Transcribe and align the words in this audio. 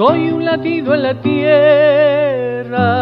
soy 0.00 0.30
un 0.30 0.46
latido 0.46 0.94
en 0.94 1.02
la 1.02 1.14
tierra. 1.20 2.99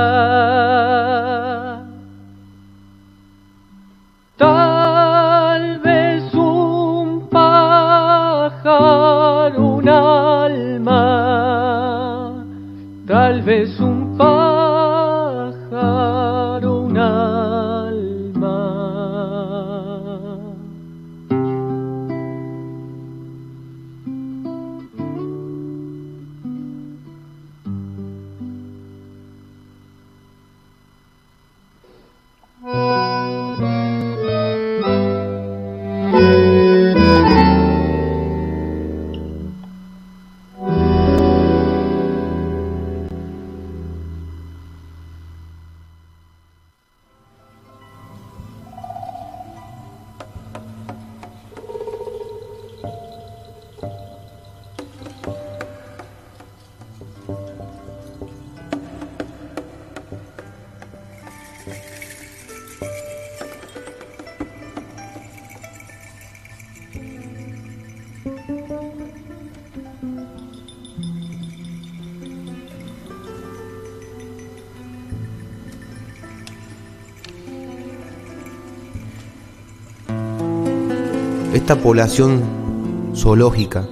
Esta 81.68 81.82
población 81.82 83.12
zoológica 83.14 83.86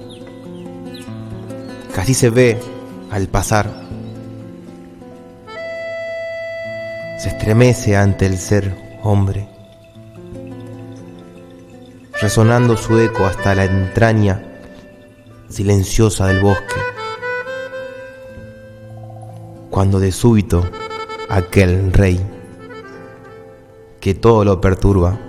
así 1.95 2.15
se 2.15 2.31
ve 2.31 2.57
al 3.11 3.27
pasar, 3.27 3.69
se 7.19 7.29
estremece 7.29 7.95
ante 7.95 8.25
el 8.25 8.39
ser 8.39 8.75
hombre, 9.03 9.47
resonando 12.19 12.77
su 12.77 12.97
eco 12.97 13.27
hasta 13.27 13.53
la 13.53 13.65
entraña 13.65 14.41
silenciosa 15.47 16.25
del 16.25 16.39
bosque, 16.39 16.81
cuando 19.69 19.99
de 19.99 20.11
súbito 20.11 20.67
aquel 21.29 21.93
rey 21.93 22.19
que 23.99 24.15
todo 24.15 24.43
lo 24.43 24.59
perturba 24.59 25.19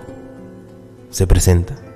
se 1.10 1.26
presenta. 1.26 1.87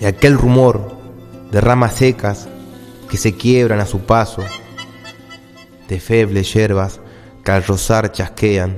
Y 0.00 0.04
aquel 0.04 0.34
rumor 0.34 0.96
de 1.50 1.60
ramas 1.60 1.94
secas 1.94 2.48
que 3.10 3.16
se 3.16 3.34
quiebran 3.34 3.80
a 3.80 3.86
su 3.86 4.00
paso, 4.00 4.42
de 5.88 5.98
febles 6.00 6.52
hierbas 6.52 7.00
que 7.44 7.50
al 7.50 7.64
rozar 7.64 8.12
chasquean, 8.12 8.76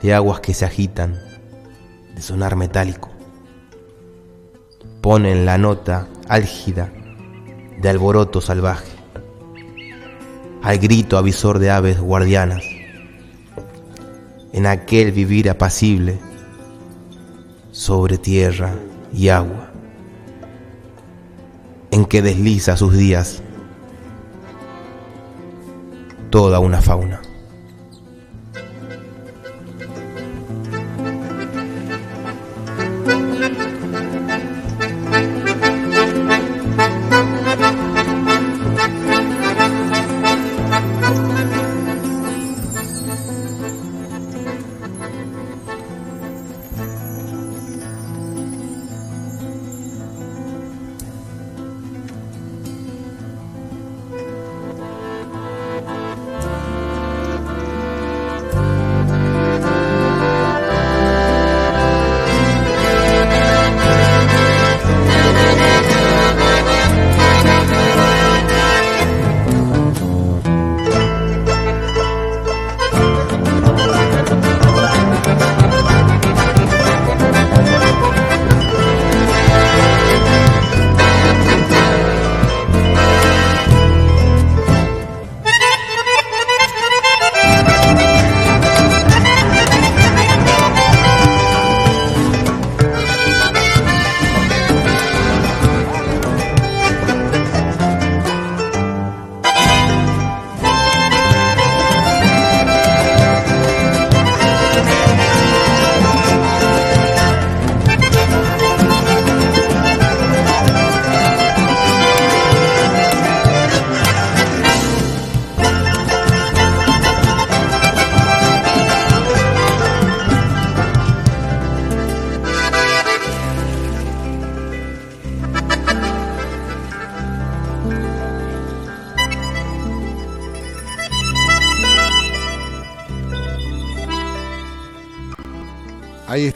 de 0.00 0.14
aguas 0.14 0.40
que 0.40 0.54
se 0.54 0.64
agitan, 0.64 1.18
de 2.14 2.22
sonar 2.22 2.56
metálico, 2.56 3.10
ponen 5.00 5.44
la 5.44 5.58
nota 5.58 6.06
álgida 6.28 6.90
de 7.80 7.88
alboroto 7.88 8.40
salvaje, 8.40 8.92
al 10.62 10.78
grito 10.78 11.18
avisor 11.18 11.58
de 11.58 11.70
aves 11.70 12.00
guardianas, 12.00 12.64
en 14.52 14.66
aquel 14.66 15.12
vivir 15.12 15.50
apacible 15.50 16.18
sobre 17.72 18.18
tierra 18.18 18.72
y 19.12 19.28
agua 19.28 19.67
en 21.90 22.04
que 22.04 22.22
desliza 22.22 22.76
sus 22.76 22.96
días 22.96 23.42
toda 26.30 26.58
una 26.60 26.80
fauna. 26.80 27.20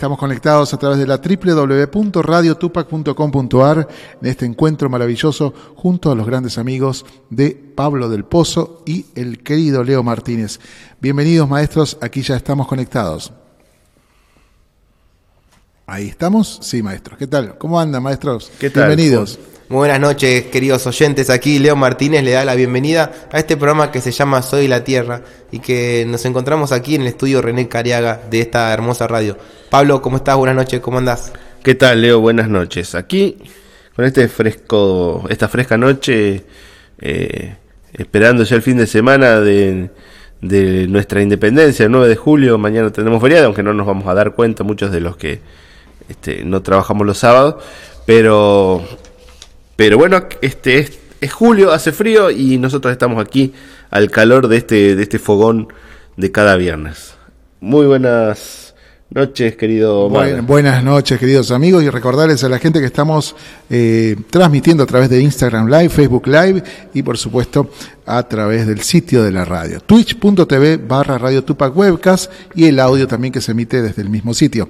Estamos 0.03 0.19
conectados 0.19 0.75
a 0.75 0.79
través 0.79 0.99
de 0.99 1.07
la 1.07 1.19
www.radiotupac.com.ar 1.19 3.89
en 4.21 4.29
este 4.29 4.45
encuentro 4.45 4.91
maravilloso 4.91 5.55
junto 5.77 6.11
a 6.11 6.17
los 6.17 6.27
grandes 6.27 6.59
amigos 6.59 7.07
de 7.31 7.53
Pablo 7.53 8.09
del 8.09 8.25
Pozo 8.25 8.83
y 8.85 9.07
el 9.15 9.45
querido 9.45 9.85
Leo 9.85 10.03
Martínez. 10.03 10.59
Bienvenidos 11.01 11.49
maestros, 11.49 11.99
aquí 12.01 12.23
ya 12.23 12.35
estamos 12.35 12.67
conectados. 12.67 13.33
Ahí 15.87 16.09
estamos, 16.09 16.59
sí 16.63 16.83
maestros. 16.83 17.17
¿Qué 17.17 17.29
tal? 17.29 17.57
¿Cómo 17.57 17.79
andan 17.79 18.03
maestros? 18.03 18.51
¿Qué 18.59 18.71
tal? 18.71 18.89
Bienvenidos. 18.89 19.39
Buenas 19.73 20.01
noches, 20.01 20.49
queridos 20.49 20.87
oyentes. 20.87 21.31
Aquí 21.31 21.59
Leo 21.59 21.75
Martínez 21.77 22.23
le 22.23 22.33
da 22.33 22.45
la 22.45 22.55
bienvenida 22.55 23.11
a 23.33 23.39
este 23.39 23.57
programa 23.57 23.91
que 23.91 24.03
se 24.03 24.13
llama 24.13 24.43
Soy 24.43 24.69
la 24.69 24.85
Tierra 24.85 25.23
y 25.51 25.61
que 25.61 26.05
nos 26.07 26.27
encontramos 26.27 26.73
aquí 26.73 26.95
en 26.95 27.01
el 27.01 27.07
estudio 27.07 27.41
René 27.41 27.69
Cariaga 27.69 28.21
de 28.31 28.43
esta 28.43 28.71
hermosa 28.75 29.07
radio. 29.07 29.39
Pablo, 29.71 30.03
¿cómo 30.03 30.19
estás? 30.19 30.37
Buenas 30.37 30.57
noches, 30.57 30.81
¿cómo 30.81 30.99
andás? 30.99 31.33
¿Qué 31.63 31.75
tal, 31.75 32.03
Leo? 32.03 32.21
Buenas 32.21 32.51
noches. 32.51 32.95
Aquí 32.95 33.39
con 33.97 34.05
este 34.05 34.29
fresco, 34.29 35.25
esta 35.31 35.49
fresca 35.49 35.79
noche, 35.79 36.45
eh, 37.01 37.57
esperando 37.95 38.43
ya 38.43 38.57
el 38.57 38.63
fin 38.63 38.77
de 38.77 38.87
semana 38.87 39.41
de, 39.41 39.89
de 40.43 40.87
nuestra 40.87 41.23
independencia, 41.23 41.87
el 41.87 41.93
9 41.93 42.09
de 42.09 42.17
julio, 42.17 42.59
mañana 42.59 42.91
tenemos 42.91 43.23
feriado, 43.23 43.47
aunque 43.47 43.63
no 43.63 43.73
nos 43.73 43.87
vamos 43.87 44.07
a 44.07 44.13
dar 44.13 44.35
cuenta 44.35 44.65
muchos 44.65 44.93
de 44.93 45.01
los 45.01 45.17
que 45.17 45.41
este, 46.11 46.45
no 46.45 46.61
trabajamos 46.61 47.07
los 47.07 47.17
sábados, 47.17 47.65
pero, 48.05 48.85
pero 49.77 49.99
bueno, 49.99 50.25
este 50.41 50.79
es, 50.79 50.99
es 51.21 51.33
julio, 51.33 51.73
hace 51.73 51.93
frío 51.93 52.31
y 52.31 52.59
nosotros 52.59 52.93
estamos 52.93 53.25
aquí 53.25 53.53
al 53.91 54.11
calor 54.11 54.49
de 54.49 54.57
este, 54.59 54.97
de 54.97 55.03
este 55.03 55.19
fogón 55.19 55.69
de 56.17 56.31
cada 56.31 56.57
viernes. 56.57 57.15
Muy 57.61 57.87
buenas 57.87 58.75
noches, 59.15 59.57
querido 59.57 60.09
Buen, 60.09 60.47
buenas 60.47 60.83
noches, 60.83 61.19
queridos 61.19 61.51
amigos, 61.51 61.83
y 61.83 61.91
recordarles 61.91 62.43
a 62.45 62.49
la 62.49 62.59
gente 62.59 62.81
que 62.81 62.87
estamos 62.87 63.37
eh, 63.69 64.17
transmitiendo 64.31 64.83
a 64.83 64.87
través 64.87 65.11
de 65.11 65.21
Instagram 65.21 65.69
Live, 65.69 65.91
Facebook 65.91 66.27
Live 66.27 66.63
y 66.95 67.03
por 67.03 67.19
supuesto 67.19 67.71
a 68.07 68.23
través 68.27 68.67
del 68.67 68.81
sitio 68.81 69.23
de 69.23 69.33
la 69.33 69.45
radio, 69.45 69.81
twitch.tv 69.81 70.79
barra 70.79 71.19
Radio 71.19 71.45
Tupac 71.45 71.77
Webcast 71.77 72.33
y 72.55 72.67
el 72.67 72.81
audio 72.81 73.07
también 73.07 73.33
que 73.33 73.41
se 73.41 73.53
emite 73.53 73.83
desde 73.83 74.03
el 74.03 74.11
mismo 74.11 74.35
sitio. 74.35 74.69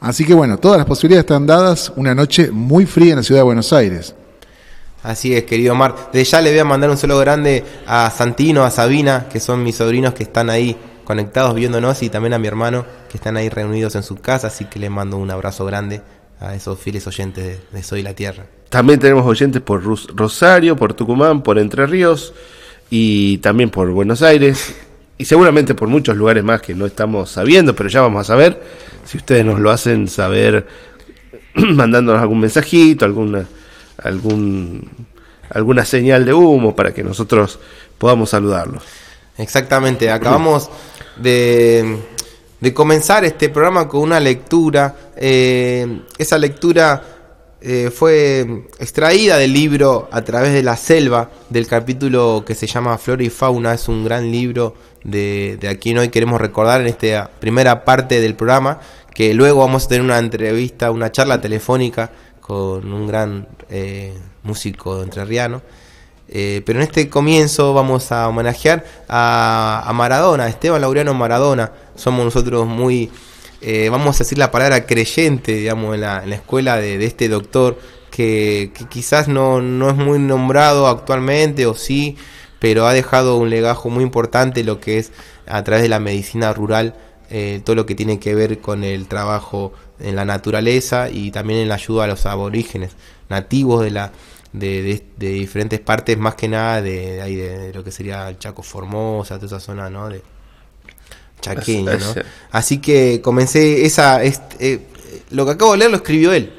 Así 0.00 0.24
que 0.24 0.34
bueno, 0.34 0.56
todas 0.58 0.78
las 0.78 0.86
posibilidades 0.86 1.24
están 1.24 1.46
dadas, 1.46 1.92
una 1.96 2.14
noche 2.14 2.50
muy 2.50 2.86
fría 2.86 3.10
en 3.10 3.16
la 3.16 3.22
ciudad 3.22 3.40
de 3.40 3.44
Buenos 3.44 3.72
Aires. 3.72 4.14
Así 5.02 5.34
es, 5.34 5.44
querido 5.44 5.72
Omar. 5.72 6.10
De 6.12 6.22
ya 6.24 6.40
le 6.40 6.50
voy 6.50 6.58
a 6.58 6.64
mandar 6.64 6.90
un 6.90 6.98
saludo 6.98 7.20
grande 7.20 7.64
a 7.86 8.10
Santino, 8.10 8.64
a 8.64 8.70
Sabina, 8.70 9.26
que 9.30 9.40
son 9.40 9.62
mis 9.62 9.76
sobrinos 9.76 10.12
que 10.12 10.24
están 10.24 10.50
ahí 10.50 10.76
conectados 11.04 11.54
viéndonos 11.54 12.02
y 12.02 12.10
también 12.10 12.34
a 12.34 12.38
mi 12.38 12.46
hermano 12.46 12.84
que 13.10 13.16
están 13.16 13.36
ahí 13.36 13.48
reunidos 13.48 13.96
en 13.96 14.02
su 14.02 14.16
casa, 14.16 14.46
así 14.46 14.66
que 14.66 14.78
le 14.78 14.90
mando 14.90 15.16
un 15.16 15.30
abrazo 15.30 15.64
grande 15.64 16.02
a 16.38 16.54
esos 16.54 16.78
fieles 16.78 17.06
oyentes 17.06 17.58
de, 17.72 17.82
Soy 17.82 18.02
la 18.02 18.14
Tierra. 18.14 18.44
También 18.68 19.00
tenemos 19.00 19.26
oyentes 19.26 19.60
por 19.62 19.82
Rosario, 19.82 20.76
por 20.76 20.94
Tucumán, 20.94 21.42
por 21.42 21.58
Entre 21.58 21.86
Ríos 21.86 22.32
y 22.90 23.38
también 23.38 23.70
por 23.70 23.90
Buenos 23.90 24.22
Aires 24.22 24.74
y 25.18 25.24
seguramente 25.24 25.74
por 25.74 25.88
muchos 25.88 26.16
lugares 26.16 26.44
más 26.44 26.62
que 26.62 26.74
no 26.74 26.86
estamos 26.86 27.30
sabiendo, 27.30 27.74
pero 27.74 27.88
ya 27.88 28.02
vamos 28.02 28.20
a 28.20 28.24
saber 28.24 28.62
si 29.04 29.16
ustedes 29.16 29.44
nos 29.44 29.58
lo 29.58 29.70
hacen 29.70 30.08
saber 30.08 30.66
mandándonos 31.54 32.22
algún 32.22 32.40
mensajito, 32.40 33.04
alguna 33.04 33.46
algún 34.02 34.88
alguna 35.50 35.84
señal 35.84 36.24
de 36.24 36.32
humo 36.32 36.74
para 36.74 36.94
que 36.94 37.02
nosotros 37.02 37.58
podamos 37.98 38.30
saludarlos. 38.30 38.84
Exactamente, 39.36 40.10
acabamos 40.10 40.70
de, 41.16 41.98
comenzar 42.74 43.24
este 43.24 43.48
programa 43.48 43.88
con 43.88 44.02
una 44.02 44.20
lectura. 44.20 44.94
Eh, 45.16 46.02
esa 46.18 46.38
lectura 46.38 47.02
eh, 47.60 47.90
fue 47.90 48.66
extraída 48.78 49.36
del 49.38 49.52
libro 49.52 50.08
A 50.12 50.22
través 50.22 50.52
de 50.52 50.62
la 50.62 50.76
selva, 50.76 51.30
del 51.48 51.66
capítulo 51.66 52.44
que 52.46 52.54
se 52.54 52.66
llama 52.66 52.96
Flora 52.98 53.22
y 53.22 53.30
Fauna. 53.30 53.74
Es 53.74 53.88
un 53.88 54.04
gran 54.04 54.30
libro 54.30 54.74
de, 55.04 55.56
de 55.60 55.68
a 55.68 55.76
quien 55.76 55.98
hoy 55.98 56.10
queremos 56.10 56.40
recordar 56.40 56.82
en 56.82 56.88
esta 56.88 57.30
primera 57.40 57.84
parte 57.84 58.20
del 58.20 58.34
programa, 58.34 58.78
que 59.14 59.34
luego 59.34 59.60
vamos 59.60 59.86
a 59.86 59.88
tener 59.88 60.02
una 60.02 60.18
entrevista, 60.18 60.90
una 60.90 61.10
charla 61.10 61.40
telefónica 61.40 62.10
con 62.40 62.92
un 62.92 63.06
gran 63.06 63.46
eh, 63.70 64.12
músico 64.42 65.02
entrerriano. 65.02 65.62
Eh, 66.32 66.62
pero 66.64 66.78
en 66.78 66.84
este 66.84 67.08
comienzo 67.08 67.74
vamos 67.74 68.12
a 68.12 68.28
homenajear 68.28 68.84
a, 69.08 69.90
Maradona, 69.94 70.48
Esteban 70.48 70.80
Laureano 70.80 71.12
Maradona. 71.12 71.72
Somos 71.96 72.24
nosotros 72.24 72.66
muy, 72.66 73.10
eh, 73.60 73.88
vamos 73.90 74.16
a 74.16 74.18
decir 74.20 74.38
la 74.38 74.52
palabra 74.52 74.86
creyente, 74.86 75.52
digamos, 75.52 75.94
en 75.96 76.02
la, 76.02 76.24
escuela 76.26 76.76
de, 76.76 77.04
este 77.04 77.28
doctor, 77.28 77.78
que, 78.12 78.70
quizás 78.88 79.26
no, 79.26 79.60
no, 79.60 79.90
es 79.90 79.96
muy 79.96 80.20
nombrado 80.20 80.86
actualmente, 80.86 81.66
o 81.66 81.74
sí, 81.74 82.16
pero 82.60 82.86
ha 82.86 82.92
dejado 82.92 83.36
un 83.36 83.50
legajo 83.50 83.90
muy 83.90 84.04
importante 84.04 84.62
lo 84.62 84.78
que 84.78 84.98
es 84.98 85.10
a 85.48 85.64
través 85.64 85.82
de 85.82 85.88
la 85.88 85.98
medicina 85.98 86.52
rural, 86.52 86.94
eh, 87.28 87.60
todo 87.64 87.74
lo 87.74 87.86
que 87.86 87.96
tiene 87.96 88.20
que 88.20 88.36
ver 88.36 88.60
con 88.60 88.84
el 88.84 89.08
trabajo 89.08 89.72
en 89.98 90.14
la 90.14 90.24
naturaleza 90.24 91.10
y 91.10 91.32
también 91.32 91.60
en 91.60 91.68
la 91.68 91.74
ayuda 91.74 92.04
a 92.04 92.06
los 92.06 92.26
aborígenes 92.26 92.92
nativos 93.30 93.82
de 93.82 93.90
la 93.90 94.12
de, 94.52 95.02
de, 95.16 95.28
diferentes 95.30 95.80
partes, 95.80 96.18
más 96.18 96.34
que 96.34 96.48
nada 96.48 96.82
de, 96.82 97.22
ahí 97.22 97.36
de, 97.36 97.72
lo 97.72 97.84
que 97.84 97.92
sería 97.92 98.28
el 98.28 98.38
Chaco 98.38 98.62
Formosa, 98.62 99.36
toda 99.36 99.46
esa 99.46 99.60
zona, 99.60 99.88
¿no? 99.88 100.08
De 100.08 100.22
Chaqueña, 101.40 101.96
¿no? 101.96 102.14
Así 102.50 102.78
que 102.78 103.20
comencé 103.22 103.84
esa... 103.84 104.22
Eh, 104.24 104.80
lo 105.30 105.46
que 105.46 105.52
acabo 105.52 105.72
de 105.72 105.78
leer 105.78 105.90
lo 105.90 105.98
escribió 105.98 106.32
él. 106.32 106.52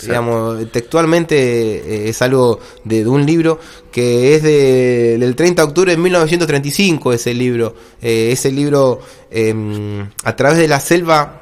Digamos, 0.00 0.70
textualmente 0.70 1.36
eh, 1.36 2.08
es 2.08 2.22
algo 2.22 2.60
de, 2.84 3.06
un 3.06 3.26
libro 3.26 3.58
que 3.90 4.36
es 4.36 4.42
de, 4.42 5.18
del 5.18 5.34
30 5.34 5.60
de 5.60 5.68
octubre 5.68 5.90
de 5.90 5.98
1935, 5.98 7.12
ese 7.12 7.34
libro. 7.34 7.74
Eh, 8.00 8.30
ese 8.32 8.52
libro, 8.52 9.00
em, 9.30 10.08
a 10.22 10.36
través 10.36 10.58
de 10.58 10.68
la 10.68 10.78
selva, 10.78 11.41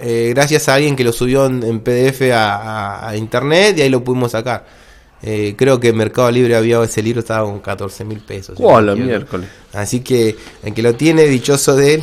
gracias 0.00 0.68
a 0.68 0.74
alguien 0.74 0.96
que 0.96 1.04
lo 1.04 1.12
subió 1.12 1.46
en, 1.46 1.80
PDF 1.80 2.22
a, 2.32 3.12
internet 3.16 3.78
y 3.78 3.82
ahí 3.82 3.88
lo 3.90 4.02
pudimos 4.02 4.32
sacar. 4.32 4.64
Eh, 5.22 5.54
creo 5.56 5.78
que 5.78 5.92
Mercado 5.92 6.30
Libre 6.30 6.56
había 6.56 6.82
ese 6.82 7.02
libro, 7.02 7.20
estaba 7.20 7.44
con 7.44 7.60
14 7.60 8.04
mil 8.04 8.20
pesos. 8.20 8.58
Hola, 8.60 8.94
miércoles. 8.94 9.48
Así 9.72 10.00
que 10.00 10.36
el 10.62 10.72
que 10.72 10.82
lo 10.82 10.94
tiene, 10.94 11.24
dichoso 11.24 11.76
de 11.76 11.94
él. 11.94 12.02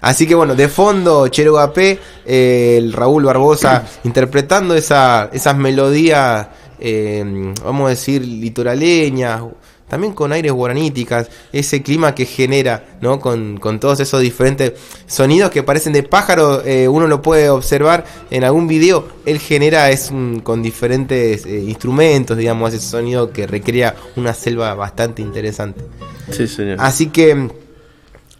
Así 0.00 0.26
que 0.26 0.34
bueno, 0.34 0.54
de 0.54 0.68
fondo, 0.68 1.28
Chero 1.28 1.54
Gapé, 1.54 1.98
eh, 2.26 2.76
el 2.78 2.92
Raúl 2.92 3.24
Barbosa, 3.24 3.84
interpretando 4.04 4.74
esa, 4.74 5.30
esas 5.32 5.56
melodías, 5.56 6.48
eh, 6.80 7.24
vamos 7.64 7.86
a 7.86 7.90
decir, 7.90 8.22
litoraleñas, 8.22 9.42
también 9.88 10.12
con 10.12 10.32
aires 10.32 10.52
guaraníticas, 10.52 11.28
ese 11.52 11.82
clima 11.82 12.14
que 12.14 12.26
genera, 12.26 12.84
¿no? 13.00 13.20
Con, 13.20 13.58
todos 13.80 14.00
esos 14.00 14.20
diferentes 14.20 14.72
sonidos 15.06 15.50
que 15.50 15.62
parecen 15.62 15.92
de 15.92 16.02
pájaro, 16.02 16.64
eh, 16.64 16.88
uno 16.88 17.06
lo 17.06 17.22
puede 17.22 17.50
observar 17.50 18.04
en 18.30 18.44
algún 18.44 18.68
video, 18.68 19.08
él 19.26 19.38
genera 19.38 19.90
es 19.90 20.10
con 20.42 20.62
diferentes 20.62 21.46
eh, 21.46 21.60
instrumentos, 21.60 22.36
digamos, 22.36 22.72
ese 22.72 22.86
sonido 22.86 23.32
que 23.32 23.46
recrea 23.46 23.94
una 24.16 24.34
selva 24.34 24.74
bastante 24.74 25.22
interesante. 25.22 25.84
Sí, 26.30 26.46
señor. 26.46 26.76
Así 26.80 27.06
que 27.06 27.48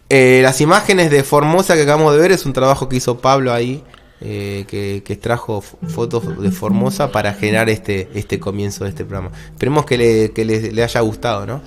eh, 0.09 0.39
las 0.41 0.59
imágenes 0.61 1.11
de 1.11 1.23
Formosa 1.23 1.75
que 1.75 1.83
acabamos 1.83 2.13
de 2.13 2.19
ver 2.19 2.31
es 2.31 2.45
un 2.45 2.53
trabajo 2.53 2.89
que 2.89 2.97
hizo 2.97 3.19
Pablo 3.19 3.53
ahí 3.53 3.83
eh, 4.21 4.65
que, 4.67 5.01
que, 5.05 5.15
trajo 5.15 5.61
fotos 5.61 6.41
de 6.41 6.51
Formosa 6.51 7.09
para 7.11 7.33
generar 7.33 7.69
este, 7.69 8.09
este 8.13 8.37
comienzo 8.37 8.83
de 8.83 8.89
este 8.89 9.05
programa. 9.05 9.31
Esperemos 9.53 9.85
que, 9.85 9.97
le, 9.97 10.73
le, 10.73 10.83
haya 10.83 10.99
gustado, 10.99 11.45
¿no? 11.45 11.61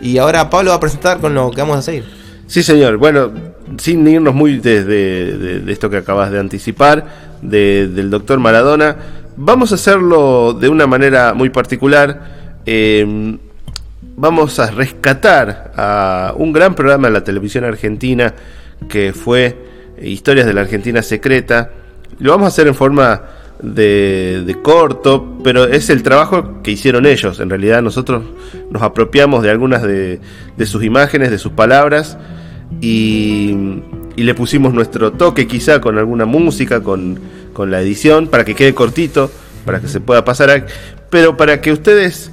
Y 0.00 0.18
ahora 0.18 0.48
Pablo 0.48 0.70
va 0.70 0.76
a 0.76 0.80
presentar 0.80 1.18
con 1.18 1.34
lo 1.34 1.50
que 1.50 1.60
vamos 1.60 1.78
a 1.78 1.82
seguir. 1.82 2.04
Sí, 2.46 2.62
señor. 2.62 2.96
Bueno, 2.96 3.32
sin 3.78 4.06
irnos 4.06 4.34
muy 4.34 4.58
desde 4.58 5.36
de, 5.36 5.72
esto 5.72 5.90
que 5.90 5.96
acabas 5.96 6.30
de 6.30 6.38
anticipar, 6.38 7.06
del 7.42 8.08
doctor 8.08 8.38
Maradona, 8.38 8.96
vamos 9.36 9.72
a 9.72 9.74
hacerlo 9.74 10.52
de 10.52 10.68
una 10.68 10.86
manera 10.86 11.34
muy 11.34 11.50
particular. 11.50 12.60
Em, 12.66 13.38
vamos 14.16 14.60
a 14.60 14.70
rescatar 14.70 15.72
a 15.76 16.34
un 16.36 16.52
gran 16.52 16.76
programa 16.76 17.08
de 17.08 17.14
la 17.14 17.24
televisión 17.24 17.64
argentina 17.64 18.32
que 18.88 19.12
fue 19.12 19.56
Historias 20.00 20.46
de 20.46 20.52
la 20.52 20.60
Argentina 20.60 21.02
Secreta, 21.02 21.70
lo 22.18 22.30
vamos 22.30 22.46
a 22.46 22.48
hacer 22.48 22.66
en 22.66 22.74
forma 22.74 23.22
de, 23.62 24.56
corto, 24.62 25.38
pero 25.42 25.64
es 25.64 25.90
el 25.90 26.02
trabajo 26.02 26.62
que 26.62 26.72
hicieron 26.72 27.06
ellos. 27.06 27.40
En 27.40 27.50
realidad 27.50 27.82
nosotros 27.82 28.22
nos 28.70 28.82
apropiamos 28.82 29.42
de 29.42 29.50
algunas 29.50 29.82
de, 29.82 30.20
sus 30.64 30.82
imágenes, 30.84 31.30
de 31.30 31.38
sus 31.38 31.52
palabras, 31.52 32.18
y, 32.80 33.54
le 34.16 34.34
pusimos 34.34 34.72
nuestro 34.72 35.12
toque 35.12 35.46
quizá 35.46 35.78
con 35.80 35.98
alguna 35.98 36.24
música, 36.24 36.82
con, 36.82 37.20
la 37.58 37.80
edición, 37.80 38.28
para 38.28 38.44
que 38.44 38.54
quede 38.54 38.74
cortito, 38.74 39.30
para 39.64 39.80
que 39.80 39.88
se 39.88 40.00
pueda 40.00 40.24
pasar, 40.24 40.66
pero 41.10 41.36
para 41.36 41.60
que 41.60 41.72
ustedes... 41.72 42.32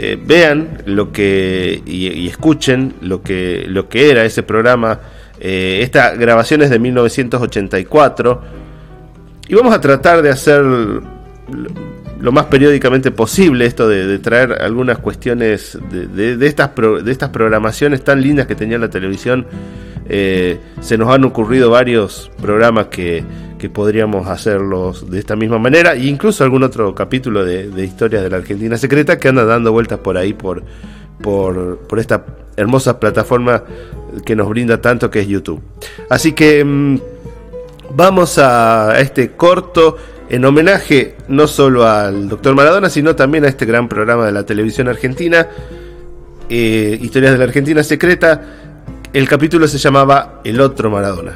Eh, 0.00 0.16
vean 0.16 0.84
lo 0.86 1.10
que 1.10 1.82
y, 1.84 2.28
escuchen 2.28 2.94
lo 3.00 3.20
que 3.20 3.64
lo 3.66 3.88
que 3.88 4.10
era 4.10 4.24
ese 4.24 4.44
programa 4.44 5.00
eh, 5.40 5.80
esta 5.82 6.14
grabación 6.14 6.60
de 6.60 6.78
1984 6.78 8.42
y 9.48 9.54
vamos 9.54 9.74
a 9.74 9.80
tratar 9.80 10.22
de 10.22 10.30
hacer 10.30 10.62
lo 12.20 12.32
más 12.32 12.46
periódicamente 12.46 13.10
posible 13.10 13.64
esto 13.64 13.88
de, 13.88 14.18
traer 14.18 14.60
algunas 14.60 14.98
cuestiones 14.98 15.78
de, 15.90 16.46
estas 16.46 16.70
de 16.76 17.10
estas 17.10 17.30
programaciones 17.30 18.04
tan 18.04 18.20
lindas 18.20 18.46
que 18.46 18.54
tenía 18.54 18.78
la 18.78 18.90
televisión. 18.90 19.46
Eh, 20.10 20.58
se 20.80 20.96
nos 20.96 21.08
han 21.08 21.24
ocurrido 21.24 21.70
varios 21.70 22.30
programas 22.40 22.86
que, 22.86 23.24
podríamos 23.72 24.28
hacerlos 24.28 25.10
de 25.10 25.18
esta 25.18 25.34
misma 25.34 25.58
manera, 25.58 25.94
e 25.94 26.06
incluso 26.06 26.44
algún 26.44 26.62
otro 26.62 26.94
capítulo 26.94 27.44
de, 27.44 27.84
historias 27.84 28.22
de 28.22 28.30
la 28.30 28.36
Argentina 28.36 28.76
secreta 28.76 29.18
que 29.18 29.28
anda 29.28 29.44
dando 29.44 29.72
vueltas 29.72 29.98
por 29.98 30.16
ahí 30.16 30.32
por, 30.32 30.62
por, 31.20 31.78
por 31.78 31.98
esta 31.98 32.24
hermosa 32.56 33.00
plataforma 33.00 33.64
que 34.24 34.36
nos 34.36 34.48
brinda 34.48 34.80
tanto 34.80 35.10
que 35.10 35.20
es 35.20 35.26
YouTube. 35.26 35.60
Así 36.08 36.32
que... 36.32 37.00
Vamos 37.98 38.38
a 38.38 39.00
este 39.00 39.32
corto 39.32 39.96
en 40.28 40.44
homenaje 40.44 41.16
no 41.26 41.48
solo 41.48 41.84
al 41.84 42.28
doctor 42.28 42.54
Maradona, 42.54 42.90
sino 42.90 43.16
también 43.16 43.44
a 43.44 43.48
este 43.48 43.66
gran 43.66 43.88
programa 43.88 44.24
de 44.24 44.30
la 44.30 44.46
televisión 44.46 44.86
argentina, 44.86 45.48
eh, 46.48 46.96
Historias 47.02 47.32
de 47.32 47.38
la 47.38 47.44
Argentina 47.46 47.82
Secreta. 47.82 48.40
El 49.12 49.28
capítulo 49.28 49.66
se 49.66 49.78
llamaba 49.78 50.40
El 50.44 50.60
otro 50.60 50.90
Maradona. 50.90 51.32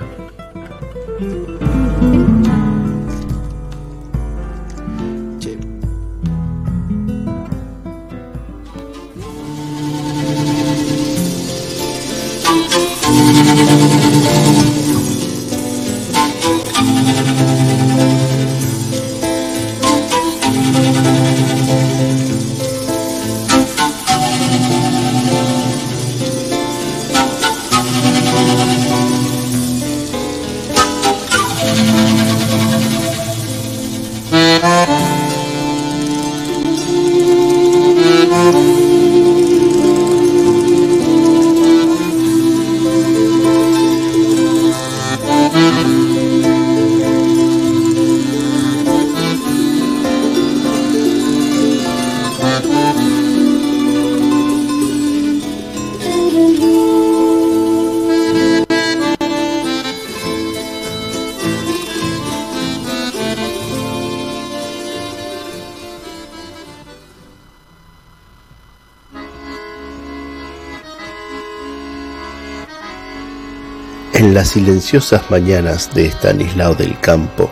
En 74.32 74.36
las 74.36 74.48
silenciosas 74.48 75.30
mañanas 75.30 75.92
de 75.92 76.06
Estanislao 76.06 76.74
del 76.74 76.98
Campo, 77.00 77.50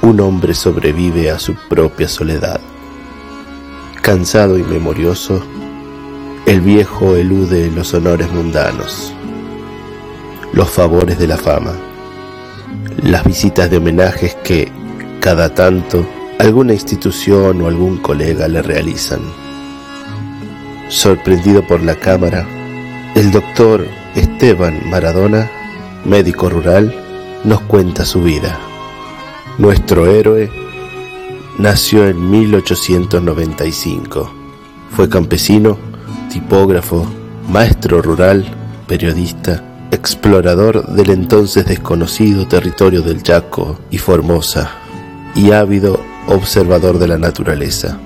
un 0.00 0.20
hombre 0.20 0.54
sobrevive 0.54 1.30
a 1.30 1.38
su 1.38 1.54
propia 1.68 2.08
soledad. 2.08 2.62
Cansado 4.00 4.56
y 4.56 4.62
memorioso, 4.62 5.44
el 6.46 6.62
viejo 6.62 7.14
elude 7.14 7.70
los 7.70 7.92
honores 7.92 8.32
mundanos, 8.32 9.12
los 10.54 10.70
favores 10.70 11.18
de 11.18 11.26
la 11.26 11.36
fama, 11.36 11.74
las 13.02 13.22
visitas 13.24 13.70
de 13.70 13.76
homenajes 13.76 14.34
que, 14.36 14.72
cada 15.20 15.54
tanto, 15.54 16.08
alguna 16.38 16.72
institución 16.72 17.60
o 17.60 17.68
algún 17.68 17.98
colega 17.98 18.48
le 18.48 18.62
realizan. 18.62 19.20
Sorprendido 20.88 21.66
por 21.66 21.82
la 21.82 21.96
cámara, 21.96 22.48
el 23.14 23.30
doctor 23.30 23.86
Esteban 24.14 24.88
Maradona 24.88 25.50
médico 26.04 26.48
rural, 26.48 26.94
nos 27.44 27.60
cuenta 27.62 28.04
su 28.04 28.22
vida. 28.22 28.58
Nuestro 29.58 30.06
héroe 30.06 30.50
nació 31.58 32.06
en 32.06 32.30
1895. 32.30 34.32
Fue 34.90 35.08
campesino, 35.08 35.78
tipógrafo, 36.32 37.06
maestro 37.48 38.02
rural, 38.02 38.44
periodista, 38.86 39.64
explorador 39.90 40.86
del 40.88 41.10
entonces 41.10 41.66
desconocido 41.66 42.46
territorio 42.46 43.02
del 43.02 43.22
Chaco 43.22 43.78
y 43.90 43.98
Formosa, 43.98 44.70
y 45.34 45.52
ávido 45.52 46.00
observador 46.26 46.98
de 46.98 47.08
la 47.08 47.18
naturaleza. 47.18 47.98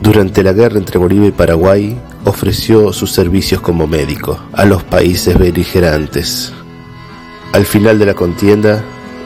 Durante 0.00 0.42
la 0.42 0.52
guerra 0.52 0.78
entre 0.78 0.98
Bolivia 0.98 1.28
y 1.28 1.32
Paraguay, 1.32 1.96
ofreció 2.24 2.92
sus 2.92 3.12
servicios 3.12 3.60
como 3.60 3.86
médico 3.86 4.38
a 4.52 4.64
los 4.64 4.82
países 4.82 5.38
beligerantes 5.38 6.52
al 7.52 7.66
final 7.66 7.98
de 7.98 8.06
la 8.06 8.14
contienda, 8.14 8.82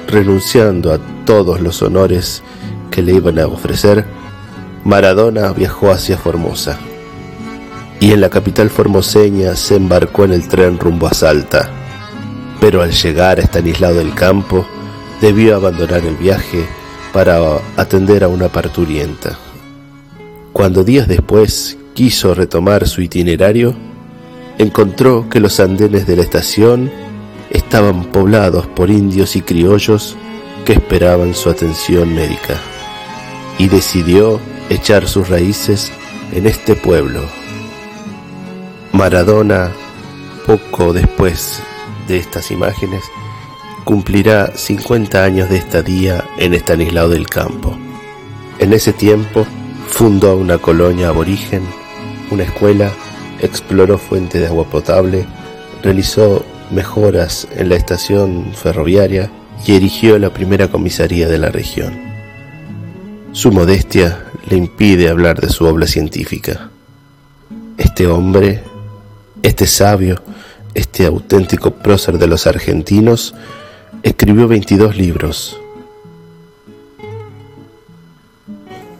renunciando 0.09 0.93
a 0.93 0.99
todos 1.25 1.61
los 1.61 1.83
honores 1.83 2.43
que 2.91 3.03
le 3.03 3.15
iban 3.15 3.39
a 3.39 3.47
ofrecer, 3.47 4.05
Maradona 4.85 5.53
viajó 5.53 5.91
hacia 5.91 6.17
Formosa 6.17 6.79
y 8.01 8.13
en 8.13 8.21
la 8.21 8.31
capital 8.31 8.71
formoseña 8.71 9.57
se 9.57 9.77
embarcó 9.77 10.25
en 10.25 10.33
el 10.33 10.49
tren 10.49 10.79
rumbo 10.79 11.07
a 11.07 11.15
Salta. 11.15 11.71
Pero 12.61 12.83
al 12.83 12.93
llegar 12.93 13.39
a 13.39 13.43
Estanislao 13.43 13.95
del 13.95 14.15
Campo, 14.15 14.67
debió 15.21 15.57
abandonar 15.57 16.05
el 16.05 16.17
viaje 16.17 16.67
para 17.13 17.39
atender 17.77 18.25
a 18.25 18.29
una 18.29 18.49
parturienta. 18.49 19.39
Cuando 20.53 20.85
días 20.85 21.09
después 21.09 21.79
quiso 21.95 22.35
retomar 22.35 22.87
su 22.87 23.01
itinerario, 23.03 23.75
encontró 24.59 25.29
que 25.29 25.41
los 25.41 25.61
andenes 25.61 26.07
de 26.07 26.17
la 26.17 26.23
estación 26.23 26.91
estaban 27.51 28.05
poblados 28.05 28.67
por 28.67 28.91
indios 28.91 29.37
y 29.37 29.43
criollos 29.43 30.17
que 30.65 30.75
esperaban 30.75 31.35
su 31.35 31.49
atención 31.51 32.15
médica 32.15 32.61
y 33.59 33.69
decidió 33.69 34.41
echar 34.69 35.09
sus 35.09 35.29
raíces 35.29 35.93
en 36.33 36.47
este 36.47 36.75
pueblo. 36.75 37.23
Maradona, 38.93 39.71
poco 40.47 40.93
después 40.93 41.63
de 42.09 42.19
estas 42.19 42.51
imágenes, 42.51 43.05
cumplirá 43.85 44.53
50 44.57 45.23
años 45.23 45.49
de 45.49 45.59
estadía 45.59 46.25
en 46.39 46.55
Estanislao 46.55 47.09
del 47.09 47.29
Campo. 47.29 47.77
En 48.59 48.73
ese 48.73 48.93
tiempo 48.93 49.47
fundó 49.89 50.37
una 50.37 50.59
colonia 50.59 51.09
aborigen, 51.09 51.63
una 52.31 52.43
escuela, 52.43 52.91
exploró 53.41 53.99
fuentes 53.99 54.41
de 54.41 54.49
agua 54.49 54.65
potable, 54.65 55.27
realizó 55.83 56.45
mejoras 56.71 57.47
en 57.57 57.69
la 57.69 57.77
estación 57.77 58.53
ferroviaria 58.55 59.31
y 59.67 59.75
erigió 59.75 60.19
la 60.19 60.33
primera 60.33 60.69
comisaría 60.69 61.29
de 61.29 61.39
la 61.39 61.51
región. 61.51 61.99
Su 63.33 63.53
modestia 63.53 64.25
le 64.49 64.57
impide 64.57 65.09
hablar 65.09 65.41
de 65.41 65.49
su 65.49 65.65
obra 65.65 65.87
científica. 65.87 66.71
Este 67.77 68.07
hombre, 68.07 68.63
este 69.43 69.67
sabio, 69.67 70.23
este 70.75 71.07
auténtico 71.07 71.73
prócer 71.73 72.19
de 72.19 72.27
los 72.27 72.47
argentinos, 72.47 73.35
escribió 74.03 74.49
22 74.49 74.97
libros. 74.97 75.61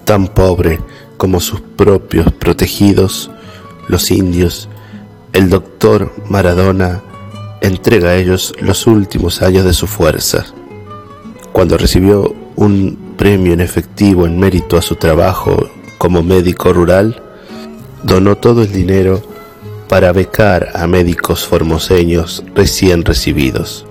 Tan 0.05 0.29
pobre 0.29 0.81
como 1.17 1.41
sus 1.41 1.61
propios 1.61 2.33
protegidos, 2.33 3.31
los 3.89 4.11
indios, 4.11 4.69
el 5.33 5.51
doctor 5.51 6.13
Maradona 6.29 7.03
entrega 7.61 8.11
a 8.11 8.17
ellos 8.17 8.55
los 8.61 8.87
últimos 8.87 9.43
años 9.43 9.65
de 9.65 9.73
su 9.73 9.87
fuerza. 9.87 10.47
Cuando 11.53 11.79
recibió 11.79 12.35
un 12.57 13.15
premio 13.17 13.53
en 13.53 13.61
efectivo 13.61 14.27
en 14.27 14.39
mérito 14.39 14.77
a 14.77 14.83
su 14.83 14.97
trabajo 14.97 15.69
como 15.99 16.23
médico 16.23 16.73
rural, 16.73 17.23
donó 18.03 18.37
todo 18.37 18.63
el 18.63 18.73
dinero 18.73 19.23
para 19.89 20.13
becar 20.13 20.71
a 20.75 20.87
médicos 20.87 21.47
formoseños 21.47 22.45
recién 22.55 23.05
recibidos. 23.05 23.87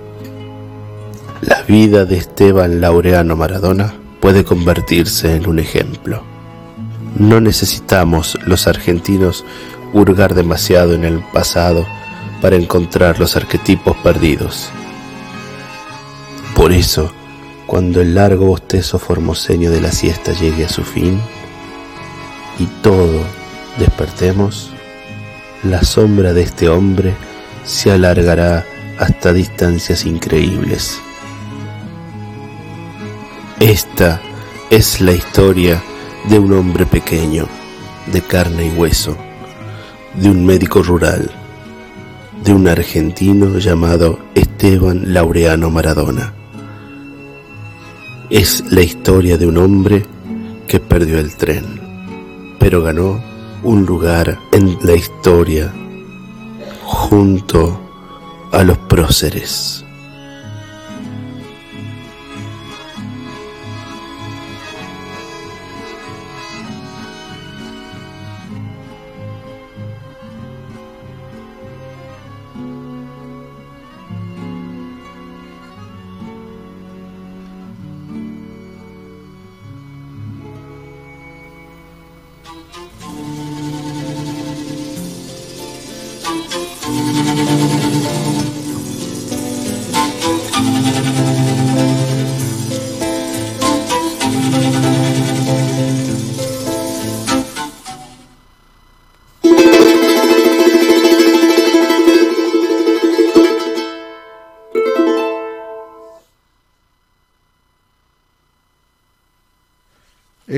La 1.42 1.62
vida 1.62 2.04
de 2.04 2.16
Esteban 2.16 2.80
Laureano 2.80 3.36
Maradona 3.36 3.94
puede 4.20 4.44
convertirse 4.44 5.34
en 5.34 5.48
un 5.48 5.58
ejemplo. 5.58 6.22
No 7.18 7.40
necesitamos 7.40 8.38
los 8.46 8.66
argentinos 8.66 9.44
hurgar 9.92 10.34
demasiado 10.34 10.94
en 10.94 11.04
el 11.04 11.20
pasado 11.32 11.86
para 12.46 12.54
encontrar 12.54 13.18
los 13.18 13.34
arquetipos 13.34 13.96
perdidos. 14.04 14.70
Por 16.54 16.70
eso, 16.70 17.12
cuando 17.66 18.00
el 18.00 18.14
largo 18.14 18.46
bostezo 18.46 19.00
formoseño 19.00 19.72
de 19.72 19.80
la 19.80 19.90
siesta 19.90 20.32
llegue 20.32 20.64
a 20.64 20.68
su 20.68 20.84
fin 20.84 21.20
y 22.60 22.66
todo 22.82 23.24
despertemos, 23.80 24.70
la 25.64 25.82
sombra 25.82 26.32
de 26.34 26.42
este 26.42 26.68
hombre 26.68 27.16
se 27.64 27.90
alargará 27.90 28.64
hasta 29.00 29.32
distancias 29.32 30.06
increíbles. 30.06 31.00
Esta 33.58 34.20
es 34.70 35.00
la 35.00 35.10
historia 35.10 35.82
de 36.28 36.38
un 36.38 36.52
hombre 36.52 36.86
pequeño, 36.86 37.48
de 38.12 38.22
carne 38.22 38.66
y 38.66 38.70
hueso, 38.70 39.16
de 40.14 40.30
un 40.30 40.46
médico 40.46 40.80
rural 40.84 41.28
de 42.46 42.54
un 42.54 42.68
argentino 42.68 43.58
llamado 43.58 44.20
Esteban 44.36 45.12
Laureano 45.12 45.68
Maradona. 45.68 46.32
Es 48.30 48.62
la 48.70 48.82
historia 48.82 49.36
de 49.36 49.48
un 49.48 49.58
hombre 49.58 50.04
que 50.68 50.78
perdió 50.78 51.18
el 51.18 51.34
tren, 51.34 51.64
pero 52.60 52.84
ganó 52.84 53.20
un 53.64 53.84
lugar 53.84 54.38
en 54.52 54.78
la 54.84 54.94
historia 54.94 55.72
junto 56.84 57.80
a 58.52 58.62
los 58.62 58.78
próceres. 58.78 59.84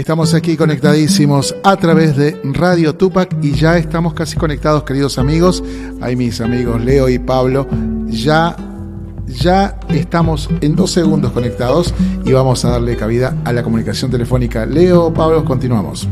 Estamos 0.08 0.32
aquí 0.32 0.56
conectadísimos 0.56 1.54
a 1.62 1.76
través 1.76 2.16
de 2.16 2.40
Radio 2.42 2.94
Tupac 2.94 3.28
y 3.42 3.52
ya 3.52 3.76
estamos 3.76 4.14
casi 4.14 4.38
conectados, 4.38 4.84
queridos 4.84 5.18
amigos. 5.18 5.62
Ahí 6.00 6.16
mis 6.16 6.40
amigos 6.40 6.82
Leo 6.82 7.10
y 7.10 7.18
Pablo, 7.18 7.68
ya, 8.06 8.56
ya 9.26 9.78
estamos 9.90 10.48
en 10.62 10.76
dos 10.76 10.92
segundos 10.92 11.32
conectados 11.32 11.92
y 12.24 12.32
vamos 12.32 12.64
a 12.64 12.70
darle 12.70 12.96
cabida 12.96 13.36
a 13.44 13.52
la 13.52 13.62
comunicación 13.62 14.10
telefónica. 14.10 14.64
Leo, 14.64 15.12
Pablo, 15.12 15.44
continuamos. 15.44 16.08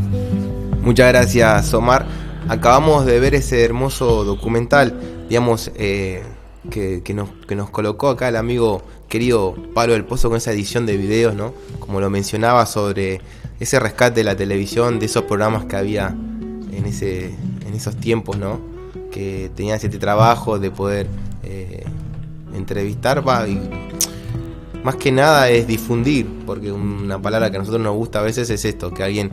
Muchas 0.82 1.08
gracias, 1.08 1.72
Omar. 1.72 2.06
Acabamos 2.48 3.06
de 3.06 3.18
ver 3.18 3.34
ese 3.34 3.64
hermoso 3.64 4.24
documental, 4.24 4.92
digamos, 5.30 5.70
eh, 5.74 6.22
que, 6.68 7.02
que 7.02 7.14
nos, 7.14 7.30
que 7.48 7.56
nos 7.56 7.70
colocó 7.70 8.10
acá 8.10 8.28
el 8.28 8.36
amigo 8.36 8.82
querido 9.08 9.54
Pablo 9.72 9.94
del 9.94 10.04
Pozo 10.04 10.28
con 10.28 10.36
esa 10.36 10.52
edición 10.52 10.84
de 10.84 10.98
videos, 10.98 11.34
¿no? 11.34 11.54
Como 11.78 11.98
lo 11.98 12.10
mencionaba 12.10 12.66
sobre 12.66 13.22
ese 13.58 13.80
rescate 13.80 14.20
de 14.20 14.24
la 14.24 14.36
televisión, 14.36 14.98
de 14.98 15.06
esos 15.06 15.24
programas 15.24 15.64
que 15.64 15.76
había 15.76 16.08
en, 16.08 16.84
ese, 16.86 17.26
en 17.66 17.74
esos 17.74 17.96
tiempos, 17.96 18.36
¿no? 18.36 18.60
Que 19.10 19.50
tenían 19.54 19.76
ese 19.76 19.88
trabajo 19.88 20.58
de 20.58 20.70
poder 20.70 21.06
eh, 21.42 21.84
entrevistar, 22.54 23.26
va, 23.26 23.48
y 23.48 23.60
más 24.82 24.96
que 24.96 25.10
nada 25.10 25.48
es 25.50 25.66
difundir, 25.66 26.26
porque 26.46 26.70
una 26.70 27.20
palabra 27.20 27.50
que 27.50 27.56
a 27.56 27.60
nosotros 27.60 27.82
nos 27.82 27.96
gusta 27.96 28.20
a 28.20 28.22
veces 28.22 28.50
es 28.50 28.64
esto, 28.64 28.92
que 28.92 29.02
alguien 29.02 29.30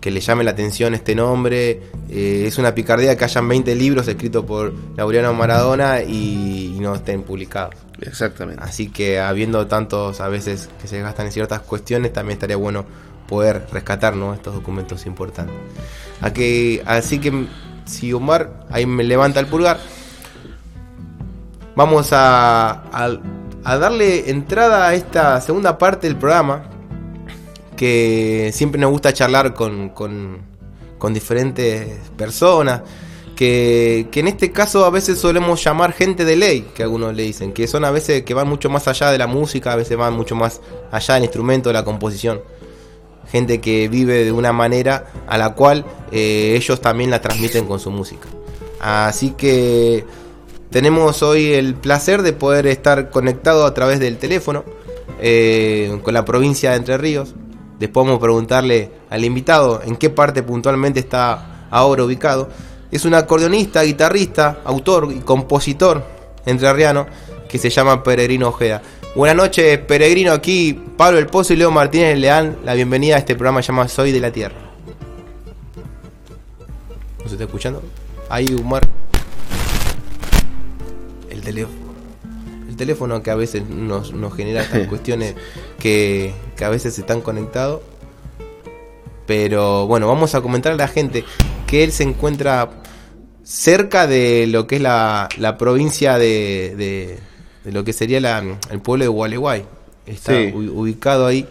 que 0.00 0.10
le 0.10 0.20
llame 0.20 0.44
la 0.44 0.52
atención 0.52 0.94
este 0.94 1.14
nombre, 1.14 1.82
eh, 2.08 2.44
es 2.46 2.58
una 2.58 2.74
picardía 2.74 3.16
que 3.16 3.24
hayan 3.24 3.48
20 3.48 3.74
libros 3.74 4.06
escritos 4.06 4.44
por 4.44 4.72
Laureano 4.96 5.34
Maradona 5.34 6.02
y, 6.02 6.74
y 6.76 6.80
no 6.80 6.94
estén 6.94 7.22
publicados. 7.22 7.74
Exactamente. 8.00 8.62
Así 8.62 8.88
que 8.88 9.18
habiendo 9.18 9.66
tantos 9.66 10.20
a 10.20 10.28
veces 10.28 10.68
que 10.80 10.86
se 10.86 11.00
gastan 11.00 11.26
en 11.26 11.32
ciertas 11.32 11.60
cuestiones, 11.60 12.12
también 12.12 12.34
estaría 12.34 12.56
bueno 12.56 12.84
poder 13.28 13.66
rescatar 13.72 14.16
¿no? 14.16 14.34
estos 14.34 14.54
documentos 14.54 15.06
importantes. 15.06 15.54
Así 16.86 17.20
que 17.20 17.46
si 17.84 18.12
Omar 18.12 18.66
ahí 18.70 18.86
me 18.86 19.04
levanta 19.04 19.38
el 19.38 19.46
pulgar, 19.46 19.78
vamos 21.76 22.12
a, 22.12 22.82
a- 22.92 23.78
darle 23.78 24.30
entrada 24.30 24.88
a 24.88 24.94
esta 24.94 25.40
segunda 25.40 25.78
parte 25.78 26.06
del 26.08 26.16
programa, 26.16 26.64
que 27.76 28.50
siempre 28.52 28.80
nos 28.80 28.90
gusta 28.90 29.12
charlar 29.12 29.54
con 29.54 30.34
diferentes 31.14 31.98
personas. 32.16 32.82
Que, 33.36 34.08
que 34.10 34.18
en 34.18 34.26
este 34.26 34.50
caso 34.50 34.84
a 34.84 34.90
veces 34.90 35.20
solemos 35.20 35.62
llamar 35.62 35.92
gente 35.92 36.24
de 36.24 36.34
ley, 36.34 36.62
que 36.74 36.82
algunos 36.82 37.14
le 37.14 37.22
dicen, 37.22 37.52
que 37.52 37.68
son 37.68 37.84
a 37.84 37.92
veces 37.92 38.24
que 38.24 38.34
van 38.34 38.48
mucho 38.48 38.68
más 38.68 38.88
allá 38.88 39.12
de 39.12 39.18
la 39.18 39.28
música, 39.28 39.72
a 39.74 39.76
veces 39.76 39.96
van 39.96 40.12
mucho 40.12 40.34
más 40.34 40.60
allá 40.90 41.14
del 41.14 41.22
instrumento, 41.22 41.68
de 41.68 41.74
la 41.74 41.84
composición 41.84 42.40
gente 43.30 43.60
que 43.60 43.88
vive 43.88 44.24
de 44.24 44.32
una 44.32 44.52
manera 44.52 45.06
a 45.26 45.38
la 45.38 45.54
cual 45.54 45.84
eh, 46.10 46.54
ellos 46.56 46.80
también 46.80 47.10
la 47.10 47.20
transmiten 47.20 47.66
con 47.66 47.80
su 47.80 47.90
música. 47.90 48.28
Así 48.80 49.30
que 49.30 50.04
tenemos 50.70 51.22
hoy 51.22 51.52
el 51.52 51.74
placer 51.74 52.22
de 52.22 52.32
poder 52.32 52.66
estar 52.66 53.10
conectado 53.10 53.66
a 53.66 53.74
través 53.74 54.00
del 54.00 54.18
teléfono 54.18 54.64
eh, 55.20 55.98
con 56.02 56.14
la 56.14 56.24
provincia 56.24 56.70
de 56.70 56.76
Entre 56.76 56.98
Ríos. 56.98 57.34
Después 57.78 58.06
vamos 58.06 58.18
a 58.18 58.22
preguntarle 58.22 58.90
al 59.10 59.24
invitado 59.24 59.82
en 59.84 59.96
qué 59.96 60.10
parte 60.10 60.42
puntualmente 60.42 61.00
está 61.00 61.66
ahora 61.70 62.04
ubicado. 62.04 62.48
Es 62.90 63.04
un 63.04 63.14
acordeonista, 63.14 63.82
guitarrista, 63.82 64.60
autor 64.64 65.12
y 65.12 65.20
compositor 65.20 66.04
entrerriano 66.46 67.06
que 67.48 67.58
se 67.58 67.70
llama 67.70 68.02
Peregrino 68.02 68.48
Ojeda. 68.48 68.82
Buenas 69.14 69.36
noches, 69.36 69.78
Peregrino. 69.78 70.32
Aquí 70.32 70.78
Pablo 70.96 71.18
El 71.18 71.26
Pozo 71.26 71.52
y 71.52 71.56
Leo 71.56 71.70
Martínez 71.70 72.18
le 72.18 72.28
dan 72.28 72.58
la 72.64 72.74
bienvenida 72.74 73.16
a 73.16 73.18
este 73.18 73.34
programa 73.34 73.60
llamado 73.60 73.88
Soy 73.88 74.12
de 74.12 74.20
la 74.20 74.30
Tierra. 74.30 74.56
¿No 77.22 77.24
se 77.28 77.32
está 77.34 77.44
escuchando? 77.44 77.82
Ahí, 78.28 78.54
Umar. 78.54 78.86
El 81.30 81.40
teléfono. 81.40 81.78
El 82.68 82.76
teléfono 82.76 83.22
que 83.22 83.30
a 83.30 83.34
veces 83.34 83.68
nos, 83.68 84.12
nos 84.12 84.34
genera 84.34 84.62
estas 84.62 84.86
cuestiones 84.88 85.34
que, 85.80 86.32
que 86.56 86.64
a 86.64 86.68
veces 86.68 86.96
están 86.98 87.20
conectados. 87.20 87.80
Pero 89.26 89.86
bueno, 89.86 90.06
vamos 90.06 90.34
a 90.34 90.40
comentar 90.40 90.72
a 90.72 90.76
la 90.76 90.88
gente 90.88 91.24
que 91.66 91.82
él 91.84 91.92
se 91.92 92.02
encuentra 92.04 92.70
cerca 93.42 94.06
de 94.06 94.46
lo 94.46 94.66
que 94.66 94.76
es 94.76 94.82
la, 94.82 95.28
la 95.38 95.58
provincia 95.58 96.18
de, 96.18 96.74
de- 96.76 97.18
de 97.64 97.72
lo 97.72 97.84
que 97.84 97.92
sería 97.92 98.20
la- 98.20 98.42
el 98.70 98.80
pueblo 98.80 99.04
de 99.04 99.08
Gualeguay. 99.08 99.64
Está 100.06 100.32
Sí. 100.32 100.52
ubicado 100.54 101.26
ahí. 101.26 101.46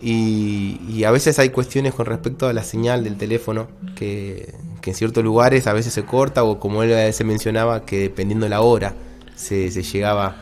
Y, 0.00 0.80
y 0.88 1.04
a 1.04 1.10
veces 1.10 1.38
hay 1.40 1.48
cuestiones 1.50 1.92
con 1.92 2.06
respecto 2.06 2.46
a 2.46 2.52
la 2.52 2.62
señal 2.62 3.02
del 3.02 3.16
teléfono 3.16 3.66
que, 3.96 4.54
que 4.80 4.90
en 4.90 4.96
ciertos 4.96 5.24
lugares 5.24 5.66
a 5.66 5.72
veces 5.72 5.92
se 5.92 6.04
corta 6.04 6.44
o 6.44 6.60
como 6.60 6.84
él 6.84 6.92
a 6.92 6.96
veces 7.04 7.26
mencionaba 7.26 7.84
que 7.84 7.98
dependiendo 7.98 8.44
de 8.46 8.50
la 8.50 8.60
hora 8.60 8.94
se, 9.34 9.70
se 9.72 9.82
llegaba 9.82 10.36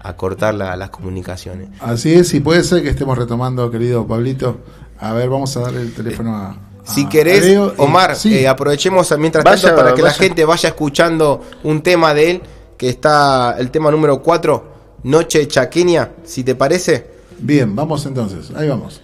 a, 0.00 0.08
a 0.08 0.16
cortar 0.16 0.54
la- 0.54 0.74
las 0.76 0.88
comunicaciones. 0.88 1.68
Así 1.80 2.14
es, 2.14 2.32
y 2.32 2.40
puede 2.40 2.64
ser 2.64 2.82
que 2.82 2.88
estemos 2.88 3.18
retomando, 3.18 3.70
querido 3.70 4.06
Pablito. 4.06 4.58
A 4.98 5.12
ver, 5.12 5.28
vamos 5.28 5.54
a 5.58 5.60
darle 5.60 5.82
el 5.82 5.92
teléfono 5.92 6.34
a. 6.34 6.56
Si 6.84 7.04
a 7.04 7.08
querés, 7.10 7.46
y- 7.46 7.56
Omar, 7.56 8.16
sí. 8.16 8.34
eh, 8.38 8.48
aprovechemos 8.48 9.12
mientras 9.18 9.44
Vaya, 9.44 9.60
tanto 9.68 9.82
para 9.82 9.94
que 9.94 10.00
la 10.02 10.12
gente 10.12 10.44
vaya 10.46 10.70
escuchando 10.70 11.42
un 11.62 11.82
tema 11.82 12.14
de 12.14 12.30
él, 12.30 12.42
que 12.76 12.88
está 12.88 13.56
el 13.58 13.70
tema 13.70 13.90
número 13.90 14.22
4, 14.22 14.76
Noche 15.04 15.46
Chaqueña, 15.48 16.10
si 16.24 16.44
te 16.44 16.54
parece. 16.54 17.10
Bien, 17.38 17.74
vamos 17.74 18.04
entonces. 18.06 18.50
Ahí 18.56 18.68
vamos. 18.68 19.00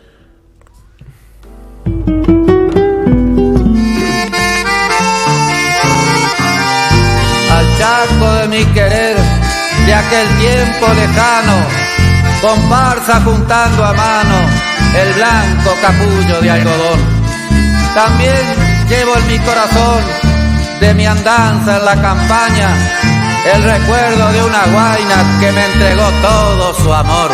al 7.51 7.79
chaco 7.79 8.33
de 8.35 8.49
mi 8.49 8.65
querer 8.73 9.17
de 9.87 9.95
aquel 9.95 10.29
tiempo 10.39 10.87
lejano, 10.95 11.67
comparsa 12.41 13.21
juntando 13.21 13.85
a 13.85 13.93
mano 13.93 14.35
el 14.97 15.13
blanco 15.15 15.71
capullo 15.81 16.41
de 16.41 16.51
algodón. 16.51 17.01
También 17.95 18.41
llevo 18.89 19.17
en 19.17 19.27
mi 19.29 19.39
corazón 19.41 20.03
de 20.81 20.95
mi 20.95 21.07
andanza 21.07 21.79
en 21.79 21.85
la 21.85 22.01
campaña 22.01 23.22
el 23.45 23.63
recuerdo 23.65 24.33
de 24.33 24.43
una 24.45 24.65
guaina 24.73 25.41
que 25.41 25.53
me 25.53 25.65
entregó 25.67 26.09
todo 26.23 26.75
su 26.75 26.93
amor. 26.93 27.31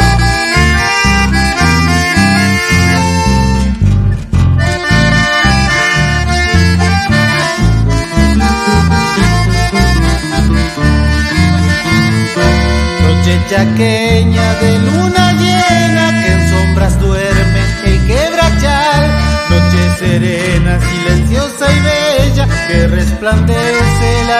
Noche 13.03 13.41
chaqueña 13.51 14.55
de 14.55 14.79
luna 14.79 15.33
llena 15.33 16.23
que 16.25 16.33
en 16.33 16.51
sombras 16.51 16.99
duerme 17.01 17.61
el 17.85 18.07
quebrachal. 18.07 19.11
Noche 19.51 19.97
serena, 19.99 20.79
silenciosa 20.81 21.67
y 21.71 21.81
bella 21.81 22.49
que 22.67 22.87
resplandece 22.87 24.21
el 24.23 24.31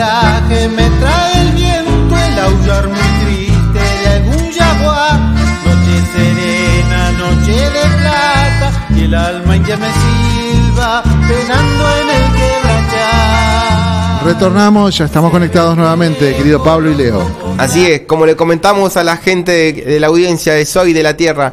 coraje 0.00 0.68
me 0.68 0.88
trae 0.98 1.42
el 1.42 1.52
viento, 1.52 2.16
el 2.16 2.38
aullar 2.38 2.88
muy 2.88 2.96
triste 3.22 3.80
de 4.02 4.08
algún 4.08 4.52
jaguar. 4.52 5.20
Noche 5.66 5.96
serena, 6.14 7.12
noche 7.12 7.52
de 7.52 7.84
plata, 8.00 8.86
y 8.96 9.04
el 9.04 9.14
alma 9.14 9.56
india 9.56 9.76
me 9.76 9.88
silba, 9.92 11.02
penando 11.02 11.84
en 12.00 12.08
el 12.08 12.32
quebrachar. 12.32 14.24
Retornamos, 14.24 14.96
ya 14.96 15.04
estamos 15.04 15.30
conectados 15.30 15.76
nuevamente, 15.76 16.34
querido 16.34 16.62
Pablo 16.62 16.90
y 16.90 16.94
Leo. 16.94 17.22
Así 17.58 17.86
es, 17.86 18.02
como 18.02 18.24
le 18.24 18.36
comentamos 18.36 18.96
a 18.96 19.04
la 19.04 19.18
gente 19.18 19.52
de, 19.52 19.72
de 19.72 20.00
la 20.00 20.06
audiencia 20.06 20.54
de 20.54 20.64
Soy 20.64 20.94
de 20.94 21.02
la 21.02 21.16
Tierra, 21.16 21.52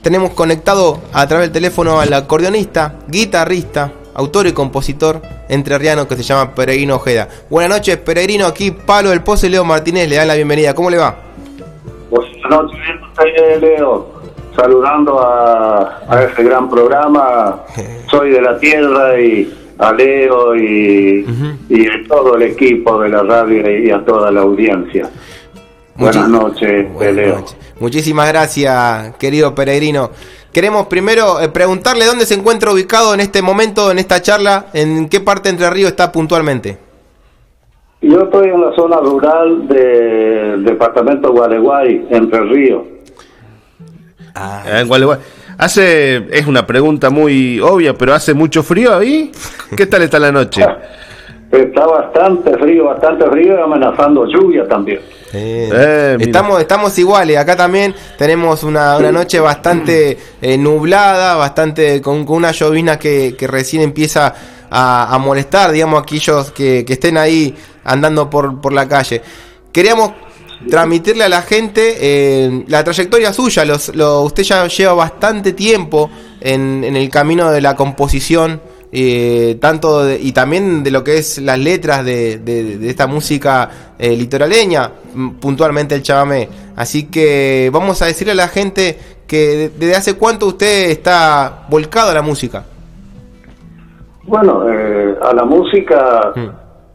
tenemos 0.00 0.30
conectado 0.30 1.02
a 1.12 1.26
través 1.26 1.48
del 1.48 1.52
teléfono 1.52 2.00
al 2.00 2.12
acordeonista, 2.12 2.96
guitarrista, 3.08 3.92
autor 4.14 4.46
y 4.46 4.52
compositor 4.52 5.20
entrerriano 5.48 6.06
que 6.08 6.16
se 6.16 6.22
llama 6.22 6.54
Peregrino 6.54 6.96
Ojeda. 6.96 7.28
Buenas 7.50 7.78
noches, 7.78 7.96
Peregrino, 7.98 8.46
aquí 8.46 8.70
Pablo 8.70 9.10
del 9.10 9.22
Pozo 9.22 9.46
y 9.46 9.50
Leo 9.50 9.64
Martínez 9.64 10.08
le 10.08 10.16
dan 10.16 10.28
la 10.28 10.34
bienvenida. 10.34 10.74
¿Cómo 10.74 10.90
le 10.90 10.98
va? 10.98 11.16
Buenas 12.10 12.50
noches, 12.50 12.78
eh, 13.24 13.58
Leo. 13.60 14.12
Saludando 14.56 15.18
a, 15.20 16.02
a 16.08 16.22
este 16.24 16.44
gran 16.44 16.68
programa. 16.70 17.64
Soy 18.10 18.30
de 18.30 18.40
la 18.40 18.58
Tierra 18.58 19.20
y 19.20 19.52
a 19.78 19.92
Leo 19.92 20.54
y, 20.54 21.26
y 21.68 21.86
a 21.88 22.08
todo 22.08 22.36
el 22.36 22.42
equipo 22.42 23.00
de 23.00 23.08
la 23.08 23.22
radio 23.24 23.78
y 23.84 23.90
a 23.90 24.04
toda 24.04 24.30
la 24.30 24.42
audiencia. 24.42 25.10
Buenas 25.96 26.28
noches, 26.28 26.92
Buenas 26.92 27.14
Leo. 27.16 27.34
noches. 27.40 27.56
Muchísimas 27.80 28.28
gracias, 28.28 29.16
querido 29.16 29.52
Peregrino. 29.54 30.10
Queremos 30.54 30.86
primero 30.86 31.40
eh, 31.40 31.48
preguntarle 31.48 32.04
dónde 32.06 32.24
se 32.26 32.34
encuentra 32.34 32.70
ubicado 32.70 33.12
en 33.12 33.18
este 33.18 33.42
momento, 33.42 33.90
en 33.90 33.98
esta 33.98 34.22
charla, 34.22 34.66
en 34.72 35.08
qué 35.08 35.18
parte 35.18 35.48
de 35.48 35.54
Entre 35.54 35.68
Ríos 35.68 35.90
está 35.90 36.12
puntualmente. 36.12 36.78
Yo 38.00 38.20
estoy 38.20 38.50
en 38.50 38.60
la 38.60 38.72
zona 38.76 38.98
rural 38.98 39.66
del 39.66 40.64
departamento 40.64 41.26
de 41.26 41.34
Gualeguay, 41.34 42.06
Entre 42.08 42.40
Ríos. 42.42 42.82
Ah, 44.36 44.62
en 44.78 44.86
Gualeguay. 44.86 45.18
Hace, 45.58 46.24
es 46.30 46.46
una 46.46 46.64
pregunta 46.64 47.10
muy 47.10 47.58
obvia, 47.58 47.94
pero 47.94 48.14
hace 48.14 48.32
mucho 48.32 48.62
frío 48.62 48.94
ahí. 48.94 49.32
¿Qué 49.76 49.86
tal 49.86 50.02
está 50.02 50.20
la 50.20 50.30
noche? 50.30 50.64
Está 51.50 51.86
bastante 51.86 52.56
frío, 52.58 52.86
bastante 52.86 53.28
frío 53.30 53.56
y 53.56 53.60
amenazando 53.60 54.26
lluvia 54.26 54.66
también. 54.66 55.00
Eh, 55.36 56.16
estamos, 56.20 56.60
estamos 56.60 56.98
iguales, 56.98 57.36
acá 57.38 57.56
también 57.56 57.94
tenemos 58.16 58.62
una, 58.62 58.96
una 58.96 59.10
noche 59.12 59.40
bastante 59.40 60.16
eh, 60.40 60.56
nublada, 60.56 61.34
bastante 61.36 62.00
con, 62.00 62.24
con 62.24 62.36
una 62.36 62.52
llovizna 62.52 62.98
que, 62.98 63.34
que 63.36 63.46
recién 63.46 63.82
empieza 63.82 64.34
a, 64.70 65.14
a 65.14 65.18
molestar, 65.18 65.72
digamos, 65.72 65.98
a 65.98 66.02
aquellos 66.02 66.50
que, 66.52 66.84
que 66.84 66.92
estén 66.94 67.16
ahí 67.18 67.54
andando 67.84 68.30
por, 68.30 68.60
por 68.60 68.72
la 68.72 68.86
calle. 68.88 69.20
Queríamos 69.72 70.12
transmitirle 70.70 71.24
a 71.24 71.28
la 71.28 71.42
gente 71.42 71.96
eh, 72.00 72.64
la 72.68 72.82
trayectoria 72.82 73.32
suya, 73.32 73.64
los, 73.64 73.94
lo- 73.94 74.22
usted 74.22 74.42
ya 74.44 74.66
lleva 74.68 74.94
bastante 74.94 75.52
tiempo 75.52 76.10
en, 76.40 76.84
en 76.84 76.96
el 76.96 77.10
camino 77.10 77.50
de 77.50 77.60
la 77.60 77.74
composición. 77.76 78.60
Eh, 78.96 79.56
tanto 79.60 80.04
de- 80.04 80.20
y 80.20 80.30
también 80.30 80.84
de 80.84 80.92
lo 80.92 81.02
que 81.02 81.18
es 81.18 81.38
las 81.38 81.58
letras 81.58 82.04
de, 82.04 82.38
de- 82.38 82.78
de 82.78 82.88
esta 82.88 83.08
música 83.08 83.68
eh, 83.98 84.16
litoraleña, 84.16 84.88
mm, 85.14 85.30
puntualmente 85.40 85.96
el 85.96 86.02
chamamé. 86.02 86.48
Así 86.76 87.06
que 87.10 87.70
vamos 87.72 88.00
a 88.02 88.06
decirle 88.06 88.32
a 88.32 88.36
la 88.36 88.46
gente 88.48 88.96
que 89.26 89.36
de- 89.56 89.68
desde 89.70 89.96
hace 89.96 90.14
cuánto 90.14 90.46
usted 90.46 90.90
está 90.90 91.64
volcado 91.68 92.10
a 92.10 92.14
la 92.14 92.22
música. 92.22 92.64
Bueno, 94.26 94.64
eh, 94.72 95.14
a 95.20 95.34
la 95.34 95.44
música, 95.44 96.32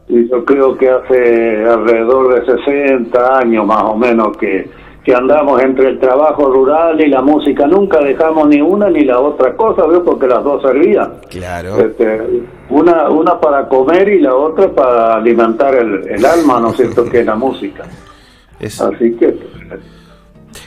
y 0.08 0.28
yo 0.28 0.44
creo 0.44 0.76
que 0.76 0.88
hace 0.90 1.64
alrededor 1.64 2.34
de 2.34 2.56
60 2.64 3.38
años 3.38 3.64
más 3.66 3.82
o 3.84 3.96
menos 3.96 4.36
que, 4.38 4.68
que 5.04 5.14
andamos 5.14 5.62
entre 5.62 5.88
el 5.88 5.98
trabajo 5.98 6.50
rural 6.50 7.00
y 7.00 7.08
la 7.08 7.22
música. 7.22 7.66
Nunca 7.66 8.00
dejamos 8.00 8.48
ni 8.48 8.60
una 8.60 8.90
ni 8.90 9.04
la 9.04 9.18
otra 9.18 9.56
cosa, 9.56 9.86
¿veo? 9.86 10.04
porque 10.04 10.26
las 10.26 10.44
dos 10.44 10.60
servían. 10.62 11.12
Claro. 11.30 11.78
Este, 11.78 12.42
una, 12.68 13.08
una 13.08 13.40
para 13.40 13.66
comer 13.68 14.08
y 14.10 14.20
la 14.20 14.34
otra 14.34 14.68
para 14.68 15.14
alimentar 15.14 15.74
el, 15.74 16.06
el 16.08 16.24
alma, 16.24 16.60
¿no 16.60 16.70
es 16.70 16.76
cierto?, 16.76 17.04
que 17.06 17.20
es 17.20 17.26
la 17.26 17.34
música. 17.36 17.84
Es- 18.60 18.78
Así 18.78 19.16
que, 19.16 19.28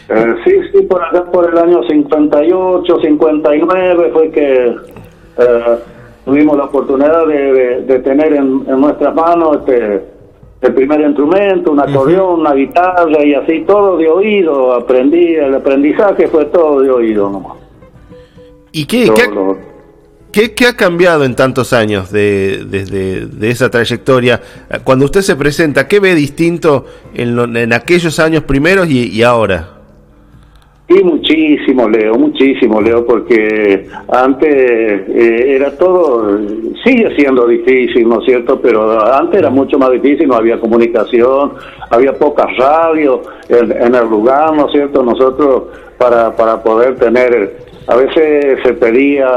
eh, 0.10 0.36
sí, 0.44 0.52
sí, 0.72 0.82
por 0.84 1.04
acá 1.04 1.26
por 1.26 1.48
el 1.50 1.58
año 1.58 1.82
58, 1.88 3.00
59 3.02 4.10
fue 4.12 4.32
que 4.32 4.76
eh, 5.38 5.78
tuvimos 6.26 6.58
la 6.58 6.64
oportunidad 6.66 7.28
de, 7.28 7.54
de- 7.54 7.82
de 7.84 8.00
tener 8.00 8.34
en, 8.34 8.64
en 8.68 8.82
nuestras 8.82 9.14
manos 9.14 9.58
este, 9.60 10.04
el 10.68 10.74
primer 10.74 11.02
instrumento, 11.02 11.72
un 11.72 11.80
acordeón, 11.80 12.40
una 12.42 12.54
guitarra 12.54 13.24
y 13.26 13.34
así 13.34 13.62
todo 13.68 13.98
de 13.98 14.08
oído. 14.08 14.74
Aprendí, 14.74 15.36
el 15.36 15.54
aprendizaje 15.56 16.28
fue 16.28 16.46
todo 16.46 16.82
de 16.82 16.90
oído 16.90 17.30
nomás. 17.30 17.58
¿Y 18.72 18.86
qué, 18.86 19.06
Todo 19.06 19.16
qué, 19.16 19.28
lo- 19.28 19.58
qué- 20.32 20.54
qué 20.56 20.68
ha 20.68 20.76
cambiado 20.76 21.24
en 21.26 21.36
tantos 21.36 21.74
años 21.74 22.12
de, 22.12 22.66
desde 22.68 23.28
de 23.28 23.50
esa 23.52 23.70
trayectoria? 23.70 24.42
Cuando 24.84 25.06
usted 25.06 25.22
se 25.22 25.36
presenta, 25.36 25.88
¿qué 25.88 26.00
ve 26.00 26.16
distinto 26.16 26.86
en, 27.14 27.36
lo- 27.36 27.44
en 27.44 27.72
aquellos 27.74 28.20
años 28.20 28.44
primeros 28.44 28.90
y, 28.90 29.10
y 29.10 29.22
ahora? 29.24 29.70
Y 30.96 31.04
muchísimo, 31.04 31.90
Leo, 31.90 32.16
muchísimo, 32.16 32.82
Leo, 32.82 33.06
porque 33.06 33.88
antes 34.10 34.54
eh, 34.54 35.56
era 35.56 35.76
todo, 35.78 36.38
sigue 36.84 37.16
siendo 37.16 37.48
difícil, 37.48 38.08
¿no 38.08 38.20
es 38.20 38.26
cierto? 38.26 38.60
Pero 38.62 39.04
antes 39.04 39.40
era 39.40 39.50
mucho 39.50 39.80
más 39.80 39.92
difícil, 39.92 40.28
no 40.28 40.36
había 40.36 40.60
comunicación, 40.60 41.54
había 41.90 42.14
pocas 42.14 42.48
radios 42.58 43.22
en, 43.50 43.72
en 43.72 43.96
el 43.96 44.08
lugar, 44.08 44.54
¿no 44.54 44.68
es 44.68 44.74
cierto? 44.74 45.02
Nosotros, 45.04 45.64
para, 45.98 46.36
para 46.36 46.62
poder 46.62 46.96
tener, 46.98 47.58
a 47.88 47.96
veces 47.96 48.60
se 48.64 48.74
pedía 48.74 49.32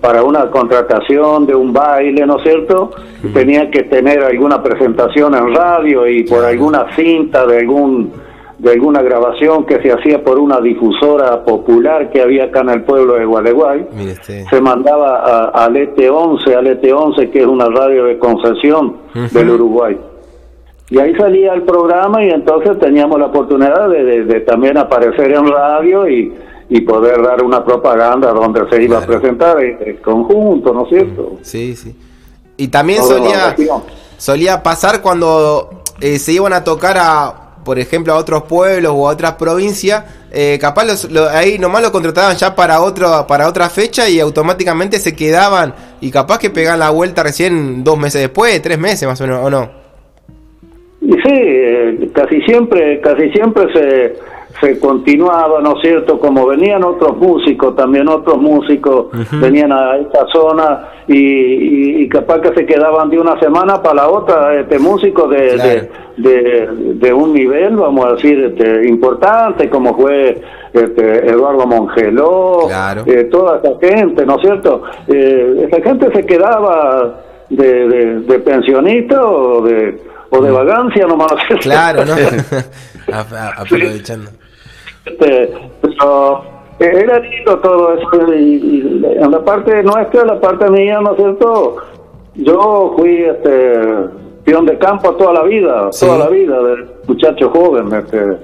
para 0.00 0.22
una 0.22 0.50
contratación 0.50 1.46
de 1.46 1.54
un 1.54 1.72
baile, 1.72 2.26
¿no 2.26 2.38
es 2.38 2.42
cierto? 2.42 2.90
Tenía 3.32 3.70
que 3.70 3.84
tener 3.84 4.22
alguna 4.22 4.62
presentación 4.62 5.34
en 5.34 5.54
radio 5.54 6.06
y 6.06 6.24
por 6.24 6.44
alguna 6.44 6.86
cinta 6.94 7.46
de 7.46 7.60
algún 7.60 8.12
de 8.60 8.72
alguna 8.72 9.00
grabación 9.02 9.64
que 9.64 9.80
se 9.80 9.90
hacía 9.90 10.22
por 10.22 10.38
una 10.38 10.60
difusora 10.60 11.42
popular 11.44 12.10
que 12.10 12.20
había 12.20 12.44
acá 12.44 12.60
en 12.60 12.68
el 12.68 12.82
pueblo 12.82 13.14
de 13.14 13.24
Gualeguay, 13.24 13.86
se 14.50 14.60
mandaba 14.60 15.16
a- 15.20 15.64
al 15.64 15.76
ET11, 15.76 16.54
al 16.54 16.66
ET11 16.66 17.30
que 17.30 17.40
es 17.40 17.46
una 17.46 17.66
radio 17.68 18.04
de 18.04 18.18
concesión 18.18 18.96
del 19.32 19.50
Uruguay. 19.50 19.98
Y 20.90 20.98
ahí 20.98 21.14
salía 21.14 21.54
el 21.54 21.62
programa 21.62 22.22
y 22.24 22.30
entonces 22.30 22.78
teníamos 22.78 23.18
la 23.18 23.26
oportunidad 23.26 23.88
de, 23.88 24.04
de- 24.04 24.24
de 24.24 24.40
también 24.40 24.76
aparecer 24.76 25.32
en 25.32 25.46
radio 25.46 26.06
y, 26.08 26.34
y 26.68 26.80
poder 26.82 27.22
dar 27.22 27.42
una 27.42 27.64
propaganda 27.64 28.32
donde 28.32 28.68
se 28.68 28.82
iba 28.82 28.98
a 28.98 29.06
presentar 29.06 29.58
el, 29.64 29.78
el 29.86 30.00
conjunto, 30.02 30.74
¿no 30.74 30.82
es 30.82 30.88
cierto? 30.90 31.32
Sí, 31.42 31.74
sí. 31.76 31.96
Y 32.58 32.68
también 32.68 33.00
Todo 33.00 33.18
solía, 33.18 33.54
solía 34.18 34.62
pasar 34.62 35.00
cuando 35.00 35.70
eh, 36.00 36.18
se 36.18 36.32
iban 36.32 36.52
a 36.52 36.62
tocar 36.64 36.96
a, 36.98 37.49
por 37.64 37.78
ejemplo, 37.78 38.12
a 38.12 38.16
otros 38.16 38.44
pueblos 38.44 38.92
o 38.94 39.08
a 39.08 39.12
otras 39.12 39.32
provincias, 39.34 40.04
eh, 40.32 40.58
capaz 40.60 40.84
los, 40.84 41.10
lo- 41.10 41.28
ahí 41.28 41.58
nomás 41.58 41.82
lo 41.82 41.92
contrataban 41.92 42.36
ya 42.36 42.54
para 42.54 42.80
otro, 42.80 43.26
para 43.26 43.48
otra 43.48 43.68
fecha 43.68 44.08
y 44.08 44.20
automáticamente 44.20 44.98
se 44.98 45.14
quedaban 45.14 45.74
y 46.00 46.10
capaz 46.10 46.38
que 46.38 46.50
pegaban 46.50 46.80
la 46.80 46.90
vuelta 46.90 47.22
recién 47.22 47.82
dos 47.84 47.98
meses 47.98 48.20
después, 48.22 48.60
tres 48.62 48.78
meses 48.78 49.06
más 49.08 49.20
o 49.20 49.24
menos, 49.24 49.44
¿o 49.44 49.50
no? 49.50 49.70
Sí, 51.00 51.32
eh, 51.32 52.10
casi 52.14 52.40
siempre, 52.42 53.00
casi 53.00 53.30
siempre 53.30 53.64
se, 53.72 54.14
se 54.60 54.78
continuaba, 54.78 55.60
¿no 55.60 55.74
es 55.76 55.82
cierto? 55.82 56.18
Como 56.18 56.46
venían 56.46 56.84
otros 56.84 57.16
músicos, 57.16 57.74
también 57.76 58.08
otros 58.08 58.36
músicos 58.38 59.06
venían 59.40 59.72
a 59.72 59.96
esta 59.96 60.26
zona 60.32 60.88
y, 61.08 61.16
y- 61.16 62.02
y 62.02 62.08
capaz 62.08 62.40
que 62.40 62.54
se 62.54 62.66
quedaban 62.66 63.08
de 63.10 63.18
una 63.18 63.38
semana 63.40 63.82
para 63.82 63.94
la 63.96 64.08
otra, 64.10 64.54
este 64.60 64.78
músico 64.78 65.26
de, 65.28 65.54
Claro. 65.54 65.80
de, 66.18 66.30
de, 66.30 66.94
de 66.94 67.12
un 67.12 67.32
nivel, 67.32 67.76
vamos 67.76 68.04
a 68.04 68.12
decir, 68.12 68.38
este, 68.44 68.86
importante, 68.88 69.68
como 69.70 69.96
fue 69.96 70.40
este, 70.72 71.26
Eduardo 71.30 71.66
Mongeló, 71.66 72.64
Claro. 72.68 73.02
eh, 73.06 73.24
toda 73.24 73.60
esa 73.62 73.72
gente, 73.80 74.26
¿no 74.26 74.36
es 74.36 74.42
cierto? 74.42 74.82
Eh, 75.08 75.66
esa 75.68 75.82
gente 75.82 76.12
se 76.14 76.24
quedaba 76.26 77.20
de, 77.48 77.88
de, 77.88 78.20
de 78.20 78.38
pensionista 78.40 79.24
o 79.26 79.62
de, 79.62 79.98
o 80.30 80.40
de 80.42 80.50
vagancia, 80.50 81.06
nomás. 81.06 81.32
Claro, 81.62 82.04
¿no? 82.04 82.12
Aprovechando. 83.56 84.30
Este, 85.04 85.52
pero 85.80 86.42
eh, 86.78 86.92
era 87.04 87.18
lindo 87.20 87.58
todo 87.58 87.94
eso. 87.94 88.32
Y, 88.34 88.42
y 88.56 89.04
en 89.18 89.30
la 89.30 89.40
parte 89.44 89.82
nuestra, 89.82 90.22
en 90.22 90.26
la 90.28 90.40
parte 90.40 90.70
mía, 90.70 91.00
¿no 91.00 91.12
es 91.12 91.16
cierto? 91.16 91.76
Yo 92.36 92.94
fui 92.96 93.22
este 93.24 93.80
peón 94.44 94.66
de 94.66 94.78
campo 94.78 95.14
toda 95.16 95.34
la 95.34 95.42
vida, 95.44 95.88
Sí. 95.92 96.06
toda 96.06 96.18
la 96.18 96.28
vida, 96.28 96.62
de 96.62 96.86
muchacho 97.06 97.50
joven. 97.50 97.92
Este, 97.94 98.36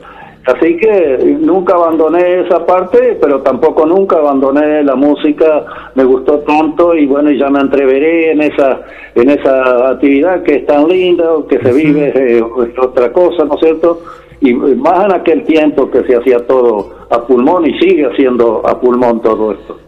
así 0.46 0.76
que 0.76 1.36
nunca 1.40 1.74
abandoné 1.74 2.40
esa 2.42 2.64
parte, 2.66 3.16
pero 3.20 3.40
tampoco 3.42 3.86
nunca 3.86 4.16
abandoné 4.16 4.82
la 4.82 4.94
música. 4.96 5.64
Me 5.94 6.04
gustó 6.04 6.40
tanto 6.40 6.94
y 6.94 7.06
bueno, 7.06 7.30
y 7.30 7.38
ya 7.38 7.48
me 7.48 7.60
entreveré 7.60 8.32
en 8.32 8.42
esa 8.42 8.80
en 9.14 9.30
esa 9.30 9.90
actividad 9.92 10.42
que 10.42 10.56
es 10.56 10.66
tan 10.66 10.88
linda, 10.88 11.24
que 11.48 11.58
se 11.58 11.72
vive 11.72 12.12
eh, 12.14 12.38
es 12.38 12.78
otra 12.78 13.10
cosa, 13.12 13.44
¿no 13.46 13.54
es 13.54 13.60
cierto? 13.60 14.00
Y 14.40 14.52
más 14.52 15.04
en 15.06 15.12
aquel 15.12 15.44
tiempo 15.44 15.90
que 15.90 16.02
se 16.04 16.16
hacía 16.16 16.46
todo 16.46 16.94
a 17.10 17.26
pulmón 17.26 17.66
y 17.66 17.78
sigue 17.78 18.06
haciendo 18.06 18.62
a 18.66 18.78
pulmón 18.80 19.20
todo 19.22 19.52
esto. 19.52 19.78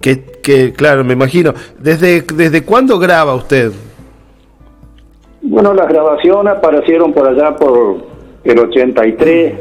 ¿Qué, 0.00 0.22
que, 0.42 0.72
claro, 0.72 1.02
me 1.04 1.14
imagino. 1.14 1.52
¿Desde, 1.78 2.22
¿Desde 2.22 2.64
cuándo 2.64 2.98
graba 2.98 3.34
usted? 3.34 3.72
Bueno, 5.42 5.74
las 5.74 5.88
grabaciones 5.88 6.54
aparecieron 6.54 7.12
por 7.12 7.26
allá 7.28 7.56
por 7.56 7.96
el 8.44 8.58
83, 8.58 9.54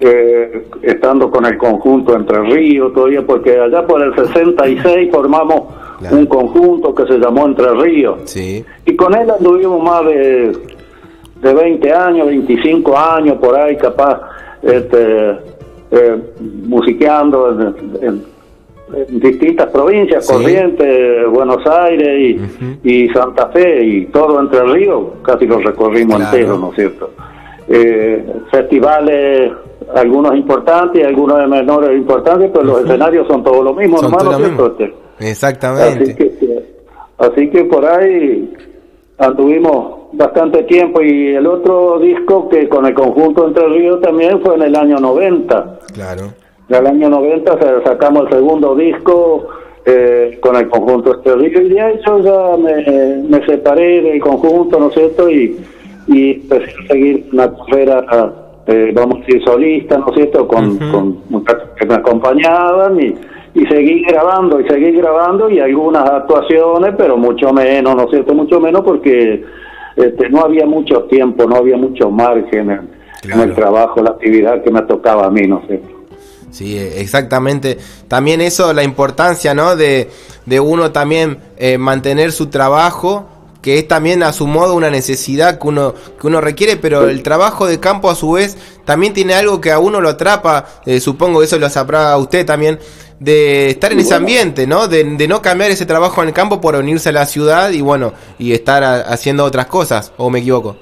eh, 0.00 0.66
estando 0.82 1.30
con 1.30 1.44
el 1.46 1.58
conjunto 1.58 2.14
Entre 2.16 2.40
Ríos 2.42 2.92
todavía, 2.94 3.24
porque 3.26 3.58
allá 3.58 3.86
por 3.86 4.02
el 4.02 4.14
66 4.14 5.10
formamos 5.12 5.62
Claro. 5.98 6.16
un 6.18 6.26
conjunto 6.26 6.94
que 6.94 7.06
se 7.06 7.18
llamó 7.18 7.46
Entre 7.46 7.70
Ríos. 7.72 8.18
Sí. 8.26 8.62
Y 8.84 8.94
con 8.96 9.14
él 9.14 9.30
anduvimos 9.30 9.82
más 9.82 10.04
de, 10.04 10.52
de 11.46 11.54
20 11.54 11.92
años, 11.92 12.26
25 12.26 12.96
años 12.98 13.36
por 13.38 13.56
ahí, 13.58 13.76
capaz, 13.76 14.20
este, 14.62 15.30
eh, 15.90 16.16
musiqueando 16.66 17.50
en, 17.52 18.06
en- 18.06 18.36
en 18.94 19.18
distintas 19.18 19.66
provincias, 19.70 20.24
Sí. 20.26 20.32
Corrientes, 20.32 21.28
Buenos 21.30 21.66
Aires 21.66 22.38
y, 22.84 22.88
y 23.04 23.08
Santa 23.08 23.48
Fe 23.48 23.84
y 23.84 24.06
todo 24.06 24.38
Entre 24.40 24.62
Ríos, 24.62 25.06
casi 25.22 25.44
lo 25.46 25.58
recorrimos 25.58 26.16
Claro. 26.16 26.36
entero, 26.36 26.58
¿no 26.58 26.70
es 26.70 26.76
cierto? 26.76 27.10
Eh, 27.68 28.24
festivales, 28.52 29.50
algunos 29.92 30.36
importantes 30.36 31.02
y 31.02 31.04
algunos 31.04 31.36
de 31.38 31.46
menores 31.48 31.96
importantes, 31.96 32.48
pero 32.52 32.64
los 32.64 32.80
escenarios 32.84 33.26
son 33.26 33.42
todos 33.42 33.64
los 33.64 33.76
mismos, 33.76 34.02
nomás, 34.02 34.22
¿no 34.24 34.30
es 34.32 34.36
cierto? 34.38 34.66
Este, 34.68 34.84
Así 35.18 35.28
Exactamente. 35.30 36.14
que, 36.16 36.62
así 37.18 37.50
que 37.50 37.64
por 37.64 37.84
ahí 37.86 38.52
anduvimos 39.18 40.05
bastante 40.16 40.62
tiempo 40.64 41.02
y 41.02 41.34
el 41.34 41.46
otro 41.46 41.98
disco 41.98 42.48
que 42.48 42.68
con 42.68 42.86
el 42.86 42.94
conjunto 42.94 43.46
Entre 43.46 43.66
Ríos 43.68 44.00
también 44.00 44.40
fue 44.40 44.54
en 44.56 44.62
el 44.62 44.76
año 44.76 44.96
90. 44.96 45.78
Claro. 45.94 46.22
En 46.68 46.76
el 46.76 46.86
año 46.86 47.10
90 47.10 47.58
se- 47.60 47.82
sacamos 47.84 48.24
el 48.26 48.32
segundo 48.38 48.74
disco 48.74 49.46
eh, 49.84 50.38
con 50.42 50.56
el 50.56 50.68
conjunto 50.68 51.14
Entre 51.16 51.34
Ríos 51.36 51.62
y 51.62 51.68
de 51.68 51.80
ahí 51.80 52.00
yo 52.06 52.18
ya 52.20 52.56
me, 52.56 53.22
me 53.28 53.44
separé 53.46 54.02
del 54.02 54.20
conjunto, 54.20 54.80
¿no 54.80 54.88
es 54.88 54.94
cierto? 54.94 55.30
Y, 55.30 55.56
y 56.08 56.30
empecé 56.32 56.72
a 56.84 56.86
seguir 56.92 57.26
una 57.32 57.52
carrera, 57.54 58.32
eh, 58.66 58.92
vamos 58.94 59.16
a 59.16 59.20
decir, 59.20 59.42
solista, 59.44 59.98
¿no 59.98 60.06
es 60.08 60.14
cierto? 60.14 60.48
Con, 60.48 60.76
con 60.78 61.18
muchachos 61.28 61.68
que 61.78 61.86
me 61.86 61.94
acompañaban 61.94 63.00
y, 63.00 63.14
y 63.54 63.66
seguí 63.66 64.02
grabando 64.04 64.60
y 64.60 64.68
seguí 64.68 64.92
grabando 64.92 65.48
y 65.50 65.60
algunas 65.60 66.08
actuaciones, 66.08 66.94
pero 66.96 67.16
mucho 67.16 67.52
menos, 67.52 67.94
¿no 67.96 68.04
es 68.04 68.10
cierto? 68.10 68.34
Mucho 68.34 68.60
menos 68.60 68.82
porque 68.82 69.44
este, 69.96 70.28
no 70.28 70.42
había 70.42 70.66
mucho 70.66 71.04
tiempo, 71.04 71.46
no 71.46 71.56
había 71.56 71.76
mucho 71.76 72.10
margen 72.10 72.70
en, 72.70 73.40
el 73.40 73.54
trabajo, 73.54 74.02
la 74.02 74.10
actividad 74.10 74.62
que 74.62 74.70
me 74.70 74.82
tocaba 74.82 75.26
a 75.26 75.30
mí, 75.30 75.48
¿no 75.48 75.62
cierto? 75.66 75.88
Sí, 76.50 76.78
eh, 76.78 77.00
exactamente. 77.00 77.78
También 78.06 78.40
eso, 78.40 78.72
la 78.72 78.84
importancia, 78.84 79.52
¿no? 79.52 79.74
De, 79.74 80.08
de 80.44 80.60
uno 80.60 80.92
también 80.92 81.38
eh, 81.56 81.76
mantener 81.76 82.32
su 82.32 82.46
trabajo, 82.46 83.26
que 83.62 83.78
es 83.78 83.88
también 83.88 84.22
a 84.22 84.32
su 84.32 84.46
modo 84.46 84.74
una 84.74 84.90
necesidad 84.90 85.58
que 85.58 85.66
uno, 85.68 85.94
que 86.20 86.26
uno 86.26 86.40
requiere, 86.40 86.76
pero 86.76 87.08
el 87.08 87.22
trabajo 87.22 87.66
de 87.66 87.80
campo 87.80 88.10
a 88.10 88.14
su 88.14 88.32
vez 88.32 88.56
también 88.84 89.12
tiene 89.12 89.34
algo 89.34 89.60
que 89.60 89.72
a 89.72 89.78
uno 89.78 90.00
lo 90.00 90.08
atrapa, 90.08 90.66
eh, 90.84 91.00
supongo 91.00 91.40
que 91.40 91.46
eso 91.46 91.58
lo 91.58 91.68
sabrá 91.68 92.12
a 92.12 92.18
usted 92.18 92.46
también, 92.46 92.78
de 93.18 93.70
estar 93.70 93.92
en 93.92 94.00
ese 94.00 94.14
ambiente, 94.14 94.66
¿no? 94.66 94.88
De, 94.88 95.02
de 95.02 95.26
no 95.28 95.40
cambiar 95.40 95.70
ese 95.70 95.86
trabajo 95.86 96.22
en 96.22 96.28
el 96.28 96.34
campo 96.34 96.60
por 96.60 96.74
unirse 96.76 97.08
a 97.08 97.12
la 97.12 97.24
ciudad 97.26 97.70
y 97.70 97.80
bueno, 97.80 98.12
y 98.38 98.52
estar 98.52 98.84
a- 98.84 99.00
haciendo 99.00 99.42
otras 99.44 99.66
cosas, 99.66 100.12
o 100.18 100.28
me 100.30 100.40
equivoco. 100.40 100.76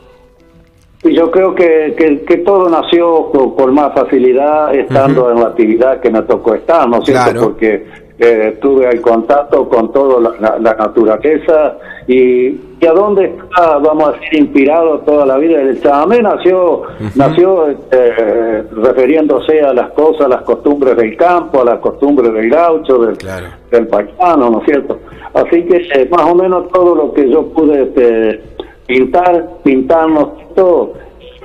Yo 1.04 1.30
creo 1.30 1.54
que, 1.54 1.94
que, 1.98 2.24
que 2.24 2.38
todo 2.38 2.68
nació 2.70 3.30
por, 3.30 3.54
por 3.56 3.70
más 3.72 3.92
facilidad 3.94 4.74
estando 4.74 5.30
en 5.30 5.38
la 5.38 5.48
actividad 5.48 6.00
que 6.00 6.08
me 6.10 6.22
tocó 6.22 6.54
estar, 6.54 6.88
¿no 6.88 7.00
es 7.00 7.04
cierto? 7.04 7.24
Claro. 7.24 7.40
Porque 7.42 7.86
eh, 8.18 8.58
tuve 8.62 8.88
el 8.88 9.00
contacto 9.00 9.68
con 9.68 9.92
toda 9.92 10.20
la, 10.20 10.30
la- 10.40 10.58
la 10.58 10.74
naturaleza 10.74 11.76
y, 12.06 12.48
y 12.80 12.86
a 12.86 12.92
dónde 12.92 13.24
está, 13.24 13.78
vamos 13.78 14.08
a 14.08 14.12
decir, 14.12 14.38
inspirado 14.40 15.00
toda 15.00 15.26
la 15.26 15.36
vida. 15.38 15.60
El 15.60 15.80
chamamé 15.82 16.22
nació, 16.22 16.82
nació 17.16 17.70
eh, 17.90 18.64
refiriéndose 18.72 19.60
a 19.62 19.72
las 19.72 19.90
cosas, 19.92 20.28
las 20.28 20.42
costumbres 20.42 20.96
del 20.96 21.16
campo, 21.16 21.62
a 21.62 21.64
las 21.64 21.78
costumbres 21.80 22.32
del 22.32 22.50
gaucho, 22.50 22.98
del, 22.98 23.16
Claro. 23.16 23.46
del 23.70 23.88
paisano, 23.88 24.50
¿no 24.50 24.58
es 24.60 24.64
cierto? 24.66 24.98
Así 25.32 25.64
que 25.64 25.76
eh, 25.94 26.08
más 26.10 26.30
o 26.30 26.34
menos 26.36 26.68
todo 26.72 26.94
lo 26.94 27.12
que 27.12 27.28
yo 27.28 27.46
pude 27.48 27.82
este, 27.82 28.40
pintar, 28.86 29.48
pintarnos 29.64 30.28
todo, 30.54 30.92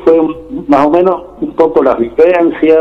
fue 0.05 0.21
más 0.67 0.85
o 0.85 0.89
menos 0.91 1.21
un 1.41 1.55
poco 1.55 1.81
la 1.83 1.95
vivencia 1.95 2.79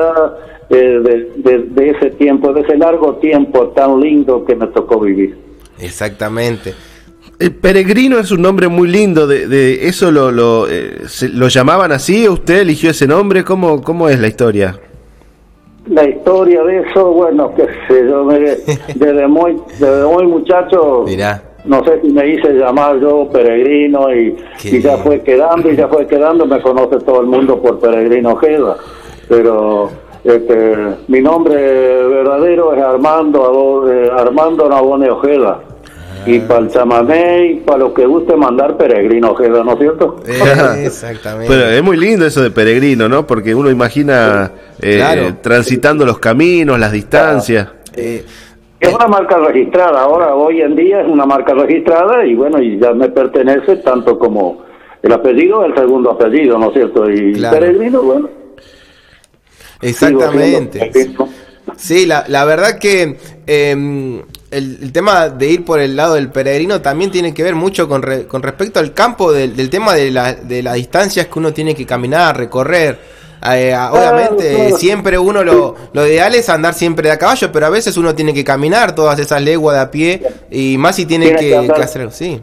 eh, 0.70 0.74
de, 0.76 1.30
de- 1.36 1.64
de 1.70 1.90
ese 1.90 2.10
tiempo, 2.10 2.52
de 2.52 2.60
ese 2.62 2.76
largo 2.76 3.14
tiempo 3.16 3.68
tan 3.68 4.00
lindo 4.00 4.44
que 4.44 4.54
me 4.54 4.66
tocó 4.68 5.00
vivir. 5.00 5.36
Exactamente. 5.80 6.74
El 7.38 7.54
peregrino 7.54 8.18
es 8.18 8.30
un 8.32 8.42
nombre 8.42 8.66
muy 8.68 8.88
lindo, 8.88 9.26
de, 9.26 9.46
de 9.46 9.86
eso 9.88 10.10
lo, 10.10 10.32
lo, 10.32 10.68
eh, 10.68 11.02
se- 11.06 11.28
lo 11.28 11.48
llamaban 11.48 11.92
así, 11.92 12.28
usted 12.28 12.60
eligió 12.60 12.90
ese 12.90 13.06
nombre, 13.06 13.44
¿cómo, 13.44 13.80
cómo 13.82 14.08
es 14.08 14.18
la 14.20 14.26
historia? 14.26 14.78
La 15.88 16.06
historia 16.06 16.62
de 16.64 16.80
eso, 16.80 17.12
bueno, 17.12 17.54
que 17.54 17.62
sé 17.88 18.06
yo, 18.08 18.24
me- 18.24 18.38
desde 18.94 19.26
muy, 19.28 19.56
desde 19.78 20.04
muy 20.04 20.26
muchacho, 20.26 21.04
Mirá. 21.06 21.42
no 21.64 21.82
sé 21.84 22.00
si 22.02 22.08
me 22.10 22.28
hice 22.28 22.52
llamar 22.54 22.98
yo 23.00 23.28
peregrino 23.32 24.12
y, 24.14 24.34
ya 24.82 24.98
fue 24.98 25.22
quedando 25.22 25.70
y 25.70 25.76
ya 25.76 25.86
fue 25.88 26.06
quedando, 26.08 26.44
me 26.44 26.60
conoce 26.60 26.98
todo 27.06 27.20
el 27.20 27.28
mundo 27.28 27.62
por 27.62 27.78
peregrino 27.78 28.32
Ojeda, 28.32 28.76
pero 29.28 29.90
este, 30.24 30.76
mi 31.08 31.20
nombre 31.20 31.54
verdadero 32.08 32.74
es 32.74 32.82
Armando 32.82 33.86
eh, 33.90 34.10
Armando 34.16 34.68
Nabone 34.68 35.10
Ojeda. 35.10 35.60
Y 36.26 36.40
para 36.40 36.60
el 36.60 36.68
chamamé 36.68 37.46
y 37.46 37.54
para 37.60 37.78
los 37.78 37.92
que 37.92 38.04
guste 38.04 38.36
mandar 38.36 38.76
peregrino 38.76 39.30
Ojeda, 39.30 39.62
¿no 39.64 39.72
es 39.74 39.78
cierto? 39.78 40.16
Eh, 40.26 40.84
Exactamente. 40.86 41.46
Pero 41.52 41.68
es 41.70 41.82
muy 41.82 41.96
lindo 41.96 42.26
eso 42.26 42.42
de 42.42 42.50
peregrino, 42.50 43.08
¿no? 43.08 43.26
Porque 43.26 43.54
uno 43.54 43.70
imagina 43.70 44.50
eh, 44.82 44.96
Claro. 44.96 45.36
transitando 45.40 46.04
los 46.04 46.18
caminos, 46.18 46.78
las 46.78 46.92
distancias. 46.92 47.68
Eh, 47.94 48.24
Es 48.80 48.94
una 48.94 49.06
marca 49.06 49.38
registrada, 49.38 50.02
ahora 50.02 50.34
hoy 50.34 50.60
en 50.60 50.74
día 50.76 51.00
es 51.00 51.08
una 51.08 51.24
marca 51.24 51.54
registrada 51.54 52.24
y 52.26 52.34
bueno, 52.34 52.60
y 52.60 52.78
ya 52.78 52.92
me 52.92 53.08
pertenece 53.08 53.76
tanto 53.76 54.18
como 54.18 54.64
el 55.02 55.12
apellido, 55.12 55.64
el 55.64 55.74
segundo 55.74 56.10
apellido, 56.10 56.58
¿no 56.58 56.68
es 56.68 56.74
cierto? 56.74 57.08
Y 57.10 57.32
Claro. 57.34 57.58
peregrino, 57.58 58.02
bueno. 58.02 58.28
Exactamente. 59.80 60.90
Sí, 61.76 62.06
la, 62.06 62.24
la 62.28 62.44
verdad 62.44 62.78
que 62.78 63.18
eh, 63.46 63.70
el, 64.50 64.78
el 64.82 64.92
tema 64.92 65.28
de 65.28 65.48
ir 65.50 65.64
por 65.64 65.80
el 65.80 65.94
lado 65.94 66.14
del 66.14 66.30
peregrino 66.30 66.80
también 66.80 67.10
tiene 67.10 67.32
que 67.34 67.42
ver 67.42 67.54
mucho 67.54 67.88
con, 67.88 68.02
re- 68.02 68.26
con 68.26 68.42
respecto 68.42 68.80
al 68.80 68.94
campo 68.94 69.32
del, 69.32 69.54
del 69.54 69.70
tema 69.70 69.94
de, 69.94 70.10
la- 70.10 70.34
de 70.34 70.62
las 70.62 70.74
distancias 70.74 71.26
que 71.26 71.38
uno 71.38 71.52
tiene 71.52 71.74
que 71.74 71.86
caminar, 71.86 72.36
recorrer. 72.36 72.98
Eh, 73.52 73.72
ah, 73.72 73.92
obviamente, 73.92 74.52
claro. 74.56 74.76
siempre 74.76 75.16
uno 75.18 75.44
lo, 75.44 75.76
lo 75.92 76.06
ideal 76.06 76.34
es 76.34 76.48
andar 76.48 76.74
siempre 76.74 77.06
de 77.08 77.12
a 77.14 77.18
caballo, 77.18 77.52
pero 77.52 77.66
a 77.66 77.70
veces 77.70 77.96
uno 77.96 78.12
tiene 78.12 78.34
que 78.34 78.42
caminar 78.42 78.96
todas 78.96 79.16
esas 79.20 79.40
leguas 79.42 79.76
de 79.76 79.82
a 79.82 79.90
pie 79.92 80.22
y 80.50 80.76
más 80.76 80.96
si 80.96 81.06
tiene 81.06 81.26
Tiene 81.26 81.38
que, 81.62 81.68
que 81.68 81.72
que 81.74 81.82
hacer. 81.82 82.10
Sí, 82.10 82.40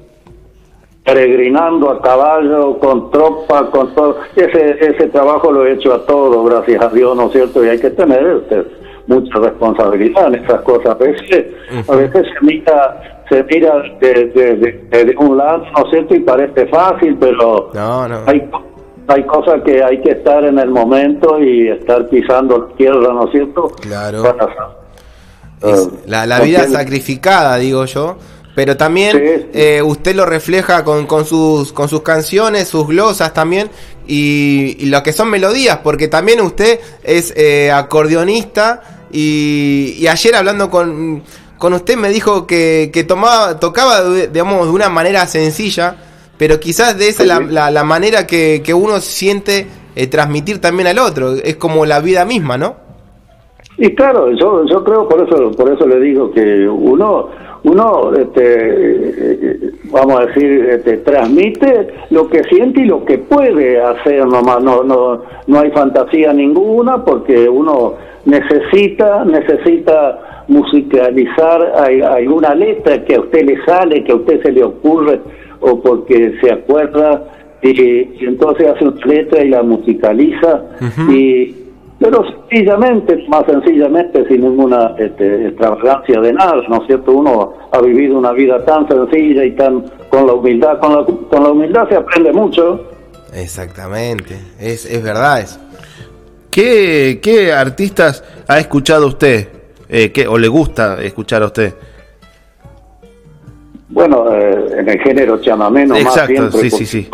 peregrinando 1.06 1.92
a 1.92 2.02
caballo, 2.02 2.78
con 2.80 3.12
tropa, 3.12 3.70
con 3.70 3.94
todo. 3.94 4.18
Ese, 4.36 4.72
ese 4.84 5.08
trabajo 5.10 5.52
lo 5.52 5.66
he 5.66 5.74
hecho 5.74 5.94
a 5.94 6.06
todo, 6.06 6.44
gracias 6.44 6.82
a 6.84 6.90
Dios, 6.90 7.16
¿no 7.16 7.28
es 7.28 7.32
cierto? 7.34 7.64
Y 7.64 7.70
hay 7.70 7.80
que 7.80 7.92
tener 7.92 8.42
este, 8.42 8.66
mucha 9.08 9.38
responsabilidad 9.40 10.28
en 10.34 10.44
esas 10.44 10.62
cosas. 10.62 10.88
A 10.88 10.96
veces, 10.96 11.46
a 11.88 11.96
veces 11.96 12.26
se 12.34 12.46
mira, 12.46 13.24
se 13.30 13.44
mira 13.44 13.76
de, 14.02 14.14
de, 14.34 14.56
de- 14.56 15.06
de 15.06 15.16
un 15.20 15.38
lado, 15.38 15.64
¿no 15.78 15.84
es 15.86 15.90
cierto? 15.92 16.16
Y 16.16 16.20
parece 16.22 16.66
fácil, 16.68 17.16
pero 17.20 17.70
no, 17.76 18.08
no. 18.08 18.20
hay, 18.26 18.50
hay 19.08 19.24
cosas 19.26 19.62
que 19.64 19.84
hay 19.84 20.02
que 20.02 20.10
estar 20.12 20.44
en 20.44 20.58
el 20.58 20.72
momento 20.72 21.40
y 21.40 21.68
estar 21.68 22.08
pisando 22.10 22.64
tierra, 22.78 23.14
¿no 23.14 23.26
es 23.26 23.32
cierto? 23.32 23.68
Claro. 23.80 24.24
Para- 24.24 24.50
eh, 25.64 25.76
la, 26.08 26.26
la 26.26 26.40
vida 26.42 26.60
entiendo. 26.60 26.80
sacrificada, 26.80 27.56
digo 27.58 27.86
yo. 27.86 28.18
Pero 28.56 28.78
también 28.78 29.12
Sí. 29.12 29.46
eh, 29.54 29.82
usted 29.84 30.16
lo 30.16 30.26
refleja 30.26 30.84
con, 30.86 31.06
con, 31.08 31.26
sus, 31.26 31.74
con 31.74 31.90
sus 31.90 32.02
canciones, 32.02 32.70
sus 32.70 32.88
glosas 32.88 33.34
también, 33.34 33.70
y, 34.08 34.78
y 34.80 34.86
lo 34.86 35.04
que 35.04 35.12
son 35.12 35.30
melodías, 35.30 35.80
porque 35.84 36.08
también 36.08 36.40
usted 36.42 36.80
es 37.04 37.34
eh, 37.36 37.70
acordeonista, 37.72 39.08
y, 39.12 39.96
y 40.00 40.08
ayer 40.08 40.36
hablando 40.36 40.70
con, 40.70 41.24
con 41.58 41.74
usted 41.74 41.98
me 41.98 42.10
dijo 42.10 42.48
que, 42.48 42.92
que 42.94 43.04
tomaba, 43.04 43.60
tocaba, 43.60 44.02
de- 44.04 44.28
digamos, 44.30 44.66
de 44.68 44.72
una 44.74 44.90
manera 44.90 45.26
sencilla, 45.28 45.98
pero 46.38 46.60
quizás 46.60 46.98
de 46.98 47.10
esa 47.10 47.24
es 47.24 47.28
la, 47.30 47.40
la, 47.42 47.72
la 47.72 47.84
manera 47.84 48.26
que, 48.26 48.62
que 48.64 48.74
uno 48.74 49.00
siente 49.00 49.68
eh, 49.96 50.08
transmitir 50.08 50.60
también 50.62 50.88
al 50.88 51.00
otro, 51.00 51.34
es 51.34 51.56
como 51.58 51.86
la 51.86 52.00
vida 52.00 52.24
misma, 52.26 52.58
¿no? 52.58 52.76
Y 53.78 53.94
claro, 53.96 54.32
yo, 54.32 54.64
yo 54.66 54.84
creo 54.86 55.08
por 55.10 55.28
eso 55.28 55.52
por 55.52 55.70
eso 55.74 55.86
le 55.86 56.00
digo 56.00 56.32
que 56.32 56.66
uno 56.70 57.30
uno 57.66 58.14
este, 58.14 59.72
vamos 59.92 60.20
a 60.20 60.26
decir 60.28 60.66
este, 60.70 60.98
transmite 60.98 61.88
lo 62.12 62.30
que 62.30 62.44
siente 62.44 62.82
y 62.82 62.86
lo 62.86 63.04
que 63.06 63.18
puede 63.18 63.82
hacer 63.82 64.26
nomás. 64.26 64.64
No 64.64 64.84
no 64.84 65.22
no 65.48 65.60
hay 65.60 65.72
fantasía 65.72 66.32
ninguna 66.32 67.04
porque 67.04 67.50
uno 67.50 67.96
necesita 68.26 69.26
necesita 69.26 70.44
musicalizar 70.48 71.74
alguna 72.08 72.54
letra 72.54 73.04
que 73.04 73.16
a 73.16 73.22
usted 73.22 73.46
le 73.46 73.66
sale, 73.66 74.04
que 74.04 74.12
a 74.12 74.16
usted 74.16 74.44
se 74.44 74.52
le 74.52 74.64
ocurre 74.64 75.20
o 75.60 75.82
porque 75.82 76.36
se 76.42 76.54
acuerda 76.54 77.24
y, 77.64 77.82
y 77.82 78.18
entonces 78.22 78.68
hace 78.68 78.86
una 78.86 79.06
letra 79.08 79.44
y 79.44 79.50
la 79.50 79.64
musicaliza 79.64 80.66
y 81.10 81.65
pero 82.00 82.24
sencillamente, 82.50 83.26
más 83.30 83.46
sencillamente, 83.46 84.28
sin 84.28 84.42
ninguna 84.42 84.94
este, 84.98 85.48
extravagancia 85.48 86.20
de 86.22 86.34
nada, 86.34 86.56
¿no 86.68 86.82
es 86.82 86.88
cierto? 86.88 87.12
Uno 87.14 87.54
ha 87.72 87.82
vivido 87.82 88.18
una 88.18 88.32
vida 88.34 88.64
tan 88.66 88.88
sencilla 88.88 89.44
y 89.46 89.52
tan 89.56 89.86
con 90.10 90.28
la 90.28 90.34
humildad, 90.34 90.80
con 90.80 90.94
la, 90.96 91.06
con 91.06 91.44
la 91.44 91.52
humildad 91.52 91.88
se 91.90 91.96
aprende 91.96 92.34
mucho. 92.34 92.82
Exactamente, 93.34 94.36
es, 94.60 94.86
es 94.86 95.02
verdad 95.04 95.42
eso. 95.42 95.60
¿Qué, 96.52 97.20
qué 97.22 97.52
artistas 97.54 98.24
ha 98.48 98.60
escuchado 98.60 99.08
usted? 99.08 99.48
Eh, 99.90 100.12
¿qué- 100.12 100.28
¿O 100.28 100.38
le 100.38 100.48
gusta 100.48 101.02
escuchar 101.04 101.44
a 101.44 101.48
usted? 101.48 101.74
Bueno, 103.90 104.32
eh, 104.34 104.80
en 104.80 104.90
el 104.90 105.00
género 105.00 105.40
chamamé, 105.42 105.86
no 105.86 105.94
más 105.96 106.04
Exacto, 106.18 106.50
siempre, 106.52 106.70
sí, 106.70 106.70
sí, 106.70 106.86
sí. 106.86 107.10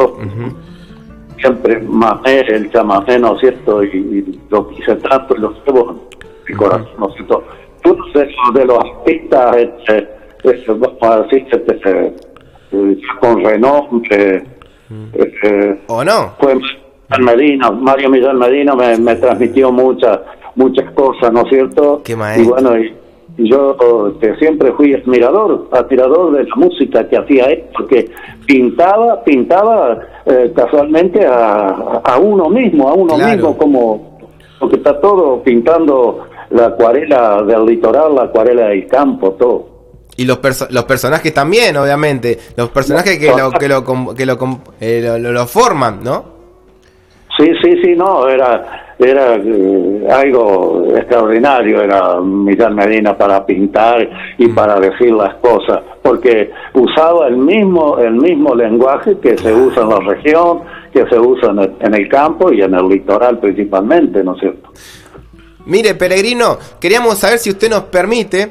Siempre 1.41 1.79
más 1.81 2.19
el 2.25 2.71
chamamé, 2.71 3.19
¿no 3.19 3.35
es 3.35 3.41
cierto? 3.41 3.83
Y, 3.83 3.87
y 3.87 4.39
lo 4.49 4.67
quise 4.69 4.95
tanto 4.95 5.35
y 5.35 5.39
lo 5.39 5.53
llevo 5.65 5.91
en 5.91 5.97
mi 6.47 6.55
corazón, 6.55 6.87
¿no 6.97 7.09
es 7.09 7.15
cierto? 7.15 7.43
Uno 7.83 8.05
de 8.13 8.25
los, 8.25 8.53
de 8.53 8.65
los 8.65 8.77
artistas, 8.79 9.57
este, 9.57 10.09
este, 10.43 10.71
vamos 10.71 10.97
a 11.01 11.21
decir, 11.21 11.47
este, 11.51 12.13
con 13.19 13.43
renombre, 13.43 14.43
este, 15.13 15.81
¿O 15.87 16.03
no? 16.03 16.33
fue 16.39 16.55
Medina, 17.19 17.71
Mario 17.71 18.09
Millán 18.09 18.37
Medina 18.37 18.75
me, 18.75 18.97
me 18.97 19.15
transmitió 19.15 19.71
muchas 19.71 20.19
muchas 20.55 20.91
cosas, 20.91 21.31
¿no 21.31 21.41
es 21.41 21.49
cierto? 21.49 22.01
Qué 22.03 22.15
maestro. 22.15 22.43
Y 22.43 22.47
bueno, 22.47 22.77
y 22.77 22.93
yo 23.45 23.75
este, 24.13 24.35
siempre 24.37 24.71
fui 24.73 24.93
admirador, 24.93 25.67
admirador 25.71 26.33
de 26.37 26.43
la 26.43 26.55
música 26.55 27.07
que 27.07 27.17
hacía 27.17 27.45
él, 27.45 27.63
porque 27.77 28.09
pintaba, 28.45 29.23
pintaba 29.23 29.99
eh, 30.25 30.51
casualmente 30.55 31.25
a, 31.25 31.67
a 32.03 32.17
uno 32.19 32.49
mismo, 32.49 32.89
a 32.89 32.93
uno 32.93 33.15
Claro. 33.15 33.31
mismo, 33.35 33.57
como 33.57 34.19
porque 34.59 34.75
está 34.77 34.99
todo 35.01 35.41
pintando 35.41 36.25
la 36.51 36.67
acuarela 36.67 37.41
del 37.43 37.65
litoral, 37.65 38.13
la 38.15 38.23
acuarela 38.23 38.67
del 38.67 38.85
campo, 38.87 39.31
todo. 39.31 39.69
Y 40.17 40.25
los, 40.25 40.39
perso- 40.39 40.67
los 40.69 40.83
personajes 40.83 41.33
también, 41.33 41.75
obviamente. 41.77 42.37
Los 42.57 42.69
personajes 42.69 43.17
que 43.17 43.27
lo, 43.29 43.49
que 43.51 43.67
lo, 43.69 43.83
que 44.13 44.25
lo, 44.25 44.37
eh, 44.79 45.17
lo 45.19 45.47
forman, 45.47 46.03
¿no? 46.03 46.30
Sí, 47.41 47.51
sí, 47.63 47.81
sí, 47.83 47.95
no, 47.95 48.27
era 48.27 48.77
era 48.99 49.33
eh, 49.35 50.07
algo 50.11 50.85
extraordinario, 50.95 51.81
era 51.81 52.19
Millán 52.21 52.75
Medina 52.75 53.17
para 53.17 53.43
pintar 53.43 54.07
y 54.37 54.47
para 54.49 54.79
decir 54.79 55.11
las 55.11 55.33
cosas, 55.37 55.79
porque 56.03 56.51
usaba 56.75 57.27
el 57.27 57.37
mismo 57.37 57.97
el 57.97 58.13
mismo 58.13 58.53
lenguaje 58.53 59.17
que 59.19 59.35
se 59.39 59.51
usa 59.53 59.81
en 59.83 59.89
la 59.89 59.99
región, 60.01 60.59
que 60.93 61.03
se 61.07 61.17
usa 61.19 61.49
en 61.49 61.59
el, 61.59 61.71
en 61.79 61.95
el 61.95 62.07
campo 62.09 62.53
y 62.53 62.61
en 62.61 62.75
el 62.75 62.87
litoral 62.87 63.39
principalmente, 63.39 64.23
¿no 64.23 64.35
es 64.35 64.41
cierto? 64.41 64.69
Mire, 65.65 65.95
Peregrino, 65.95 66.57
queríamos 66.79 67.17
saber 67.17 67.39
si 67.39 67.49
usted 67.49 67.69
nos 67.71 67.83
permite. 67.85 68.49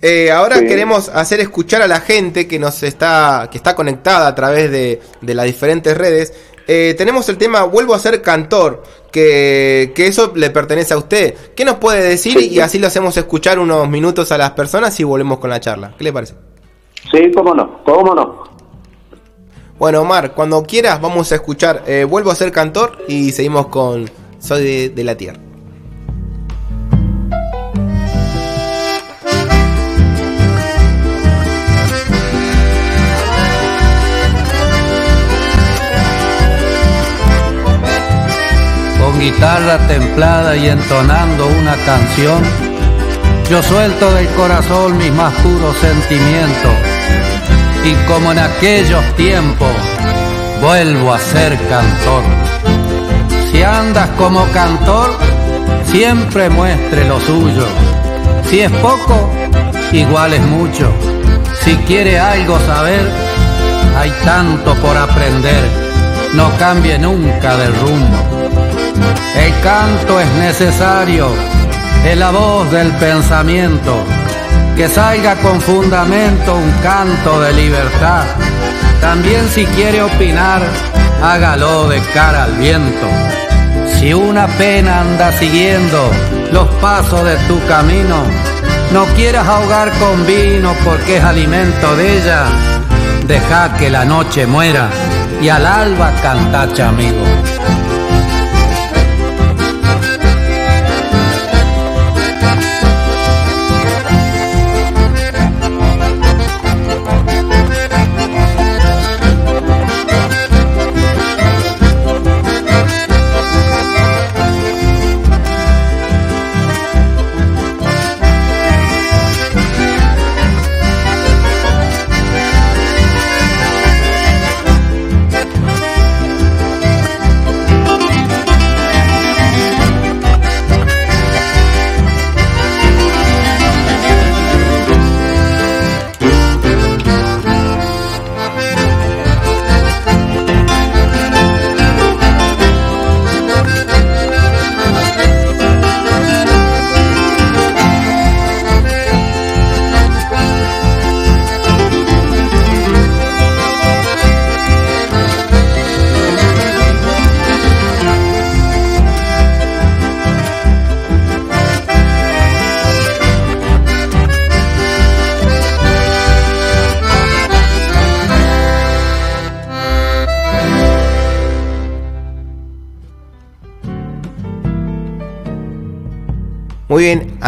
eh, 0.00 0.30
ahora 0.30 0.58
Sí. 0.58 0.66
queremos 0.66 1.08
hacer 1.08 1.40
escuchar 1.40 1.82
a 1.82 1.88
la 1.88 1.98
gente 2.00 2.46
que 2.46 2.60
nos 2.60 2.84
está, 2.84 3.48
que 3.50 3.58
está 3.58 3.74
conectada 3.74 4.28
a 4.28 4.34
través 4.36 4.70
de, 4.70 5.00
de 5.20 5.34
las 5.34 5.46
diferentes 5.46 5.98
redes. 5.98 6.32
Eh, 6.70 6.94
tenemos 6.98 7.26
el 7.30 7.38
tema 7.38 7.62
Vuelvo 7.62 7.94
a 7.94 7.98
ser 7.98 8.20
cantor, 8.20 8.82
que, 9.10 9.92
que 9.94 10.06
eso 10.06 10.32
le 10.34 10.50
pertenece 10.50 10.92
a 10.92 10.98
usted. 10.98 11.34
¿Qué 11.56 11.64
nos 11.64 11.76
puede 11.76 12.02
decir? 12.06 12.38
Sí. 12.38 12.50
Y 12.50 12.60
así 12.60 12.78
lo 12.78 12.86
hacemos 12.86 13.16
escuchar 13.16 13.58
unos 13.58 13.88
minutos 13.88 14.30
a 14.32 14.38
las 14.38 14.50
personas 14.50 15.00
y 15.00 15.04
volvemos 15.04 15.38
con 15.38 15.48
la 15.48 15.60
charla. 15.60 15.94
¿Qué 15.96 16.04
le 16.04 16.12
parece? 16.12 16.34
Sí, 17.10 17.32
cómo 17.34 17.54
no, 17.54 17.82
cómo 17.84 18.14
no. 18.14 18.44
Bueno, 19.78 20.02
Omar, 20.02 20.34
cuando 20.34 20.62
quieras 20.62 21.00
vamos 21.00 21.30
a 21.30 21.36
escuchar 21.36 21.84
eh, 21.86 22.04
Vuelvo 22.04 22.32
a 22.32 22.34
ser 22.34 22.52
cantor 22.52 22.98
y 23.08 23.30
seguimos 23.32 23.68
con 23.68 24.10
Soy 24.38 24.62
de, 24.62 24.88
de 24.90 25.04
la 25.04 25.16
Tierra. 25.16 25.47
Guitarra 39.18 39.78
templada 39.88 40.56
y 40.56 40.68
entonando 40.68 41.46
una 41.46 41.74
canción, 41.84 42.42
yo 43.50 43.62
suelto 43.62 44.12
del 44.14 44.28
corazón 44.28 44.96
mis 44.96 45.12
más 45.12 45.32
puros 45.34 45.76
sentimientos 45.78 46.72
y 47.84 47.94
como 48.06 48.32
en 48.32 48.38
aquellos 48.38 49.04
tiempos 49.16 49.72
vuelvo 50.60 51.12
a 51.12 51.18
ser 51.18 51.58
cantor. 51.68 52.22
Si 53.50 53.62
andas 53.62 54.08
como 54.18 54.44
cantor, 54.52 55.10
siempre 55.86 56.50
muestre 56.50 57.04
lo 57.06 57.18
suyo. 57.20 57.66
Si 58.48 58.60
es 58.60 58.70
poco, 58.70 59.30
igual 59.92 60.34
es 60.34 60.42
mucho. 60.42 60.92
Si 61.64 61.74
quiere 61.78 62.18
algo 62.18 62.58
saber, 62.60 63.10
hay 63.96 64.12
tanto 64.24 64.74
por 64.76 64.96
aprender. 64.96 65.64
No 66.34 66.50
cambie 66.58 66.98
nunca 66.98 67.56
de 67.56 67.68
rumbo. 67.68 68.37
El 69.36 69.60
canto 69.62 70.20
es 70.20 70.28
necesario, 70.34 71.28
es 72.04 72.16
la 72.16 72.30
voz 72.30 72.70
del 72.70 72.90
pensamiento. 72.92 74.04
Que 74.76 74.88
salga 74.88 75.34
con 75.36 75.60
fundamento 75.60 76.54
un 76.54 76.70
canto 76.82 77.40
de 77.40 77.52
libertad. 77.52 78.24
También 79.00 79.48
si 79.48 79.64
quiere 79.66 80.02
opinar, 80.02 80.62
hágalo 81.22 81.88
de 81.88 82.00
cara 82.14 82.44
al 82.44 82.52
viento. 82.52 83.06
Si 83.98 84.14
una 84.14 84.46
pena 84.46 85.00
anda 85.00 85.32
siguiendo 85.32 86.10
los 86.52 86.68
pasos 86.80 87.24
de 87.24 87.36
tu 87.48 87.58
camino, 87.66 88.22
no 88.92 89.04
quieras 89.16 89.46
ahogar 89.46 89.90
con 89.98 90.26
vino 90.26 90.72
porque 90.84 91.16
es 91.16 91.24
alimento 91.24 91.96
de 91.96 92.18
ella. 92.18 92.44
Deja 93.26 93.76
que 93.76 93.90
la 93.90 94.04
noche 94.04 94.46
muera 94.46 94.88
y 95.42 95.48
al 95.48 95.66
alba 95.66 96.12
cantacha 96.22 96.88
amigo. 96.88 97.24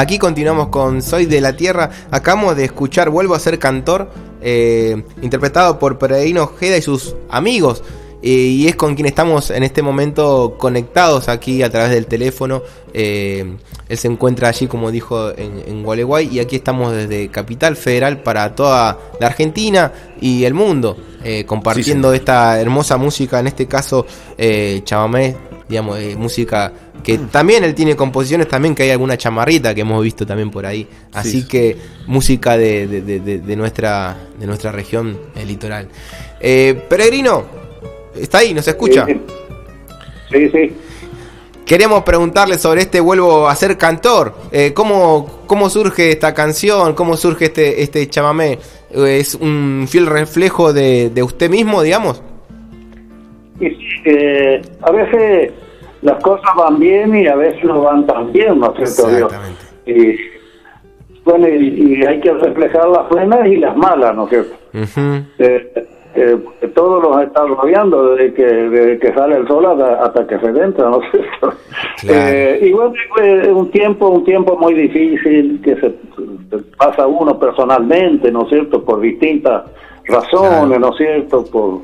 Aquí 0.00 0.18
continuamos 0.18 0.68
con 0.68 1.02
Soy 1.02 1.26
de 1.26 1.42
la 1.42 1.56
Tierra. 1.56 1.90
Acabamos 2.10 2.56
de 2.56 2.64
escuchar 2.64 3.10
Vuelvo 3.10 3.34
a 3.34 3.38
ser 3.38 3.58
cantor, 3.58 4.10
eh, 4.40 5.04
interpretado 5.20 5.78
por 5.78 5.98
Peregrino 5.98 6.44
Ojeda 6.44 6.78
y 6.78 6.82
sus 6.82 7.14
amigos. 7.28 7.82
y 8.22 8.66
es 8.68 8.76
con 8.76 8.94
quien 8.96 9.06
estamos 9.06 9.50
en 9.50 9.62
este 9.62 9.80
momento 9.80 10.56
conectados 10.58 11.30
aquí 11.30 11.62
a 11.62 11.70
través 11.70 11.90
del 11.90 12.06
teléfono. 12.06 12.62
Eh, 12.92 13.56
él 13.90 13.98
se 13.98 14.06
encuentra 14.08 14.48
allí, 14.48 14.66
como 14.68 14.90
dijo, 14.90 15.30
en, 15.36 15.62
en 15.66 15.82
Gualeguay 15.82 16.28
y 16.32 16.38
aquí 16.40 16.56
estamos 16.56 16.92
desde 16.94 17.28
Capital 17.28 17.76
Federal 17.76 18.22
para 18.22 18.54
toda 18.54 18.96
la 19.20 19.26
Argentina 19.26 19.92
y 20.20 20.44
el 20.44 20.54
mundo, 20.54 20.96
eh, 21.24 21.44
compartiendo 21.44 22.12
esta 22.14 22.58
hermosa 22.60 22.96
música, 22.96 23.40
en 23.40 23.48
este 23.48 23.66
caso 23.66 24.06
eh, 24.38 24.80
chamamé, 24.84 25.36
digamos, 25.68 25.98
eh, 25.98 26.14
música 26.16 26.72
que 27.02 27.16
también 27.18 27.64
él 27.64 27.74
tiene 27.74 27.96
composiciones 27.96 28.46
también 28.46 28.74
que 28.74 28.82
hay 28.84 28.90
alguna 28.90 29.16
chamarrita 29.16 29.74
que 29.74 29.80
hemos 29.80 30.02
visto 30.04 30.26
también 30.26 30.50
por 30.50 30.66
ahí. 30.66 30.86
Así 31.14 31.40
Sí. 31.42 31.48
que 31.48 31.76
música 32.06 32.56
de, 32.58 32.86
de- 32.86 33.00
de- 33.02 33.20
de- 33.20 33.38
de 33.38 33.56
nuestra 33.56 34.16
de 34.38 34.46
nuestra 34.46 34.70
región 34.70 35.18
el 35.34 35.48
litoral. 35.48 35.88
Eh, 36.40 36.80
peregrino 36.88 37.44
está 38.14 38.38
ahí 38.38 38.52
nos 38.54 38.68
escucha 38.68 39.06
Sí, 40.30 40.48
sí. 40.50 40.72
Queremos 41.70 42.02
preguntarle 42.02 42.58
sobre 42.58 42.80
este 42.80 42.98
vuelvo 42.98 43.48
a 43.48 43.54
ser 43.54 43.78
cantor. 43.78 44.34
Eh, 44.50 44.72
cómo 44.74 45.44
cómo 45.46 45.70
surge 45.70 46.10
esta 46.10 46.34
canción 46.34 46.94
cómo 46.94 47.16
surge 47.16 47.44
este 47.44 47.82
este 47.84 48.08
chamamé 48.08 48.58
Eh, 48.90 49.18
es 49.20 49.36
un 49.36 49.86
fiel 49.88 50.06
reflejo 50.06 50.72
de, 50.72 51.10
de 51.10 51.22
usted 51.22 51.48
mismo 51.48 51.82
digamos 51.82 52.24
eh, 53.60 54.60
a 54.82 54.90
veces 54.90 55.52
las 56.02 56.20
cosas 56.24 56.50
van 56.56 56.80
bien 56.80 57.14
y 57.14 57.28
a 57.28 57.36
veces 57.36 57.62
no 57.62 57.82
van 57.82 58.04
tan 58.04 58.32
bien, 58.32 58.58
¿no 58.58 58.74
es 58.76 58.96
cierto? 58.96 59.28
Y, 59.86 60.16
bueno, 61.24 61.46
y, 61.46 62.00
y 62.00 62.04
hay 62.04 62.18
que 62.20 62.32
reflejar 62.32 62.88
las 62.88 63.08
buenas 63.10 63.46
y 63.46 63.56
las 63.56 63.76
malas, 63.76 64.16
¿no 64.16 64.24
es 64.24 64.30
cierto? 64.30 64.56
Eh, 65.38 65.86
porque 66.14 66.68
todo 66.74 67.00
nos 67.00 67.22
está 67.22 67.46
rodeando 67.46 68.14
desde 68.14 68.34
que, 68.34 68.44
desde 68.44 68.98
que 68.98 69.14
sale 69.14 69.36
el 69.36 69.46
sol 69.46 69.64
hasta, 69.66 70.04
hasta 70.04 70.26
que 70.26 70.38
se 70.38 70.46
entra, 70.46 70.90
¿no 70.90 71.02
es 71.02 71.10
cierto? 71.10 71.52
Claro. 72.00 72.28
Eh, 72.28 72.58
y 72.62 72.72
bueno, 72.72 72.92
fue 73.14 73.52
un 73.52 73.70
tiempo, 73.70 74.08
un 74.08 74.24
tiempo 74.24 74.56
muy 74.56 74.74
difícil 74.74 75.60
que 75.62 75.76
se, 75.76 75.94
pasa 76.76 77.06
uno 77.06 77.38
personalmente, 77.38 78.30
¿no 78.32 78.42
es 78.42 78.48
cierto? 78.48 78.84
Por 78.84 79.00
distintas 79.00 79.64
razones, 80.06 80.66
Claro. 80.66 80.78
¿no 80.78 80.90
es 80.90 80.96
cierto? 80.96 81.44
Por, 81.44 81.80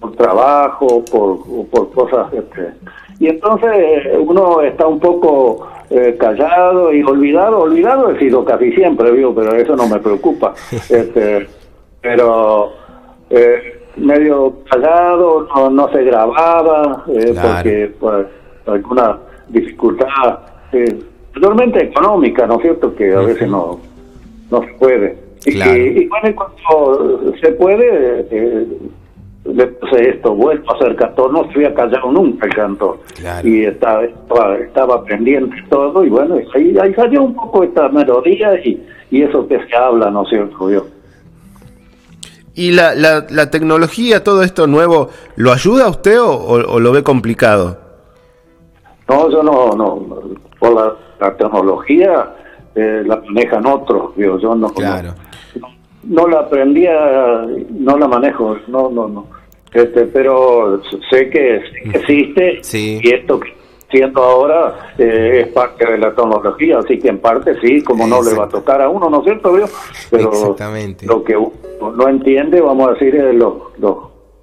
por 0.00 0.16
trabajo, 0.16 1.04
por, 1.10 1.66
por 1.68 1.92
cosas. 1.92 2.32
Este. 2.32 2.72
Y 3.20 3.28
entonces 3.28 3.70
eh, 3.74 4.18
uno 4.18 4.60
está 4.62 4.86
un 4.86 5.00
poco 5.00 5.66
eh, 5.90 6.16
callado 6.18 6.92
y 6.92 7.02
olvidado. 7.02 7.60
Olvidado 7.60 8.10
he 8.10 8.18
sido 8.18 8.44
casi 8.44 8.72
siempre, 8.72 9.10
¿vio? 9.10 9.34
pero 9.34 9.54
eso 9.54 9.74
no 9.74 9.88
me 9.88 9.98
preocupa. 9.98 10.54
este, 10.88 11.48
pero 12.00 12.72
eh, 13.30 13.80
medio 13.96 14.54
callado, 14.70 15.46
no, 15.54 15.70
no 15.70 15.88
se 15.92 16.04
grababa, 16.04 17.04
eh, 17.08 17.32
Claro. 17.32 17.48
porque 17.56 17.94
pues 18.00 18.26
alguna 18.66 19.18
dificultad, 19.48 20.38
eh, 20.72 20.98
mayormente 21.34 21.84
económica, 21.84 22.46
¿no 22.46 22.56
es 22.56 22.62
cierto? 22.62 22.94
Que 22.94 23.12
a 23.14 23.20
veces 23.20 23.48
no, 23.48 23.80
no 24.50 24.60
se 24.62 24.72
puede. 24.74 25.18
Y- 25.46 25.52
Claro. 25.52 25.76
Y, 25.76 25.80
y 26.02 26.08
bueno, 26.08 26.34
cuando 26.36 27.32
se 27.40 27.52
puede, 27.52 28.26
eh, 28.30 28.66
le 29.44 29.66
puse 29.66 30.10
esto, 30.10 30.34
vuelvo 30.34 30.72
a 30.74 30.78
ser 30.78 30.94
cantor, 30.96 31.32
no 31.32 31.40
a 31.64 31.74
callado 31.74 32.12
nunca 32.12 32.46
el 32.46 32.54
cantor. 32.54 32.98
Claro. 33.18 33.48
Y 33.48 33.64
estaba, 33.64 34.04
estaba, 34.04 34.56
estaba 34.58 35.04
pendiente 35.04 35.56
todo, 35.70 36.04
y 36.04 36.08
bueno, 36.10 36.36
ahí, 36.54 36.76
ahí 36.82 36.92
salió 36.94 37.22
un 37.22 37.34
poco 37.34 37.64
esta 37.64 37.88
melodía 37.88 38.54
y, 38.64 38.82
y 39.10 39.22
eso 39.22 39.46
que 39.48 39.58
se 39.66 39.76
habla, 39.76 40.10
¿no 40.10 40.22
es 40.24 40.28
cierto? 40.28 40.70
Yo. 40.70 40.84
¿Y 42.58 42.72
la, 42.72 42.92
la, 42.96 43.24
la 43.30 43.50
tecnología, 43.50 44.24
todo 44.24 44.42
esto 44.42 44.66
nuevo, 44.66 45.10
lo 45.36 45.52
ayuda 45.52 45.84
a 45.84 45.90
usted 45.90 46.20
o, 46.20 46.30
o- 46.32 46.72
o 46.74 46.80
lo 46.80 46.90
ve 46.90 47.04
complicado? 47.04 47.78
No, 49.08 49.30
yo 49.30 49.42
no, 49.44 49.70
no, 49.76 50.06
por 50.58 50.74
la, 50.74 50.92
la 51.20 51.36
tecnología 51.36 52.34
eh, 52.74 53.02
la 53.06 53.16
manejan 53.16 53.64
otros, 53.64 54.14
digo, 54.16 54.38
yo 54.40 54.56
no, 54.56 54.68
Claro. 54.70 55.14
no, 55.60 55.68
no 56.02 56.26
la 56.28 56.40
aprendí, 56.40 56.84
a- 56.86 57.46
no 57.70 57.96
la 57.96 58.08
manejo, 58.08 58.56
no, 58.66 58.90
no, 58.90 59.06
no, 59.06 59.26
este, 59.72 60.02
pero 60.06 60.80
sé 61.10 61.30
que, 61.30 61.60
que 61.92 61.98
existe 61.98 62.58
Sí. 62.62 63.00
y 63.02 63.14
esto 63.14 63.38
que 63.38 63.54
siendo 63.90 64.22
ahora 64.22 64.92
eh, 64.98 65.44
es 65.46 65.52
parte 65.52 65.90
de 65.90 65.98
la 65.98 66.14
tecnología, 66.14 66.78
así 66.78 66.98
que 66.98 67.08
en 67.08 67.18
parte 67.20 67.58
sí, 67.60 67.82
como 67.82 68.06
no 68.06 68.22
le 68.22 68.34
va 68.34 68.44
a 68.44 68.48
tocar 68.48 68.82
a 68.82 68.88
uno, 68.88 69.08
¿no 69.08 69.18
es 69.18 69.24
cierto, 69.24 69.52
veo? 69.52 69.66
Pero 70.10 70.30
Exactamente. 70.32 71.06
lo 71.06 71.24
que 71.24 71.36
uno 71.36 71.52
no 71.96 72.08
entiende, 72.08 72.60
vamos 72.60 72.88
a 72.88 72.92
decir, 72.92 73.14
es 73.16 73.34
los, 73.34 73.54
los, 73.78 73.96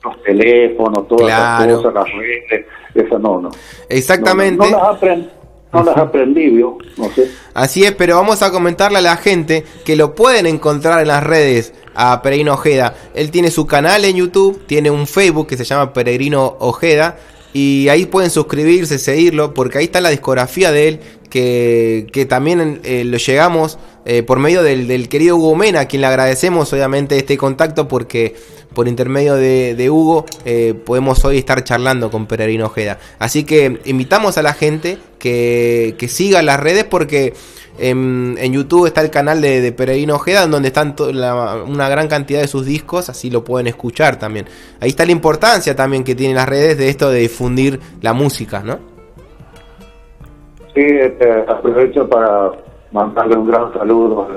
los 0.04 0.24
teléfonos, 0.24 1.08
todas 1.08 1.26
Claro. 1.28 1.66
las 1.66 1.76
cosas, 1.78 1.94
las 1.94 2.14
redes, 2.14 2.66
eso 2.96 3.20
no, 3.20 3.40
no. 3.42 3.50
Exactamente. 3.90 4.58
No, 4.66 4.72
no, 4.72 4.78
no 4.78 4.84
las 4.88 4.96
aprendí, 4.98 5.30
no 5.74 5.84
las 5.84 5.98
aprendí, 5.98 6.50
¿vio? 6.50 6.78
No 6.98 7.10
sé. 7.10 7.30
Así 7.54 7.84
es, 7.84 7.92
pero 7.94 8.16
vamos 8.16 8.42
a 8.42 8.52
comentarle 8.52 8.98
a 8.98 9.02
la 9.02 9.18
gente 9.18 9.64
que 9.86 9.96
lo 9.96 10.16
pueden 10.16 10.48
encontrar 10.48 11.02
en 11.02 11.08
las 11.10 11.24
redes 11.24 11.74
a 11.94 12.22
Peregrino 12.22 12.54
Ojeda. 12.54 12.96
Él 13.14 13.30
tiene 13.32 13.52
su 13.52 13.68
canal 13.68 14.06
en 14.06 14.16
YouTube, 14.16 14.66
tiene 14.66 14.90
un 14.90 15.06
Facebook 15.08 15.48
que 15.48 15.56
se 15.58 15.64
llama 15.66 15.94
Peregrino 15.94 16.56
Ojeda 16.60 17.18
y 17.56 17.88
ahí 17.88 18.06
pueden 18.06 18.32
suscribirse, 18.32 19.00
seguirlo, 19.00 19.54
porque 19.54 19.78
ahí 19.78 19.86
está 19.86 20.02
la 20.02 20.10
discografía 20.10 20.74
de 20.74 20.90
él 20.90 21.00
que, 21.30 22.06
que 22.12 22.26
también 22.26 22.82
eh, 22.84 23.06
lo 23.06 23.16
llegamos 23.16 23.80
eh, 24.04 24.24
por 24.24 24.40
medio 24.40 24.62
del, 24.62 24.90
del 24.90 25.08
querido 25.08 25.38
Hugo 25.38 25.56
Mena, 25.56 25.80
a 25.80 25.86
quien 25.86 26.02
le 26.02 26.08
agradecemos 26.08 26.74
obviamente 26.74 27.18
este 27.18 27.38
contacto 27.38 27.88
porque 27.88 28.36
por 28.74 28.90
intermedio 28.90 29.36
de, 29.36 29.90
Hugo 29.90 30.26
eh, 30.44 30.74
podemos 30.74 31.24
hoy 31.24 31.38
estar 31.38 31.64
charlando 31.64 32.12
con 32.12 32.26
Peregrino 32.26 32.66
Ojeda. 32.66 33.00
Así 33.20 33.46
que 33.46 33.80
invitamos 33.86 34.38
a 34.38 34.42
la 34.42 34.54
gente 34.54 34.98
que, 35.18 35.96
que 35.98 36.10
siga 36.10 36.42
las 36.42 36.60
redes 36.60 36.84
porque 36.84 37.36
en, 37.78 38.36
en 38.40 38.54
YouTube 38.54 38.86
está 38.88 39.02
el 39.02 39.10
canal 39.10 39.42
de, 39.42 39.62
de 39.62 39.72
Peregrino 39.72 40.16
Ojeda 40.16 40.44
en 40.44 40.52
donde 40.52 40.68
están 40.70 40.96
la- 41.14 41.64
una 41.68 41.90
gran 41.90 42.08
cantidad 42.08 42.42
de 42.42 42.48
sus 42.48 42.66
discos, 42.66 43.10
así 43.10 43.30
lo 43.30 43.44
pueden 43.44 43.68
escuchar 43.68 44.18
también. 44.18 44.46
Ahí 44.80 44.90
está 44.90 45.06
la 45.06 45.12
importancia 45.12 45.76
también 45.76 46.04
que 46.04 46.16
tienen 46.16 46.36
las 46.38 46.48
redes 46.48 46.78
de 46.78 46.90
esto 46.90 47.10
de 47.10 47.20
difundir 47.20 47.80
la 48.02 48.14
música, 48.14 48.62
¿no? 48.64 48.80
Sí, 50.74 50.82
este, 50.84 51.32
aprovecho 51.48 52.08
para 52.10 52.52
mandarle 52.92 53.38
un 53.38 53.48
gran 53.48 53.72
saludo 53.74 54.28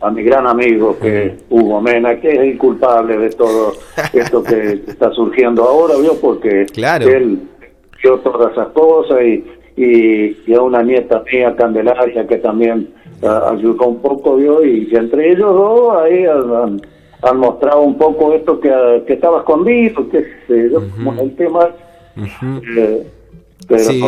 a, 0.00 0.06
a 0.06 0.10
mi 0.10 0.22
gran 0.22 0.46
amigo 0.46 0.98
que 0.98 1.36
Hugo 1.50 1.80
Mena, 1.80 2.18
que 2.20 2.30
es 2.32 2.38
el 2.38 2.58
culpable 2.58 3.18
de 3.18 3.30
todo 3.30 3.74
esto 4.12 4.42
que 4.42 4.82
está 4.88 5.10
surgiendo 5.12 5.64
ahora, 5.64 5.94
¿vio? 6.00 6.18
Porque 6.20 6.64
Claro. 6.72 7.06
él 7.08 7.40
vio 8.02 8.18
todas 8.20 8.52
esas 8.52 8.68
cosas 8.68 9.18
y, 9.22 9.44
y, 9.76 10.36
y 10.46 10.54
a 10.54 10.62
una 10.62 10.82
nieta 10.82 11.22
mía, 11.30 11.54
Candelaria, 11.54 12.26
que 12.26 12.38
también 12.38 12.88
ah, 13.22 13.50
ayudó 13.52 13.88
un 13.88 13.98
poco, 14.00 14.36
¿vio? 14.36 14.64
Y, 14.64 14.88
entre 14.94 15.32
ellos 15.32 15.54
dos 15.54 15.96
ahí 16.02 16.24
han, 16.24 17.38
mostrado 17.38 17.80
un 17.82 17.98
poco 17.98 18.32
esto 18.32 18.58
que, 18.60 18.70
que 19.06 19.14
estaba 19.14 19.38
escondido, 19.38 20.08
que 20.08 20.24
sé 20.46 20.70
yo, 20.70 20.80
como 21.04 21.20
el 21.20 21.34
tema 21.36 21.68
eh, 22.76 23.06
pero 23.68 23.78
Sí. 23.78 24.02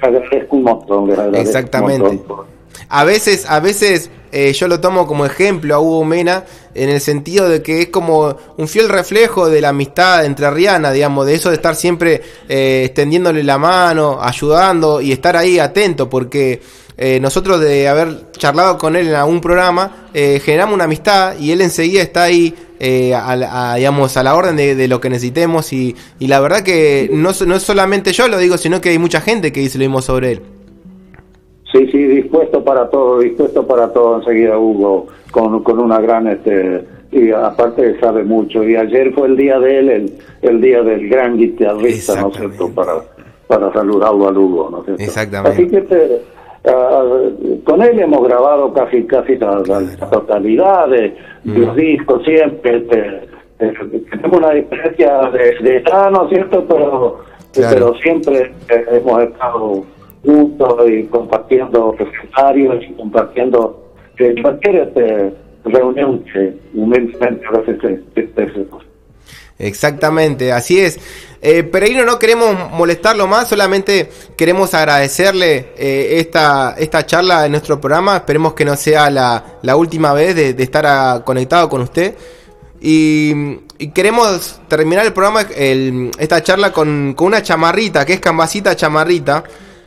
agradezco 0.00 0.56
un 0.56 0.62
montón, 0.62 1.08
les 1.08 1.18
agradezco 1.18 1.48
Exactamente. 1.48 2.02
un 2.02 2.16
montón 2.16 2.46
A 2.88 3.04
veces, 3.04 3.50
a 3.50 3.60
veces 3.60 4.10
eh, 4.38 4.52
yo 4.52 4.68
lo 4.68 4.80
tomo 4.80 5.06
como 5.06 5.24
ejemplo 5.24 5.74
a 5.74 5.80
Hugo 5.80 6.04
Mena 6.04 6.44
en 6.74 6.90
el 6.90 7.00
sentido 7.00 7.48
de 7.48 7.62
que 7.62 7.80
es 7.80 7.88
como 7.88 8.36
un 8.58 8.68
fiel 8.68 8.90
reflejo 8.90 9.48
de 9.48 9.62
la 9.62 9.70
amistad 9.70 10.26
entre 10.26 10.50
Rihanna, 10.50 10.92
digamos, 10.92 11.24
de 11.24 11.36
eso 11.36 11.48
de 11.48 11.54
estar 11.54 11.74
siempre 11.74 12.20
eh, 12.46 12.82
extendiéndole 12.84 13.42
la 13.42 13.56
mano, 13.56 14.18
ayudando 14.20 15.00
y 15.00 15.10
estar 15.10 15.38
ahí 15.38 15.58
atento, 15.58 16.10
porque 16.10 16.60
eh, 16.98 17.18
nosotros 17.18 17.62
de 17.62 17.88
haber 17.88 18.30
charlado 18.32 18.76
con 18.76 18.94
él 18.94 19.08
en 19.08 19.14
algún 19.14 19.40
programa, 19.40 20.08
eh, 20.12 20.38
generamos 20.44 20.74
una 20.74 20.84
amistad 20.84 21.38
y 21.38 21.52
él 21.52 21.62
enseguida 21.62 22.02
está 22.02 22.24
ahí. 22.24 22.54
a, 23.14 23.76
digamos 23.78 24.18
a 24.18 24.22
la 24.22 24.34
orden 24.34 24.54
de, 24.54 24.86
lo 24.86 25.00
que 25.00 25.08
necesitemos 25.08 25.72
y, 25.72 25.96
la 26.20 26.40
verdad 26.40 26.60
que 26.60 27.08
no, 27.10 27.30
no 27.46 27.56
es 27.56 27.62
solamente 27.62 28.12
yo 28.12 28.28
lo 28.28 28.36
digo 28.36 28.58
sino 28.58 28.82
que 28.82 28.90
hay 28.90 28.98
mucha 28.98 29.22
gente 29.22 29.50
que 29.50 29.60
dice 29.60 29.78
lo 29.78 29.84
mismo 29.84 30.02
sobre 30.02 30.32
él 30.32 30.55
Sí, 31.76 31.88
sí, 31.92 31.98
dispuesto 32.06 32.64
para 32.64 32.88
todo, 32.88 33.18
dispuesto 33.18 33.66
para 33.66 33.92
todo 33.92 34.16
enseguida 34.18 34.58
Hugo, 34.58 35.08
con, 35.30 35.62
con 35.62 35.78
una 35.78 36.00
gran, 36.00 36.26
este, 36.26 36.84
y 37.12 37.30
aparte 37.32 37.98
sabe 38.00 38.24
mucho. 38.24 38.64
Y 38.64 38.76
ayer 38.76 39.12
fue 39.12 39.28
el 39.28 39.36
día 39.36 39.58
de 39.58 39.78
él, 39.78 39.88
el, 39.90 40.12
el 40.42 40.60
día 40.60 40.82
del 40.82 41.08
gran 41.08 41.36
guitarrista, 41.36 42.20
¿no 42.20 42.28
es 42.28 42.36
cierto? 42.36 42.70
Para, 42.70 42.94
para 43.46 43.72
saludarlo 43.72 44.28
al 44.28 44.38
Hugo, 44.38 44.68
¿no 44.70 44.78
es 44.78 44.84
cierto? 44.86 45.02
Exactamente. 45.02 45.62
Así 45.62 45.68
que 45.70 46.20
ah, 46.66 47.04
con 47.64 47.82
él 47.82 47.98
hemos 48.00 48.26
grabado 48.26 48.72
casi 48.72 49.04
casi 49.04 49.36
la, 49.36 49.62
totalidad 50.10 50.88
de, 50.88 51.14
de 51.44 51.58
los 51.58 51.76
discos 51.76 52.24
siempre. 52.24 52.78
Este, 52.78 53.28
eh, 53.58 53.72
tenemos 54.10 54.38
una 54.38 54.50
diferencia 54.52 55.30
de, 55.30 55.56
de 55.62 55.76
edad, 55.78 56.10
¿no 56.10 56.24
es 56.24 56.30
cierto? 56.30 56.64
Pero, 56.66 57.18
Claro. 57.52 57.74
pero 57.74 57.94
siempre 58.00 58.52
eh, 58.68 58.84
hemos 58.90 59.22
estado 59.22 59.84
juntos 60.26 60.90
y 60.90 61.04
compartiendo 61.04 61.94
recetarios 61.98 62.84
y 62.84 62.92
compartiendo 62.94 63.94
eh, 64.18 64.34
cualquier 64.42 64.76
este, 64.76 65.32
reunión 65.64 66.24
que 66.32 66.54
humildemente 66.74 67.46
a 67.46 67.58
veces 67.58 67.78
Exactamente, 69.58 70.52
así 70.52 70.78
es. 70.80 70.98
Eh, 71.40 71.62
Peregrino, 71.62 72.04
no 72.04 72.18
queremos 72.18 72.70
molestarlo 72.72 73.26
más, 73.26 73.48
solamente 73.48 74.10
queremos 74.36 74.74
agradecerle 74.74 75.68
eh, 75.78 76.18
esta, 76.18 76.74
esta 76.78 77.06
charla 77.06 77.46
en 77.46 77.52
nuestro 77.52 77.80
programa. 77.80 78.16
Esperemos 78.16 78.52
que 78.54 78.64
no 78.64 78.76
sea 78.76 79.08
la, 79.10 79.44
la 79.62 79.76
última 79.76 80.12
vez 80.12 80.34
de, 80.34 80.62
estar 80.62 81.24
conectado 81.24 81.68
con 81.68 81.82
usted. 81.82 82.14
Y, 82.80 83.32
y 83.78 83.88
queremos 83.92 84.60
terminar 84.68 85.06
el 85.06 85.12
programa, 85.14 85.42
el- 85.56 86.10
esta 86.18 86.42
charla, 86.42 86.72
con, 86.72 87.14
con 87.14 87.28
una 87.28 87.42
chamarrita, 87.42 88.04
que 88.04 88.14
es 88.14 88.20
Cambacita 88.20 88.76
Chamarrita, 88.76 89.44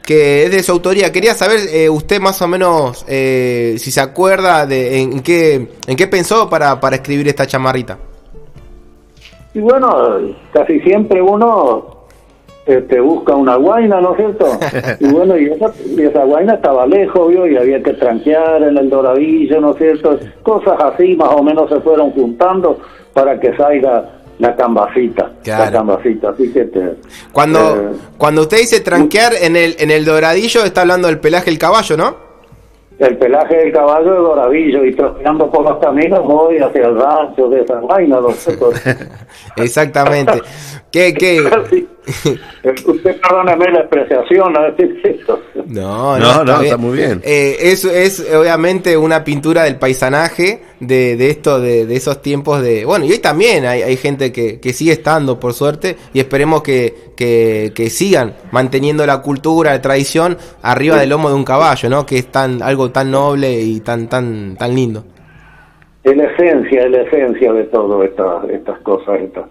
que 0.09 0.45
es 0.45 0.51
de 0.51 0.63
su 0.63 0.71
autoría. 0.71 1.11
Quería 1.11 1.35
saber 1.35 1.59
eh, 1.71 1.87
usted 1.87 2.19
más 2.19 2.41
o 2.41 2.47
menos 2.47 3.05
eh, 3.07 3.75
si 3.77 3.91
se 3.91 4.01
acuerda 4.01 4.65
de 4.65 5.01
en 5.01 5.19
qué, 5.19 5.67
en 5.85 5.95
qué 5.95 6.07
pensó 6.07 6.49
para, 6.49 6.79
para 6.79 6.95
escribir 6.95 7.27
esta 7.27 7.45
chamarrita. 7.45 7.99
Y 9.53 9.59
bueno, 9.59 10.17
casi 10.51 10.79
siempre 10.79 11.21
uno 11.21 12.07
este, 12.65 12.99
busca 12.99 13.35
una 13.35 13.57
guaina, 13.57 14.01
¿no 14.01 14.15
es 14.15 14.17
cierto? 14.17 14.47
Y 14.99 15.13
bueno, 15.13 15.37
y 15.37 15.45
esa, 15.45 15.71
y 15.85 16.01
esa 16.01 16.23
guaina 16.23 16.55
estaba 16.55 16.87
lejos, 16.87 17.29
¿vio? 17.29 17.45
Y 17.45 17.57
había 17.57 17.83
que 17.83 17.93
tranquear 17.93 18.63
en 18.63 18.79
el 18.79 18.89
doradillo, 18.89 19.61
¿no 19.61 19.73
es 19.73 19.77
cierto? 19.77 20.17
Cosas 20.41 20.75
así 20.85 21.15
más 21.17 21.29
o 21.35 21.43
menos 21.43 21.69
se 21.69 21.79
fueron 21.81 22.09
juntando 22.13 22.79
para 23.13 23.39
que 23.39 23.55
salga 23.55 24.18
la 24.39 24.55
cambacita. 24.55 25.31
La 25.45 25.71
cambacita, 25.71 26.29
así 26.29 26.51
que 26.51 26.65
te, 26.65 26.95
Cuando, 27.31 27.75
eh, 27.75 27.95
cuando 28.17 28.41
usted 28.41 28.59
dice 28.59 28.79
tranquear 28.79 29.33
en 29.39 29.55
el, 29.55 29.75
en 29.79 29.91
el 29.91 30.05
doradillo, 30.05 30.63
está 30.63 30.81
hablando 30.81 31.07
del 31.07 31.19
pelaje 31.19 31.45
del 31.45 31.59
caballo, 31.59 31.97
¿no? 31.97 32.28
El 32.99 33.17
pelaje 33.17 33.55
del 33.55 33.71
caballo 33.71 34.11
de 34.11 34.19
doradillo 34.19 34.83
y 34.83 34.93
troceando 34.93 35.49
por 35.49 35.63
los 35.63 35.79
caminos 35.79 36.21
voy 36.23 36.57
hacia 36.57 36.85
el 36.85 36.99
rancho 36.99 37.47
de 37.47 37.61
esa 37.61 37.79
guaina, 37.79 38.19
¿no 38.19 38.29
es 38.29 38.35
cierto? 38.43 38.71
Exactamente. 39.55 40.41
¿Qué, 40.91 41.13
qué? 41.13 41.49
Sí. 41.69 41.87
Usted 42.87 43.21
perdóneme 43.21 43.71
la 43.71 43.81
expresión, 43.81 44.51
¿no? 44.51 44.59
No, 45.67 46.17
No, 46.17 46.43
no, 46.43 46.61
está 46.61 46.77
muy 46.77 46.97
bien. 46.97 47.21
Eh, 47.23 47.57
es, 47.61 47.85
es 47.85 48.33
obviamente 48.33 48.97
una 48.97 49.23
pintura 49.23 49.63
del 49.63 49.75
paisanaje 49.77 50.63
de, 50.79 51.15
de 51.15 51.29
esto, 51.29 51.61
de, 51.61 51.85
de 51.85 51.95
esos 51.95 52.21
tiempos 52.21 52.61
de... 52.61 52.85
Bueno, 52.85 53.05
y 53.05 53.11
hoy 53.11 53.19
también 53.19 53.65
hay, 53.65 53.83
hay 53.83 53.97
gente 53.97 54.31
que, 54.31 54.59
que 54.59 54.73
sigue 54.73 54.93
estando, 54.93 55.39
por 55.39 55.53
suerte, 55.53 55.95
y 56.11 56.19
esperemos 56.19 56.63
que, 56.63 57.08
que, 57.19 57.73
que 57.75 57.89
sigan 57.89 58.33
manteniendo 58.53 59.05
la 59.05 59.21
cultura, 59.21 59.71
la 59.71 59.81
tradición, 59.81 60.37
arriba 60.61 60.97
del 60.97 61.09
lomo 61.09 61.27
de 61.27 61.35
un 61.35 61.43
caballo, 61.43 61.89
¿no? 61.89 62.05
Que 62.05 62.19
es 62.19 62.27
tan 62.27 62.61
algo 62.61 62.91
tan 62.91 63.11
noble 63.11 63.59
y 63.59 63.81
tan, 63.81 64.07
tan, 64.07 64.55
tan 64.55 64.73
lindo. 64.73 65.03
es 66.01 66.15
la 66.15 66.23
esencia, 66.31 66.85
es 66.85 66.91
la 66.91 67.01
esencia 67.01 67.51
de 67.51 67.65
todo 67.65 68.05
estas 68.05 68.49
estas 68.49 68.79
cosas, 68.79 69.19
estas 69.19 69.47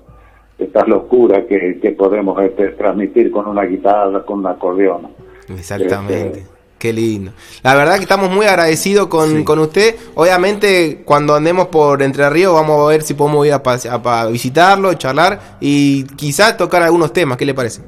estas 0.59 0.89
locuras 0.89 1.45
que, 1.45 1.79
que 1.79 1.91
podemos 1.91 2.43
este, 2.43 2.69
transmitir 2.69 3.31
con 3.31 3.47
una 3.47 3.65
guitarra, 3.65 4.25
con 4.25 4.39
un 4.39 4.47
acordeón. 4.47 5.09
Exactamente. 5.51 6.39
Este, 6.39 6.58
Qué 6.79 6.93
lindo. 6.93 7.33
La 7.65 7.75
verdad 7.75 7.97
que 7.97 8.03
estamos 8.03 8.31
muy 8.31 8.47
agradecidos 8.47 9.09
con, 9.09 9.43
con 9.43 9.59
usted. 9.59 9.97
Obviamente, 10.15 11.03
cuando 11.05 11.35
andemos 11.35 11.67
por 11.67 12.03
Entre 12.03 12.29
Ríos, 12.31 12.55
vamos 12.55 12.81
a 12.81 12.89
ver 12.91 13.03
si 13.03 13.15
podemos 13.15 13.45
ir 13.47 13.53
a, 13.53 13.63
a 14.05 14.27
visitarlo, 14.29 14.95
charlar 14.95 15.57
y 15.61 16.05
quizás 16.15 16.57
tocar 16.57 16.83
algunos 16.83 17.13
temas. 17.13 17.37
¿Qué 17.37 17.45
le 17.45 17.55
parece? 17.55 17.83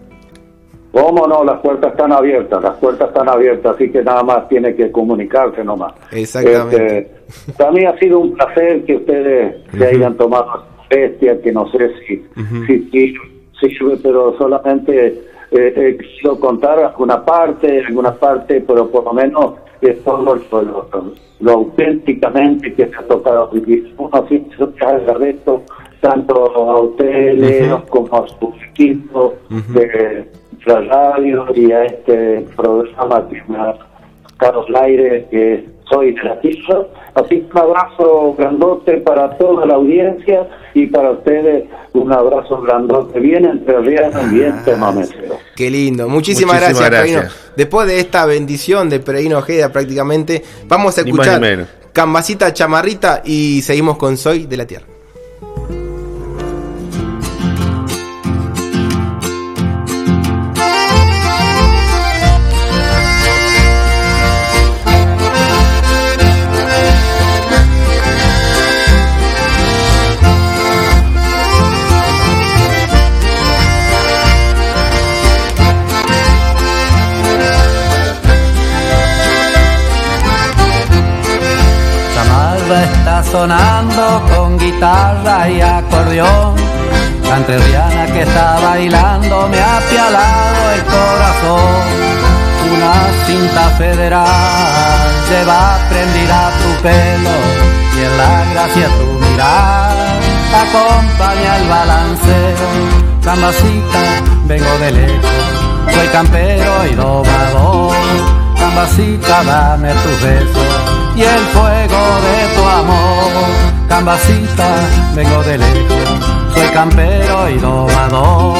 ¿Cómo 0.92 1.24
no? 1.28 1.44
Las 1.44 1.60
puertas 1.60 1.92
están 1.92 2.10
abiertas, 2.10 2.60
las 2.62 2.76
puertas 2.78 3.08
están 3.08 3.28
abiertas, 3.28 3.76
así 3.76 3.92
que 3.92 4.02
nada 4.02 4.24
más 4.24 4.48
tiene 4.48 4.74
que 4.74 4.90
comunicarse 4.90 5.62
nomás. 5.62 5.92
Exactamente. 6.10 6.98
Este, 6.98 7.52
para 7.56 7.70
mí 7.70 7.84
ha 7.84 7.96
sido 7.98 8.18
un 8.18 8.34
placer 8.34 8.84
que 8.84 8.96
ustedes 8.96 9.54
se 9.70 9.86
hayan 9.86 10.16
tomado 10.16 10.64
esta 10.90 10.96
bestia, 10.96 11.40
que 11.40 11.52
no 11.52 11.70
sé 11.70 11.92
si, 12.08 12.24
si, 12.66 12.90
si 12.90 13.68
sirve, 13.68 13.98
pero 14.02 14.36
solamente 14.36 15.29
eh, 15.52 15.72
he 15.76 15.96
querido 15.96 16.38
contar 16.38 16.78
alguna 16.78 17.24
parte, 17.24 17.82
alguna 17.86 18.12
parte, 18.14 18.60
pero 18.66 18.88
por 18.88 19.04
lo 19.04 19.12
menos 19.12 19.54
es 19.80 20.02
todo 20.04 20.36
lo, 20.52 20.62
lo- 20.62 21.12
lo 21.40 21.52
auténticamente 21.52 22.74
que 22.74 22.86
se 22.86 22.96
ha 22.96 23.02
tocado 23.02 23.48
vivir. 23.48 23.94
Uno 23.96 24.26
siempre 24.28 24.56
se 24.58 24.64
tanto 26.00 26.34
a 26.54 26.80
usted, 26.80 27.34
Leo, 27.34 27.82
como 27.88 28.14
a 28.14 28.26
su 28.28 28.52
equipo 28.70 29.34
de 29.74 30.28
la 30.66 30.80
radio 30.82 31.46
y 31.54 31.72
a 31.72 31.84
este 31.84 32.46
programa 32.56 33.26
que 33.28 33.42
me 33.48 33.58
ha 33.58 33.74
Carlos 34.40 34.68
Laire, 34.70 35.26
que 35.30 35.66
soy 35.90 36.14
de 36.14 36.22
la 36.22 36.40
tierra. 36.40 36.86
Así 37.14 37.40
que 37.40 37.46
un 37.52 37.58
abrazo 37.58 38.34
grandote 38.38 38.96
para 38.98 39.36
toda 39.36 39.66
la 39.66 39.74
audiencia 39.74 40.48
y 40.74 40.86
para 40.86 41.10
ustedes 41.10 41.64
un 41.92 42.12
abrazo 42.12 42.60
grandote, 42.62 43.18
bien 43.18 43.44
entrerriano 43.44 44.22
y 44.22 44.34
bien 44.34 44.54
temamecero. 44.64 45.38
Qué 45.56 45.70
lindo. 45.70 46.08
Muchísimas, 46.08 46.54
Muchísimas 46.54 46.80
gracias, 46.80 46.90
gracias. 46.90 47.52
Después 47.56 47.86
de 47.88 47.98
esta 47.98 48.24
bendición 48.26 48.88
de 48.88 49.00
Peregrino 49.00 49.38
Ojeda 49.38 49.70
prácticamente, 49.70 50.42
vamos 50.66 50.96
a 50.98 51.02
Ni 51.02 51.12
más 51.12 51.26
escuchar 51.26 51.40
ni 51.40 51.48
menos. 51.48 51.68
Cambacita 51.92 52.52
Chamarrita 52.52 53.22
y 53.24 53.60
seguimos 53.62 53.98
con 53.98 54.16
Soy 54.16 54.46
de 54.46 54.56
la 54.56 54.66
Tierra. 54.66 54.86
Sonando 83.30 84.22
con 84.34 84.58
guitarra 84.58 85.48
y 85.48 85.60
acordeón. 85.60 86.54
La 87.28 87.36
entrerriana 87.36 88.06
que 88.06 88.22
está 88.22 88.58
bailando 88.60 89.48
me 89.48 89.58
ha 89.60 89.76
apialado 89.78 90.70
el 90.74 90.82
corazón. 90.84 92.10
Una 92.72 92.94
cinta 93.26 93.70
federal 93.78 94.26
lleva 95.28 95.78
prendida 95.88 96.50
tu 96.60 96.82
pelo 96.82 97.36
y 97.96 98.04
en 98.04 98.18
la 98.18 98.44
gracia 98.52 98.88
tu 98.88 99.18
mirar 99.24 100.10
acompaña 100.54 101.56
el 101.58 101.68
balanceo. 101.68 102.68
Cambacita, 103.22 104.02
vengo 104.46 104.78
de 104.78 104.90
lejos, 104.92 105.94
soy 105.94 106.08
campero 106.08 106.86
y 106.90 106.94
domador. 106.94 107.94
Cambacita, 108.58 109.44
dame 109.44 109.92
tus 109.94 110.22
besos 110.22 111.00
y 111.16 111.22
el 111.22 111.40
fuego 111.52 112.00
de 112.26 112.54
tu 112.54 112.68
amor. 112.68 113.19
Cambacita, 113.90 114.68
vengo 115.16 115.42
de 115.42 115.58
lejos, 115.58 116.08
soy 116.54 116.68
campero 116.68 117.50
y 117.50 117.58
domador. 117.58 118.56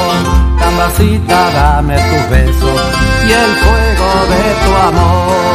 Cambacita, 0.59 1.51
dame 1.53 1.95
tus 1.95 2.31
besos 2.31 2.81
y 3.25 3.31
el 3.31 3.51
fuego 3.63 4.09
de 4.29 4.43
tu 4.65 4.77
amor. 4.89 5.50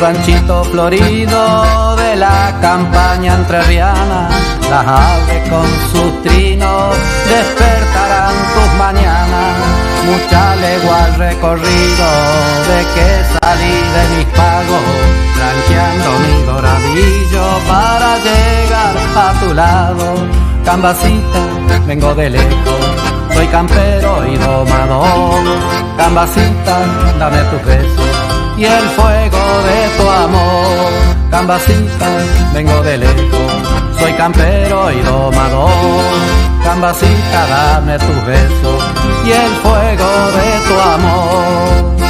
Ranchito 0.00 0.64
florido 0.64 1.96
de 1.96 2.16
la 2.16 2.56
campaña 2.60 3.34
entrerriana, 3.34 4.28
las 4.70 4.86
aves 4.86 5.48
con 5.48 5.66
sus 5.90 6.22
trinos 6.22 6.94
despertarán 7.26 8.34
tus 8.54 8.78
mañanas. 8.78 9.56
Mucha 10.06 10.56
legua 10.56 11.04
al 11.04 11.14
recorrido 11.16 12.08
de 12.68 12.78
que 12.94 13.38
salí 13.40 13.76
de 13.96 14.16
mis 14.16 14.26
pagos, 14.36 14.82
tranqueando 15.36 16.10
mi 16.20 16.42
doradillo 16.46 17.44
para 17.68 18.16
llegar 18.18 18.96
a 19.16 19.40
tu 19.40 19.54
lado. 19.54 20.14
Cambacita, 20.64 21.40
vengo 21.86 22.14
de 22.14 22.30
lejos, 22.30 22.80
soy 23.34 23.46
campero 23.48 24.26
y 24.26 24.36
domador. 24.36 25.42
Cambacita, 25.96 26.78
dame 27.18 27.38
tus 27.50 27.64
besos 27.64 28.07
y 28.58 28.64
el 28.64 28.88
fuego 28.90 29.38
de 29.68 29.88
tu 29.96 30.10
amor. 30.10 30.92
Cambacita, 31.30 32.08
vengo 32.52 32.82
de 32.82 32.98
lejos, 32.98 33.52
soy 33.98 34.12
campero 34.14 34.90
y 34.90 35.00
domador. 35.00 35.70
Cambacita, 36.64 37.46
dame 37.48 37.98
tus 37.98 38.26
besos 38.26 38.82
y 39.24 39.30
el 39.30 39.50
fuego 39.62 40.10
de 40.36 40.66
tu 40.66 40.80
amor. 40.80 42.07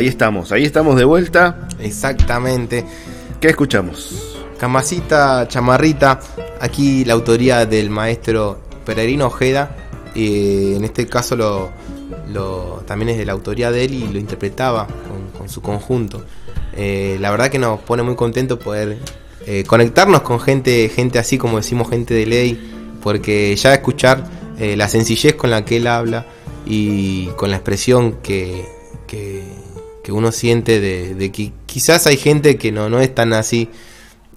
Ahí 0.00 0.06
estamos, 0.08 0.50
ahí 0.50 0.64
estamos 0.64 0.96
de 0.96 1.04
vuelta. 1.04 1.68
Exactamente. 1.78 2.86
¿Qué 3.38 3.48
escuchamos? 3.48 4.38
Camasita, 4.56 5.46
chamarrita. 5.46 6.18
Aquí 6.58 7.04
la 7.04 7.12
autoría 7.12 7.66
del 7.66 7.90
maestro 7.90 8.58
Peregrino 8.86 9.26
Ojeda. 9.26 9.76
eh, 10.14 10.72
en 10.74 10.84
este 10.84 11.06
caso 11.06 11.36
lo, 11.36 11.68
lo- 12.32 12.82
también 12.86 13.10
es 13.10 13.18
de 13.18 13.26
la 13.26 13.32
autoría 13.32 13.70
de 13.70 13.84
él 13.84 13.92
y 13.92 14.08
lo 14.08 14.18
interpretaba 14.18 14.86
con, 14.86 15.38
con 15.38 15.50
su 15.50 15.60
conjunto. 15.60 16.24
Eh, 16.74 17.18
la 17.20 17.30
verdad 17.30 17.50
que 17.50 17.58
nos 17.58 17.78
pone 17.80 18.02
muy 18.02 18.14
contentos 18.16 18.58
poder 18.58 18.96
eh, 19.46 19.64
conectarnos 19.66 20.22
con 20.22 20.40
gente, 20.40 20.88
gente 20.88 21.18
así 21.18 21.36
como 21.36 21.58
decimos, 21.58 21.90
gente 21.90 22.14
de 22.14 22.24
ley, 22.24 22.96
porque 23.02 23.54
ya 23.54 23.74
escuchar 23.74 24.24
la 24.58 24.88
sencillez 24.88 25.34
con 25.34 25.50
la 25.50 25.62
que 25.66 25.76
él 25.76 25.86
habla 25.86 26.24
y 26.64 27.26
con 27.36 27.50
la 27.50 27.56
expresión 27.56 28.16
que, 28.22 28.64
que, 29.06 29.42
que 30.02 30.12
uno 30.12 30.32
siente 30.32 30.80
de, 30.80 31.14
de 31.14 31.32
que 31.32 31.52
quizás 31.66 32.06
hay 32.06 32.16
gente 32.16 32.56
que 32.56 32.72
no, 32.72 32.88
no 32.88 33.00
es 33.00 33.14
tan 33.14 33.32
así 33.32 33.68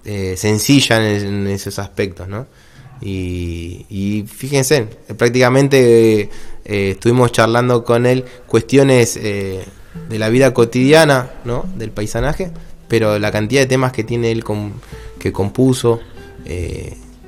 eh, 0.06 0.34
sencilla 0.36 0.96
en, 1.16 1.46
esos 1.46 1.78
aspectos, 1.78 2.28
¿no? 2.28 2.46
Y, 3.00 3.86
y 3.88 4.24
fíjense, 4.26 4.86
prácticamente 5.16 6.28
eh, 6.64 6.90
estuvimos 6.90 7.32
charlando 7.32 7.84
con 7.84 8.04
él 8.04 8.24
cuestiones 8.46 9.16
eh, 9.16 9.64
de 10.10 10.18
la 10.18 10.28
vida 10.28 10.52
cotidiana, 10.52 11.30
¿no? 11.46 11.64
Del 11.76 11.90
paisanaje, 11.90 12.50
pero 12.86 13.18
la 13.18 13.32
cantidad 13.32 13.62
de 13.62 13.66
temas 13.66 13.92
que 13.92 14.04
tiene 14.04 14.30
él 14.30 14.44
que 15.18 15.32
compuso 15.32 16.00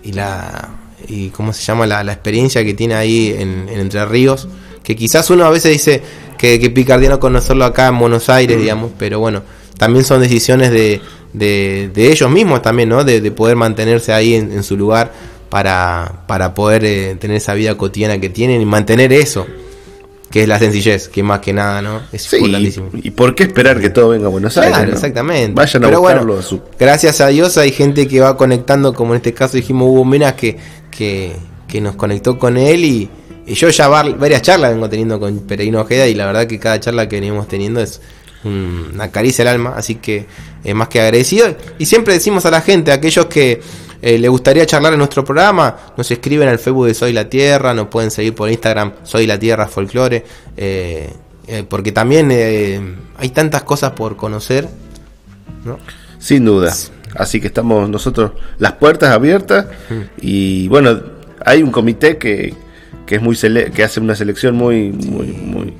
y 0.03 0.13
la 0.13 0.69
y 1.09 1.31
cómo 1.31 1.55
se 1.55 1.63
llama 1.63 1.87
la, 1.87 2.05
la 2.05 2.13
experiencia 2.13 2.63
que 2.63 2.75
tiene 2.75 2.95
ahí 2.95 3.35
en 3.39 3.69
Entre 3.71 4.05
Ríos, 4.05 4.49
que 4.83 4.95
quizás 4.95 5.31
uno 5.31 5.47
a 5.47 5.51
veces 5.51 5.73
dice 5.73 6.03
que, 6.39 6.59
que 6.61 6.71
picardía 6.71 7.09
no 7.11 7.21
conocerlo 7.21 7.65
acá 7.65 7.89
en 7.89 7.99
Buenos 7.99 8.29
Aires, 8.29 8.59
digamos, 8.59 8.93
pero 8.99 9.19
bueno, 9.21 9.43
también 9.79 10.05
son 10.05 10.21
decisiones 10.21 10.71
de, 10.71 11.01
de, 11.33 11.91
de 11.93 12.13
ellos 12.13 12.31
mismos 12.31 12.63
también, 12.63 12.89
¿no? 12.89 13.05
De, 13.05 13.21
de 13.21 13.31
poder 13.31 13.57
mantenerse 13.57 14.13
ahí 14.13 14.35
en, 14.35 14.53
en 14.53 14.63
su 14.63 14.77
lugar 14.77 15.13
para, 15.49 16.25
para 16.27 16.55
poder 16.55 16.85
eh, 16.85 17.17
tener 17.21 17.37
esa 17.37 17.55
vida 17.55 17.77
cotidiana 17.77 18.19
que 18.21 18.29
tienen 18.31 18.61
y 18.61 18.67
mantener 18.67 19.13
eso, 19.13 19.47
que 20.31 20.43
es 20.43 20.49
la 20.49 20.59
sencillez, 20.59 21.09
que 21.09 21.23
más 21.23 21.41
que 21.41 21.53
nada, 21.53 21.81
¿no? 21.83 22.01
Es 22.13 22.23
Sí, 22.23 22.37
importantísimo. 22.37 22.91
y, 22.95 23.09
y 23.09 23.11
por 23.13 23.35
qué 23.35 23.45
esperar 23.45 23.81
que 23.81 23.91
todo 23.91 24.09
venga 24.11 24.27
a 24.27 24.31
Buenos 24.31 24.55
Claro, 24.55 24.75
Aires? 24.75 24.89
no? 24.89 24.95
exactamente. 24.95 25.53
Vayan 25.55 25.85
a 25.85 25.87
Pero 25.87 26.01
buscarlo 26.01 26.27
bueno, 26.27 26.41
a 26.41 26.43
su 26.43 26.61
Gracias 26.79 27.21
a 27.21 27.29
Dios 27.29 27.57
hay 27.59 27.71
gente 27.73 28.09
que 28.09 28.21
va 28.21 28.37
conectando, 28.37 28.93
como 28.93 29.13
en 29.15 29.19
este 29.19 29.33
caso 29.35 29.57
dijimos 29.57 29.89
Hugo 29.89 30.05
Mena, 30.05 30.35
que, 30.35 30.57
que, 30.91 31.37
que 31.69 31.81
nos 31.81 31.95
conectó 31.97 32.39
con 32.39 32.57
él 32.57 32.85
y, 32.85 33.09
y 33.47 33.55
yo 33.55 33.69
ya 33.71 33.89
var- 33.89 34.19
varias 34.19 34.43
charlas 34.43 34.73
vengo 34.73 34.89
teniendo 34.89 35.19
con 35.21 35.39
Peregrino 35.41 35.81
Ojeda 35.81 36.07
y 36.09 36.15
la 36.15 36.27
verdad 36.27 36.47
que 36.47 36.59
cada 36.59 36.79
charla 36.81 37.09
que 37.09 37.17
venimos 37.17 37.47
teniendo 37.49 37.81
es 37.81 38.01
un- 38.45 38.91
una 38.95 39.11
caricia 39.11 39.43
al 39.43 39.49
alma, 39.49 39.75
así 39.77 39.97
que 39.97 40.27
es 40.65 40.75
más 40.75 40.89
que 40.89 41.01
agradecido. 41.01 41.55
Y 41.79 41.87
siempre 41.87 42.15
decimos 42.15 42.45
a 42.47 42.51
la 42.51 42.61
gente, 42.61 42.91
a 42.91 42.95
aquellos 42.95 43.27
que 43.27 43.61
eh, 44.03 44.19
le 44.19 44.29
gustaría 44.29 44.67
charlar 44.67 44.93
en 44.93 44.99
nuestro 44.99 45.25
programa, 45.25 45.75
nos 45.97 46.11
escriben 46.11 46.49
al 46.49 46.59
Facebook 46.59 46.87
de 46.87 46.95
Soy 46.95 47.13
la 47.15 47.29
Tierra, 47.31 47.73
nos 47.73 47.89
pueden 47.89 48.11
seguir 48.11 48.35
por 48.35 48.51
Instagram, 48.51 48.93
Soy 49.05 49.27
la 49.27 49.39
Tierra 49.39 49.67
Folklore, 49.69 50.23
eh, 50.57 51.11
eh, 51.49 51.65
porque 51.69 51.93
también 51.93 52.29
eh, 52.31 52.79
hay 53.17 53.31
tantas 53.31 53.63
cosas 53.63 53.93
por 53.93 54.17
conocer, 54.17 54.69
¿no? 55.65 55.79
Sin 56.19 56.45
duda. 56.45 56.75
Así 57.15 57.41
que 57.41 57.47
estamos 57.47 57.89
nosotros 57.89 58.33
las 58.59 58.73
puertas 58.73 59.11
abiertas 59.11 59.67
y 60.21 60.69
bueno, 60.69 61.01
hay 61.45 61.63
un 61.63 61.71
comité 61.71 62.19
que, 62.19 62.55
que 63.07 63.17
es 63.17 63.23
muy 63.23 63.37
sele- 63.37 63.71
que 63.71 63.83
hace 63.85 64.01
una 64.01 64.15
selección 64.15 64.55
muy 64.55 64.91
muy 64.91 65.27
muy 65.29 65.75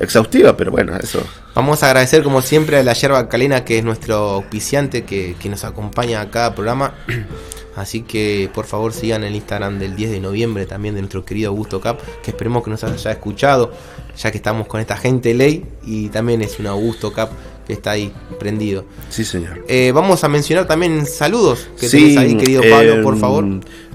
exhaustiva, 0.00 0.56
pero 0.56 0.70
bueno, 0.70 0.96
eso. 0.96 1.20
Vamos 1.54 1.82
a 1.82 1.86
agradecer 1.86 2.22
como 2.22 2.40
siempre 2.40 2.78
a 2.78 2.82
la 2.84 2.92
yerba 2.92 3.28
calena 3.28 3.64
que 3.64 3.78
es 3.78 3.84
nuestro 3.84 4.14
auspiciante 4.16 5.02
que, 5.04 5.34
que 5.40 5.48
nos 5.48 5.64
acompaña 5.64 6.20
a 6.20 6.30
cada 6.30 6.54
programa. 6.54 6.94
Así 7.76 8.02
que 8.02 8.50
por 8.52 8.66
favor 8.66 8.92
sigan 8.92 9.22
el 9.22 9.36
Instagram 9.36 9.78
del 9.78 9.94
10 9.94 10.10
de 10.10 10.20
noviembre 10.20 10.66
también 10.66 10.94
de 10.96 11.00
nuestro 11.00 11.24
querido 11.24 11.50
Augusto 11.50 11.80
Cap, 11.80 12.00
que 12.24 12.32
esperemos 12.32 12.64
que 12.64 12.70
nos 12.70 12.82
haya 12.82 13.12
escuchado, 13.12 13.72
ya 14.16 14.32
que 14.32 14.38
estamos 14.38 14.66
con 14.66 14.80
esta 14.80 14.96
gente 14.96 15.32
ley 15.32 15.64
y 15.86 16.08
también 16.08 16.42
es 16.42 16.58
un 16.58 16.66
Augusto 16.66 17.12
Cap 17.12 17.30
que 17.68 17.74
está 17.74 17.92
ahí 17.92 18.12
prendido. 18.40 18.84
Sí, 19.10 19.24
señor. 19.24 19.64
Eh, 19.68 19.92
vamos 19.94 20.24
a 20.24 20.28
mencionar 20.28 20.66
también 20.66 21.06
saludos 21.06 21.68
que 21.78 21.88
tenés 21.88 22.16
ahí, 22.16 22.36
querido 22.36 22.62
Pablo, 22.68 22.94
eh, 22.94 23.02
por 23.02 23.16
favor. 23.18 23.44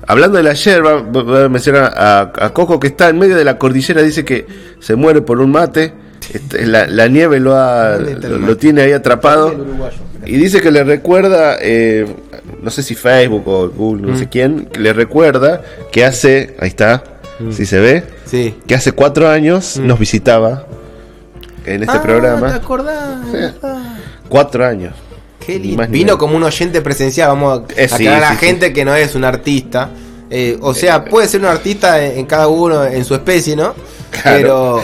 Hablando 0.07 0.37
de 0.37 0.43
la 0.43 0.53
yerba, 0.53 1.01
voy 1.01 1.43
a 1.43 1.49
mencionar 1.49 1.93
a, 1.95 2.31
a 2.37 2.49
Coco 2.53 2.79
que 2.79 2.87
está 2.87 3.09
en 3.09 3.17
medio 3.19 3.35
de 3.37 3.45
la 3.45 3.57
cordillera, 3.57 4.01
dice 4.01 4.25
que 4.25 4.45
se 4.79 4.95
muere 4.95 5.21
por 5.21 5.39
un 5.39 5.51
mate. 5.51 5.93
Este, 6.33 6.65
La, 6.65 6.87
la 6.87 7.07
nieve 7.07 7.39
lo, 7.39 7.55
ha, 7.55 7.95
¿Dónde 7.97 8.13
está 8.13 8.27
el 8.27 8.41
lo, 8.41 8.57
tiene 8.57 8.81
ahí 8.81 8.91
atrapado. 8.93 9.53
Y 10.25 10.37
dice 10.37 10.61
que 10.61 10.71
le 10.71 10.83
recuerda, 10.83 11.57
eh, 11.61 12.05
no 12.61 12.69
sé 12.69 12.81
si 12.83 12.95
Facebook 12.95 13.47
o 13.47 13.69
Google, 13.69 14.01
no 14.07 14.13
Mm. 14.13 14.17
sé 14.17 14.29
quién, 14.29 14.65
que 14.67 14.79
le 14.79 14.93
recuerda 14.93 15.61
que 15.91 16.05
hace, 16.05 16.55
ahí 16.59 16.69
está, 16.69 17.03
Mm. 17.39 17.51
si 17.51 17.65
se 17.65 17.79
ve, 17.79 18.03
Sí. 18.25 18.55
que 18.67 18.75
hace 18.75 18.93
cuatro 18.93 19.27
años 19.29 19.77
Mm. 19.77 19.87
nos 19.87 19.99
visitaba 19.99 20.65
en 21.65 21.81
este 21.83 21.97
Ah, 21.97 22.01
¿Te 22.01 22.07
programa. 22.07 22.55
acordás? 22.55 23.17
Cuatro 24.29 24.65
años. 24.65 24.93
Qué 25.45 25.59
lindo. 25.59 25.85
Vino 25.87 26.17
como 26.17 26.37
un 26.37 26.43
oyente 26.43 26.81
presencial, 26.81 27.29
vamos 27.29 27.59
a 27.59 27.81
Eh, 27.81 27.87
sí, 27.87 27.93
aclarar 28.07 28.17
a 28.17 28.19
la 28.21 28.29
sí, 28.31 28.37
sí. 28.39 28.45
gente 28.47 28.73
que 28.73 28.85
no 28.85 28.95
es 28.95 29.15
un 29.15 29.23
artista. 29.25 29.89
Eh, 30.29 30.57
o 30.61 30.73
sea, 30.73 31.05
puede 31.05 31.27
ser 31.27 31.41
un 31.41 31.47
artista 31.47 32.03
en, 32.03 32.19
en 32.19 32.25
cada 32.25 32.47
uno 32.47 32.83
en 32.85 33.03
su 33.05 33.13
especie, 33.13 33.55
¿no? 33.55 33.73
Claro. 34.11 34.37
Pero 34.37 34.83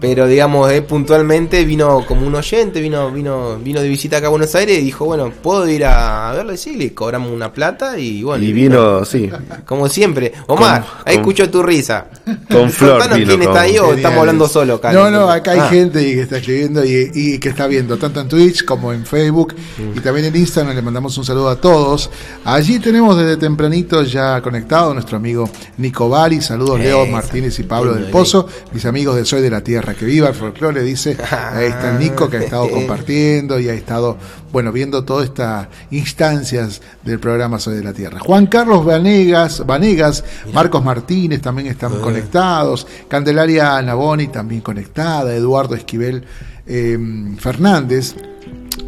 pero 0.00 0.26
digamos, 0.26 0.70
eh, 0.70 0.82
puntualmente 0.82 1.64
vino 1.64 2.04
como 2.06 2.26
un 2.26 2.34
oyente, 2.34 2.80
vino 2.80 3.10
vino 3.10 3.58
vino 3.58 3.80
de 3.80 3.88
visita 3.88 4.18
acá 4.18 4.26
a 4.26 4.30
Buenos 4.30 4.54
Aires 4.54 4.78
y 4.78 4.82
dijo, 4.82 5.04
bueno, 5.04 5.32
puedo 5.42 5.68
ir 5.68 5.84
a 5.84 6.32
verlo 6.32 6.52
y 6.52 6.56
sí, 6.56 6.74
le 6.76 6.92
cobramos 6.94 7.30
una 7.32 7.52
plata 7.52 7.98
y 7.98 8.22
bueno. 8.22 8.44
Y 8.44 8.52
vino, 8.52 9.04
sí, 9.04 9.30
Como 9.64 9.88
siempre. 9.88 10.32
Omar, 10.46 10.82
Con- 10.82 10.90
ahí 11.04 11.14
con- 11.16 11.20
escucho 11.22 11.50
tu 11.50 11.62
risa. 11.62 12.06
con 12.50 12.70
flor. 12.70 13.02
Quién 13.10 13.42
está 13.42 13.60
ahí 13.62 13.78
o 13.78 13.82
Genial. 13.82 13.96
estamos 13.98 14.18
hablando 14.20 14.48
solo 14.48 14.74
acá. 14.74 14.92
No, 14.92 15.10
no, 15.10 15.28
acá 15.30 15.52
hay 15.52 15.58
Ah. 15.60 15.68
gente 15.68 16.00
que 16.00 16.20
está 16.22 16.38
escribiendo 16.38 16.84
y, 16.84 17.10
y 17.14 17.38
que 17.38 17.48
está 17.48 17.66
viendo 17.66 17.96
tanto 17.96 18.20
en 18.20 18.28
Twitch 18.28 18.64
como 18.64 18.92
en 18.92 19.04
Facebook 19.06 19.54
Mm. 19.78 19.98
y 19.98 20.00
también 20.00 20.26
en 20.26 20.36
Instagram. 20.36 20.74
Le 20.74 20.82
mandamos 20.82 21.16
un 21.18 21.24
saludo 21.24 21.48
a 21.48 21.56
todos. 21.60 22.10
Allí 22.44 22.78
tenemos 22.78 23.16
desde 23.16 23.36
tempranito 23.36 24.02
ya 24.02 24.40
conectado 24.40 24.92
nuestro 24.94 25.16
amigo 25.16 25.48
Nico 25.78 26.08
Bari. 26.08 26.40
Saludos 26.40 26.78
Leo. 26.80 27.06
Martínez 27.06 27.58
y 27.58 27.62
Pablo 27.64 27.94
del 27.94 28.06
Pozo, 28.06 28.46
mis 28.72 28.84
amigos 28.86 29.16
de 29.16 29.24
Soy 29.24 29.42
de 29.42 29.50
la 29.50 29.60
Tierra. 29.62 29.85
Que 29.94 30.04
viva 30.04 30.28
el 30.28 30.34
folclore, 30.34 30.82
dice. 30.82 31.16
Ahí 31.30 31.66
está 31.66 31.92
el 31.92 31.98
Nico 31.98 32.28
que 32.28 32.38
ha 32.38 32.40
estado 32.40 32.68
compartiendo 32.70 33.58
y 33.60 33.68
ha 33.68 33.74
estado, 33.74 34.16
bueno, 34.52 34.72
viendo 34.72 35.04
todas 35.04 35.26
estas 35.26 35.68
instancias 35.90 36.80
del 37.04 37.18
programa 37.18 37.58
Soy 37.58 37.76
de 37.76 37.84
la 37.84 37.92
Tierra. 37.92 38.18
Juan 38.20 38.46
Carlos 38.46 38.84
Vanegas, 38.84 39.64
Vanegas 39.64 40.24
Marcos 40.52 40.84
Martínez 40.84 41.40
también 41.40 41.68
están 41.68 41.98
conectados. 42.00 42.86
Candelaria 43.08 43.80
Naboni 43.82 44.28
también 44.28 44.60
conectada. 44.60 45.34
Eduardo 45.34 45.74
Esquivel 45.74 46.24
eh, 46.66 46.98
Fernández. 47.38 48.14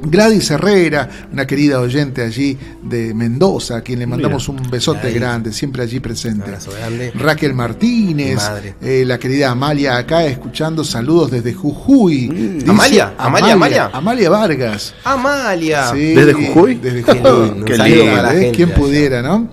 Gladys 0.03 0.51
Herrera, 0.51 1.09
una 1.33 1.47
querida 1.47 1.81
oyente 1.81 2.23
allí 2.23 2.57
de 2.83 3.13
Mendoza, 3.15 3.79
a 3.79 3.81
quien 3.83 3.99
le 3.99 4.07
mandamos 4.07 4.49
un 4.49 4.71
besote 4.71 5.13
grande, 5.13 5.53
siempre 5.53 5.83
allí 5.83 6.01
presente. 6.01 6.53
Raquel 7.15 7.55
Martínez, 7.55 8.41
eh, 8.81 9.05
la 9.07 9.19
querida 9.19 9.51
Amalia 9.51 9.97
acá 9.97 10.25
escuchando 10.25 10.85
saludos 10.85 11.31
desde 11.31 11.53
Jujuy. 11.55 12.29
Dice 12.29 12.67
Mm. 12.67 12.71
Amalia, 12.71 13.15
Amalia, 13.19 13.53
Amalia. 13.55 13.91
Amalia 13.93 14.31
Vargas. 14.31 14.95
Amalia. 15.05 15.91
Sí, 15.93 16.15
¿Desde 16.15 16.33
Jujuy? 16.35 16.75
Desde 16.77 17.03
Qué 17.03 17.13
Jujuy. 17.13 17.65
Qué 17.65 17.77
lindo. 17.79 18.27
¿eh? 18.31 18.41
gente 18.41 18.53
¿Quién 18.53 18.69
allá. 18.71 18.77
pudiera, 18.79 19.23
no? 19.23 19.49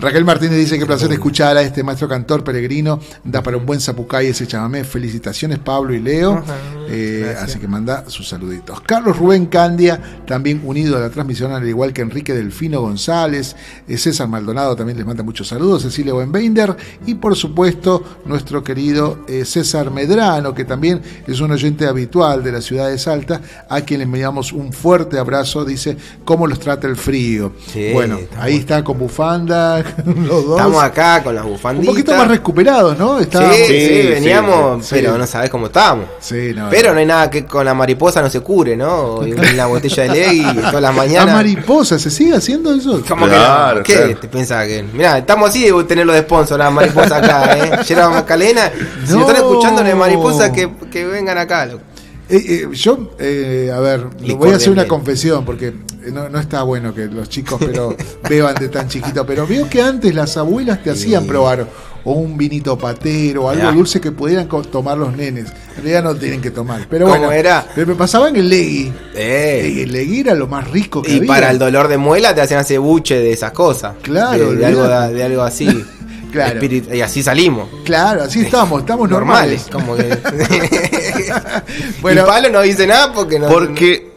Raquel 0.00 0.24
Martínez 0.24 0.56
dice 0.56 0.78
que 0.78 0.86
placer 0.86 1.10
escuchar 1.12 1.56
a 1.56 1.62
este 1.62 1.82
maestro 1.82 2.08
cantor 2.08 2.44
peregrino, 2.44 3.00
da 3.24 3.42
para 3.42 3.56
un 3.56 3.66
buen 3.66 3.80
zapucay 3.80 4.28
ese 4.28 4.46
chamamé. 4.46 4.84
Felicitaciones 4.84 5.58
Pablo 5.58 5.92
y 5.92 6.00
Leo. 6.00 6.34
Ajá, 6.34 6.54
Eh, 6.90 7.36
así 7.38 7.58
que 7.58 7.68
manda 7.68 8.08
sus 8.08 8.26
saluditos. 8.28 8.80
Carlos 8.80 9.18
Rubén 9.18 9.44
Candia, 9.46 10.00
también 10.26 10.62
unido 10.64 10.96
a 10.96 11.00
la 11.00 11.10
transmisión, 11.10 11.52
al 11.52 11.68
igual 11.68 11.92
que 11.92 12.00
Enrique 12.00 12.32
Delfino 12.32 12.80
González. 12.80 13.56
Eh, 13.86 13.98
César 13.98 14.26
Maldonado 14.26 14.74
también 14.74 14.96
les 14.96 15.06
manda 15.06 15.22
muchos 15.22 15.48
saludos. 15.48 15.82
Cecilia 15.82 16.14
Buenbeinder. 16.14 16.74
Y 17.04 17.16
por 17.16 17.36
supuesto, 17.36 18.20
nuestro 18.24 18.64
querido 18.64 19.18
eh, 19.28 19.44
César 19.44 19.90
Medrano, 19.90 20.54
que 20.54 20.64
también 20.64 21.02
es 21.26 21.40
un 21.40 21.50
oyente 21.50 21.86
habitual 21.86 22.42
de 22.42 22.52
la 22.52 22.62
ciudad 22.62 22.88
de 22.88 22.98
Salta, 22.98 23.42
a 23.68 23.80
quien 23.82 23.98
le 23.98 24.04
enviamos 24.04 24.52
un 24.52 24.72
fuerte 24.72 25.18
abrazo. 25.18 25.64
Dice, 25.66 25.96
¿cómo 26.24 26.46
los 26.46 26.58
trata 26.58 26.86
el 26.86 26.96
frío? 26.96 27.52
Sí, 27.70 27.90
bueno, 27.92 28.18
ahí 28.38 28.56
está 28.56 28.82
con 28.82 28.98
bufanda, 28.98 29.84
los 30.04 30.46
dos. 30.46 30.56
Estamos 30.58 30.82
acá 30.82 31.22
con 31.22 31.34
las 31.34 31.44
un 31.44 31.50
bufanditas. 31.52 31.92
poquito 31.94 32.14
más 32.14 32.28
recuperados, 32.28 32.98
¿no? 32.98 33.18
Sí, 33.18 33.24
Estábamos- 33.24 33.56
sí, 33.56 33.64
Sí, 33.66 33.86
sí, 34.02 34.06
veníamos, 34.08 34.86
sí. 34.86 34.94
pero 34.96 35.18
no 35.18 35.26
sabés 35.26 35.50
cómo 35.50 35.66
estábamos. 35.66 36.06
Sí, 36.20 36.52
no, 36.54 36.68
Pero 36.70 36.92
no 36.92 37.00
hay 37.00 37.06
nada 37.06 37.30
que 37.30 37.44
con 37.44 37.64
la 37.64 37.74
mariposa 37.74 38.20
no 38.22 38.30
se 38.30 38.40
cure, 38.40 38.76
¿no? 38.76 39.26
Y 39.26 39.32
una 39.32 39.66
botella 39.66 40.02
de 40.04 40.08
ley 40.08 40.40
y 40.40 40.54
todas 40.56 40.72
las 40.74 40.82
La 40.82 40.92
mañanas. 40.92 41.34
mariposa, 41.34 41.98
¿se 41.98 42.10
sigue 42.10 42.34
haciendo 42.36 42.72
eso? 42.74 43.02
¿Cómo 43.08 43.26
que 43.26 43.32
Claro, 43.32 43.78
no? 43.78 43.82
¿Qué 43.84 43.94
claro. 43.94 44.16
te 44.20 44.28
pensás 44.28 44.66
que.? 44.66 44.82
Mirá, 44.92 45.18
estamos 45.18 45.50
así 45.50 45.64
de 45.70 45.84
tenerlo 45.84 46.12
de 46.12 46.20
sponsor, 46.20 46.58
la 46.58 46.70
mariposa 46.70 47.16
acá, 47.18 47.58
¿eh? 47.58 47.70
Yerba 47.86 48.10
Macalena. 48.10 48.70
Si 49.04 49.12
No. 49.12 49.20
lo 49.20 49.26
están 49.28 49.36
escuchando, 49.36 49.82
la 49.84 49.94
mariposa, 49.94 50.52
que, 50.52 50.68
que 50.90 51.04
vengan 51.06 51.38
acá. 51.38 51.66
loco. 51.66 51.82
Eh, 52.30 52.36
eh, 52.46 52.68
yo, 52.72 53.14
eh, 53.18 53.72
a 53.74 53.80
ver, 53.80 54.06
Licor 54.20 54.38
voy 54.38 54.50
a 54.50 54.56
hacer 54.56 54.70
una 54.70 54.86
confesión 54.86 55.44
porque 55.46 55.68
eh, 55.68 56.10
no, 56.12 56.28
no 56.28 56.38
está 56.38 56.62
bueno 56.62 56.94
que 56.94 57.06
los 57.06 57.28
chicos 57.28 57.58
pero 57.58 57.96
beban 58.28 58.54
de 58.56 58.68
tan 58.68 58.86
chiquito, 58.88 59.24
pero 59.24 59.46
veo 59.46 59.68
que 59.68 59.80
antes 59.80 60.14
las 60.14 60.36
abuelas 60.36 60.82
te 60.82 60.90
hacían 60.90 61.26
probar 61.26 61.66
o 62.04 62.12
un 62.12 62.36
vinito 62.36 62.76
patero 62.78 63.44
o 63.44 63.48
algo 63.48 63.72
dulce 63.72 64.00
que 64.00 64.12
pudieran 64.12 64.48
tomar 64.70 64.96
los 64.96 65.16
nenes. 65.16 65.46
En 65.70 65.82
realidad 65.82 66.04
no 66.04 66.14
tienen 66.14 66.40
que 66.40 66.50
tomar. 66.50 66.86
Pero 66.88 67.06
¿Cómo 67.06 67.18
bueno, 67.18 67.32
era? 67.32 67.66
pero 67.74 67.86
me 67.86 67.94
pasaba 67.94 68.28
en 68.28 68.36
el 68.36 68.48
legui. 68.48 68.92
Eh. 69.14 69.82
El 69.82 69.92
legui 69.92 70.20
era 70.20 70.34
lo 70.34 70.46
más 70.46 70.70
rico 70.70 71.02
que 71.02 71.12
Y 71.12 71.16
había. 71.18 71.28
para 71.28 71.50
el 71.50 71.58
dolor 71.58 71.88
de 71.88 71.98
muela 71.98 72.34
te 72.34 72.40
hacían 72.40 72.64
buche 72.82 73.18
de 73.18 73.32
esas 73.32 73.52
cosas. 73.52 73.96
Claro, 74.02 74.50
De, 74.52 74.56
de 74.56 74.66
algo, 74.66 74.86
de 74.86 75.22
algo 75.22 75.42
así. 75.42 75.66
Claro. 76.32 76.60
Y 76.64 77.00
así 77.00 77.22
salimos. 77.22 77.68
Claro, 77.84 78.22
así 78.24 78.40
estamos, 78.40 78.80
estamos 78.80 79.08
normales. 79.08 79.66
Normales. 79.72 79.72
Como 79.72 79.96
que. 79.96 81.62
Bueno. 82.02 82.22
y 82.22 82.24
Palo 82.26 82.48
no 82.50 82.60
dice 82.62 82.86
nada 82.86 83.12
porque 83.12 83.38
no. 83.38 83.48
Porque, 83.48 84.10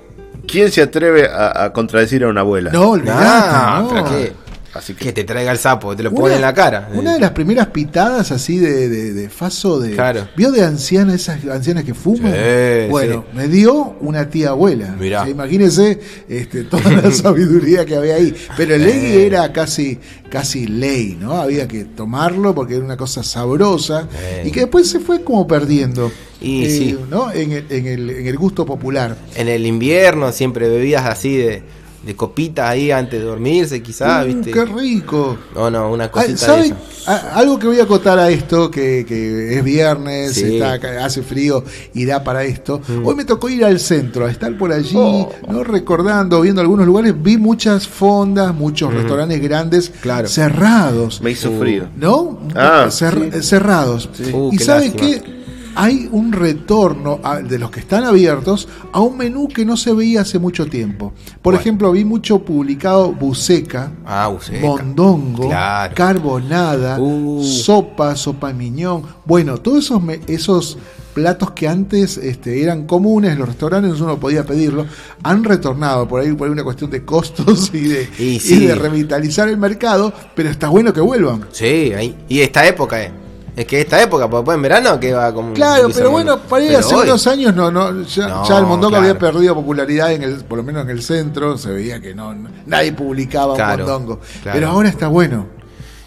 ¿quién 0.48 0.72
se 0.72 0.82
atreve 0.82 1.28
a, 1.28 1.64
a 1.66 1.74
contradecir 1.74 2.24
a 2.24 2.28
una 2.30 2.42
abuela? 2.42 2.72
No, 2.72 2.92
olvidate, 2.92 3.26
Ah, 3.28 3.80
no. 3.84 3.90
¿pero 3.90 4.06
qué? 4.06 4.34
Así 4.74 4.94
que, 4.94 5.06
Que 5.06 5.12
te 5.12 5.24
traiga 5.26 5.52
el 5.52 5.58
sapo, 5.58 5.96
te 5.96 6.02
lo 6.04 6.12
pone 6.14 6.36
en 6.36 6.42
la 6.42 6.54
cara. 6.54 6.90
Una 6.94 7.14
de 7.16 7.20
las 7.20 7.32
primeras 7.32 7.68
pitadas 7.68 8.32
así 8.32 8.58
de, 8.58 8.88
de, 8.88 9.14
de 9.14 9.30
faso 9.30 9.80
de. 9.80 9.92
Claro. 9.92 10.30
¿Vio 10.38 10.50
de 10.52 10.64
ancianas, 10.64 11.16
esas 11.16 11.44
ancianas 11.46 11.84
que 11.84 11.94
fuman? 11.94 12.32
Sí, 12.32 12.90
bueno, 12.90 13.26
me 13.34 13.48
dio 13.50 13.98
una 14.00 14.30
tía 14.30 14.50
abuela. 14.52 14.96
Mirá. 14.98 15.22
O 15.22 15.24
sea, 15.26 15.32
imagínese 15.32 16.00
este, 16.30 16.64
toda 16.64 16.90
la 16.90 17.12
sabiduría 17.12 17.86
que 17.86 17.96
había 17.98 18.16
ahí. 18.16 18.34
Pero 18.56 18.76
el 18.76 18.84
legui 18.86 19.08
Eh. 19.08 19.26
era 19.26 19.52
casi, 19.52 20.00
casi 20.30 20.68
ley, 20.68 21.18
¿no? 21.20 21.34
Había 21.34 21.68
que 21.68 21.84
tomarlo 21.84 22.56
porque 22.56 22.76
era 22.76 22.86
una 22.86 22.96
cosa 22.98 23.24
sabrosa 23.24 24.08
Eh. 24.24 24.44
y 24.46 24.52
que 24.52 24.62
después 24.62 24.88
se 24.90 25.00
fue 25.02 25.22
como 25.24 25.46
perdiendo. 25.48 26.12
eh, 26.42 26.70
sí. 26.70 26.98
¿no? 27.10 27.30
en, 27.32 27.52
el, 27.52 27.66
en, 27.70 27.86
el, 27.88 28.10
en 28.10 28.28
el 28.28 28.38
gusto 28.38 28.66
popular. 28.66 29.18
En 29.36 29.48
el 29.50 29.66
invierno 29.66 30.32
siempre 30.32 30.70
bebidas 30.70 31.06
así 31.06 31.36
de, 31.36 31.62
de 32.06 32.16
copitas 32.16 32.68
ahí 32.68 32.90
antes 32.90 33.20
de 33.20 33.26
dormirse, 33.26 33.82
quizás, 33.84 34.26
Mm, 34.26 34.28
¿viste? 34.28 34.52
¡Qué 34.52 34.66
rico! 34.66 35.38
No, 35.54 35.70
no, 35.70 35.92
una 35.92 36.06
Ah, 36.06 36.12
cosita 36.12 36.32
de 36.32 36.38
¿sabe? 36.38 36.66
esa. 36.68 36.76
A- 37.12 37.36
Algo 37.40 37.60
que 37.60 37.68
voy 37.68 37.80
a 37.80 37.84
acotar 37.84 38.18
a 38.18 38.30
esto, 38.30 38.72
que, 38.72 39.06
que 39.08 39.58
es 39.58 39.64
viernes, 39.64 40.34
Sí. 40.34 40.58
está 40.58 40.74
hace 41.04 41.22
frío 41.22 41.64
y 41.94 42.06
da 42.06 42.24
para 42.24 42.44
esto. 42.44 42.82
Mm. 42.88 43.06
Hoy 43.06 43.16
me 43.16 43.26
tocó 43.26 43.50
ir 43.50 43.64
al 43.66 43.80
centro, 43.80 44.26
a 44.26 44.32
estar 44.32 44.58
por 44.58 44.72
allí, 44.74 44.96
Oh. 44.96 45.32
no 45.48 45.64
recordando, 45.64 46.42
viendo 46.42 46.62
algunos 46.62 46.86
lugares, 46.88 47.14
vi 47.22 47.38
muchas 47.38 47.88
fondas, 47.88 48.54
muchos 48.54 48.92
restaurantes 48.94 49.42
grandes 49.42 49.92
Claro. 50.02 50.28
cerrados. 50.28 51.22
me 51.22 51.32
hizo 51.32 51.52
Uh. 51.52 51.60
frío. 51.60 51.88
¿No? 51.98 52.40
Ah, 52.56 52.86
Cer- 52.90 53.42
Cerrados. 53.42 54.10
Uh, 54.34 54.50
y 54.52 54.58
qué 54.58 54.64
sabe 54.64 54.86
lástima. 54.90 55.08
que 55.08 55.41
hay 55.76 56.10
un 56.12 56.32
retorno 56.32 57.20
a- 57.24 57.40
de 57.40 57.58
los 57.60 57.72
que 57.72 57.80
están 57.80 58.04
abiertos 58.04 58.68
a 58.92 59.00
un 59.02 59.18
menú 59.18 59.48
que 59.48 59.66
no 59.66 59.78
se 59.78 59.94
veía 59.94 60.22
hace 60.22 60.40
mucho 60.40 60.66
tiempo. 60.68 61.14
Por 61.42 61.54
Bueno. 61.54 61.60
ejemplo, 61.60 61.92
vi 61.92 62.06
mucho 62.06 62.40
publicado 62.40 63.12
buceca, 63.12 63.92
Ah, 64.06 64.28
buceca. 64.28 64.60
mondongo, 64.66 65.48
Claro. 65.48 65.94
carbonada, 65.96 67.00
Uh. 67.00 67.44
sopa, 67.44 68.16
sopa 68.16 68.50
de 68.50 68.54
miñón. 68.56 69.04
Bueno, 69.26 69.58
todos 69.58 69.86
esos, 69.86 70.02
me- 70.04 70.20
esos 70.28 70.78
platos 71.14 71.52
que 71.52 71.68
antes 71.68 72.18
este, 72.18 72.64
eran 72.64 72.88
comunes 72.88 73.38
los 73.38 73.48
restaurantes, 73.48 74.00
uno 74.00 74.18
podía 74.18 74.46
pedirlo, 74.46 74.86
han 75.24 75.44
retornado 75.44 76.08
por 76.08 76.22
ahí 76.22 76.32
por 76.34 76.48
ahí 76.48 76.54
una 76.54 76.64
cuestión 76.64 76.90
de 76.90 77.04
costos 77.04 77.70
y 77.74 77.82
de, 77.82 78.10
Y 78.18 78.24
y 78.24 78.40
sí. 78.40 78.66
de 78.66 78.76
revitalizar 78.76 79.50
el 79.50 79.58
mercado, 79.58 80.14
pero 80.36 80.50
está 80.50 80.70
bueno 80.70 80.94
que 80.94 81.02
vuelvan. 81.02 81.46
Sí, 81.52 81.92
ahí. 81.94 82.16
Y 82.30 82.40
esta 82.40 82.66
época, 82.66 83.02
eh. 83.04 83.12
Es 83.56 83.66
que 83.66 83.82
esta 83.82 84.02
época, 84.02 84.28
después 84.28 84.56
en 84.56 84.62
verano 84.62 84.98
que 85.00 85.12
va 85.14 85.34
como. 85.34 85.54
Claro, 85.54 85.90
pero 85.94 86.10
bueno, 86.10 86.38
para 86.40 86.64
ir 86.64 86.76
hace 86.78 86.96
hoy- 86.96 87.04
unos 87.08 87.28
años 87.28 87.54
no, 87.54 87.70
no, 87.70 88.04
ya, 88.04 88.28
No, 88.28 88.48
ya 88.48 88.58
el 88.60 88.66
mondongo 88.66 88.92
claro. 88.92 89.04
había 89.10 89.20
perdido 89.20 89.56
popularidad 89.56 90.14
en 90.14 90.24
el, 90.24 90.36
por 90.46 90.58
lo 90.60 90.64
menos 90.64 90.84
en 90.84 90.90
el 90.90 91.02
centro, 91.04 91.58
se 91.58 91.70
veía 91.72 92.00
que 92.00 92.16
no, 92.16 92.34
no- 92.34 92.50
nadie 92.66 92.94
publicaba 92.94 93.56
Claro, 93.56 93.84
un 93.86 93.90
mondongo. 93.92 94.20
claro. 94.42 94.58
Pero 94.58 94.70
ahora 94.70 94.88
está 94.90 95.08
bueno. 95.10 95.48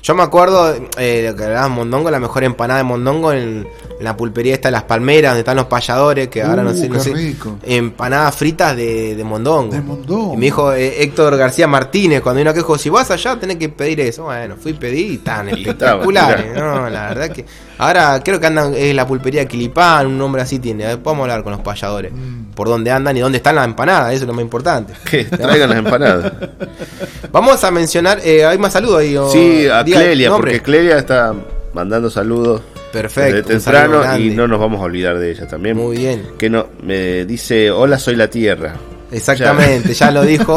Yo 0.04 0.14
me 0.14 0.22
acuerdo 0.22 0.74
eh, 0.98 1.24
lo 1.26 1.34
que 1.34 1.44
hablabas 1.44 1.70
mondongo, 1.70 2.10
la 2.10 2.20
mejor 2.20 2.44
empanada 2.44 2.76
de 2.76 2.84
mondongo 2.84 3.32
en, 3.32 3.66
en 3.98 4.04
la 4.04 4.14
pulpería 4.14 4.52
esta 4.52 4.68
de 4.68 4.72
las 4.72 4.82
palmeras, 4.82 5.30
donde 5.30 5.40
están 5.40 5.56
los 5.56 5.64
payadores, 5.64 6.28
que 6.28 6.42
ahora 6.42 6.62
no 6.62 6.72
Uh, 6.72 6.76
sé, 6.76 6.88
no 6.90 7.00
sé. 7.00 7.34
Empanadas 7.62 8.34
fritas 8.36 8.76
de, 8.76 9.14
de 9.14 9.24
mondongo. 9.24 9.72
De 9.72 9.80
mondongo. 9.80 10.34
Y 10.34 10.36
me 10.36 10.44
dijo 10.44 10.74
eh, 10.74 11.02
Héctor 11.02 11.38
García 11.38 11.66
Martínez, 11.66 12.20
cuando 12.20 12.40
vino 12.40 12.52
que 12.52 12.58
dijo, 12.58 12.76
si 12.76 12.90
vas 12.90 13.10
allá 13.10 13.40
tenés 13.40 13.56
que 13.56 13.70
pedir 13.70 13.98
eso. 14.00 14.24
Bueno, 14.24 14.56
fui 14.60 14.72
y 14.72 14.74
pedí 14.74 15.12
y 15.14 15.18
tan 15.18 15.48
espectaculares. 15.56 16.50
mirá. 16.50 16.60
No, 16.74 16.90
la 16.90 17.08
verdad 17.08 17.30
que. 17.30 17.46
Ahora 17.78 18.20
creo 18.24 18.38
que 18.40 18.46
andan, 18.46 18.72
es 18.74 18.94
la 18.94 19.06
pulpería 19.06 19.46
Quilipán, 19.46 20.06
un 20.06 20.18
nombre 20.18 20.42
así 20.42 20.58
tiene. 20.58 20.84
Después 20.84 21.04
vamos 21.04 21.20
a 21.20 21.32
hablar 21.32 21.42
con 21.42 21.52
los 21.52 21.60
payadores. 21.62 22.12
Mm. 22.12 22.52
Por 22.54 22.68
dónde 22.68 22.90
andan 22.90 23.16
y 23.16 23.20
dónde 23.20 23.38
están 23.38 23.56
las 23.56 23.64
empanadas, 23.64 24.12
eso 24.12 24.22
es 24.24 24.28
lo 24.28 24.34
más 24.34 24.42
importante. 24.42 24.92
Que 25.10 25.24
traigan 25.24 25.70
las 25.70 25.78
empanadas. 25.78 26.32
Vamos 27.32 27.62
a 27.64 27.70
mencionar, 27.70 28.20
eh, 28.24 28.44
hay 28.44 28.58
más 28.58 28.72
saludos 28.72 29.00
ahí. 29.00 29.16
o- 29.16 29.28
Sí, 29.30 29.66
a 29.68 29.82
Clelia, 29.84 30.30
porque 30.30 30.60
Clelia 30.60 30.98
está 30.98 31.34
mandando 31.72 32.08
saludos 32.08 32.62
Perfecto, 32.92 33.48
desde 33.48 33.48
temprano 33.54 34.16
y 34.18 34.30
no 34.30 34.46
nos 34.46 34.60
vamos 34.60 34.80
a 34.80 34.84
olvidar 34.84 35.18
de 35.18 35.32
ella 35.32 35.48
también. 35.48 35.76
Muy 35.76 35.96
bien. 35.96 36.22
Que 36.38 36.48
no, 36.48 36.68
me 36.82 37.24
dice, 37.24 37.72
hola, 37.72 37.98
soy 37.98 38.14
la 38.14 38.28
tierra. 38.28 38.74
Exactamente, 39.16 39.94
ya 39.94 40.10
lo 40.10 40.22
dijo 40.24 40.56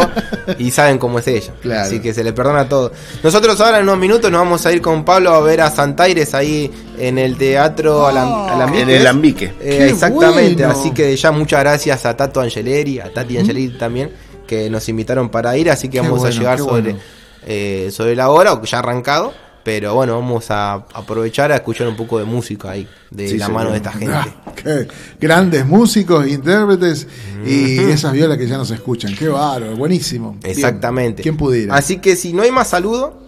y 0.57 0.71
saben 0.71 0.97
cómo 0.97 1.19
es 1.19 1.27
ella. 1.27 1.53
Claro. 1.61 1.81
Así 1.87 1.99
que 1.99 2.13
se 2.13 2.23
le 2.23 2.33
perdona 2.33 2.67
todo. 2.69 2.91
Nosotros 3.23 3.59
ahora 3.61 3.77
en 3.77 3.83
unos 3.83 3.97
minutos 3.97 4.31
nos 4.31 4.39
vamos 4.41 4.65
a 4.65 4.71
ir 4.71 4.81
con 4.81 5.03
Pablo 5.03 5.33
a 5.33 5.41
ver 5.41 5.61
a 5.61 5.69
Santaires 5.71 6.33
ahí 6.33 6.71
en 6.97 7.17
el 7.17 7.37
teatro 7.37 8.07
Alam- 8.07 8.49
Alambique. 8.49 8.81
En 8.83 8.89
el 8.89 9.01
Alambique. 9.01 9.45
Eh, 9.45 9.53
¡Qué 9.59 9.89
exactamente, 9.89 10.65
bueno! 10.65 10.79
así 10.79 10.91
que 10.91 11.15
ya 11.15 11.31
muchas 11.31 11.59
gracias 11.61 12.05
a 12.05 12.15
Tato 12.15 12.39
Angeleri, 12.41 12.99
a 12.99 13.11
Tati 13.13 13.37
Angeleri 13.37 13.77
también, 13.77 14.11
que 14.47 14.69
nos 14.69 14.87
invitaron 14.89 15.29
para 15.29 15.55
ir, 15.57 15.69
así 15.69 15.87
que 15.89 15.93
Qué 15.93 16.01
vamos 16.01 16.19
bueno, 16.19 16.35
a 16.35 16.37
llegar 16.39 16.57
sobre, 16.59 16.81
bueno. 16.93 16.99
eh, 17.45 17.89
sobre 17.91 18.15
la 18.15 18.29
hora, 18.29 18.53
o 18.53 18.63
ya 18.63 18.79
arrancado, 18.79 19.33
pero 19.67 19.95
bueno, 19.95 20.13
vamos 20.17 20.49
a 20.49 20.75
aprovechar 20.75 21.51
a 21.51 21.57
escuchar 21.57 21.89
un 21.89 21.97
poco 21.97 22.17
de 22.17 22.23
música 22.23 22.71
ahí, 22.71 22.87
de 23.11 23.27
Sí, 23.27 23.37
la 23.37 23.49
mano 23.49 23.71
de 23.71 23.75
esta 23.75 23.91
gente. 23.91 24.13
Ah, 24.15 24.53
qué 24.55 24.87
grandes 25.19 25.65
músicos, 25.65 26.25
intérpretes 26.25 27.05
y 27.45 27.77
esas 27.79 28.13
violas 28.13 28.37
que 28.37 28.47
ya 28.47 28.55
nos 28.55 28.71
escuchan. 28.71 29.13
Qué 29.13 29.27
bárbaro, 29.27 29.75
buenísimo. 29.75 30.37
Exactamente. 30.41 31.21
¿Quién 31.21 31.35
pudiera? 31.35 31.75
Así 31.75 31.97
que 31.97 32.15
si 32.15 32.31
no 32.31 32.43
hay 32.43 32.51
más 32.51 32.69
saludo, 32.69 33.26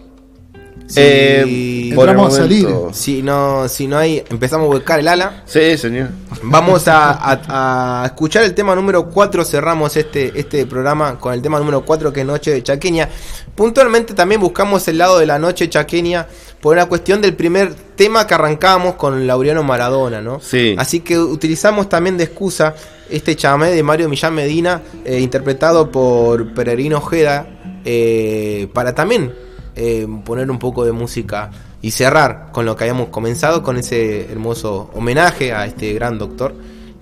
si, 0.90 1.00
Eh, 1.00 1.88
Entramos 1.90 2.34
a 2.34 2.36
salir. 2.38 2.68
si 2.92 3.22
no, 3.22 3.68
si 3.68 3.86
no 3.86 3.98
hay, 3.98 4.22
empezamos 4.28 4.66
a 4.66 4.74
buscar 4.74 5.00
el 5.00 5.08
ala. 5.08 5.42
Sí, 5.46 5.76
señor. 5.78 6.08
Vamos 6.42 6.86
a, 6.88 7.10
a- 7.12 8.02
a 8.02 8.06
escuchar 8.06 8.42
el 8.44 8.54
tema 8.54 8.74
número 8.74 9.08
4. 9.08 9.44
Cerramos 9.44 9.96
este, 9.96 10.32
este 10.38 10.66
programa 10.66 11.18
con 11.18 11.32
el 11.34 11.40
tema 11.42 11.58
número 11.58 11.84
4 11.84 12.12
que 12.12 12.20
es 12.20 12.26
Noche 12.26 12.50
de 12.52 12.62
Chaqueña. 12.62 13.08
Puntualmente 13.54 14.14
también 14.14 14.40
buscamos 14.40 14.86
el 14.88 14.98
lado 14.98 15.18
de 15.18 15.26
la 15.26 15.38
Noche 15.38 15.68
Chaqueña 15.68 16.26
por 16.60 16.74
una 16.76 16.86
cuestión 16.86 17.20
del 17.20 17.34
primer 17.34 17.72
tema 17.96 18.26
que 18.26 18.34
arrancábamos 18.34 18.94
con 18.94 19.26
Laureano 19.26 19.62
Maradona, 19.62 20.20
¿no? 20.20 20.40
Sí. 20.40 20.74
Así 20.78 21.00
que 21.00 21.18
utilizamos 21.18 21.88
también 21.88 22.16
de 22.16 22.24
excusa 22.24 22.74
este 23.08 23.34
chamé 23.34 23.70
de 23.72 23.82
Mario 23.82 24.08
Millán 24.08 24.34
Medina, 24.34 24.82
eh, 25.04 25.18
interpretado 25.20 25.90
por 25.90 26.54
Peregrino 26.54 26.98
Ojeda, 26.98 27.46
eh, 27.84 28.68
para 28.72 28.94
también 28.94 29.32
eh, 29.76 30.06
poner 30.24 30.50
un 30.50 30.58
poco 30.58 30.84
de 30.84 30.92
música 30.92 31.50
y 31.82 31.90
cerrar 31.92 32.48
con 32.52 32.66
lo 32.66 32.76
que 32.76 32.84
habíamos 32.84 33.08
comenzado, 33.08 33.62
con 33.62 33.76
ese 33.76 34.30
hermoso 34.30 34.90
homenaje 34.94 35.52
a 35.52 35.66
este 35.66 35.92
gran 35.94 36.18
doctor 36.18 36.54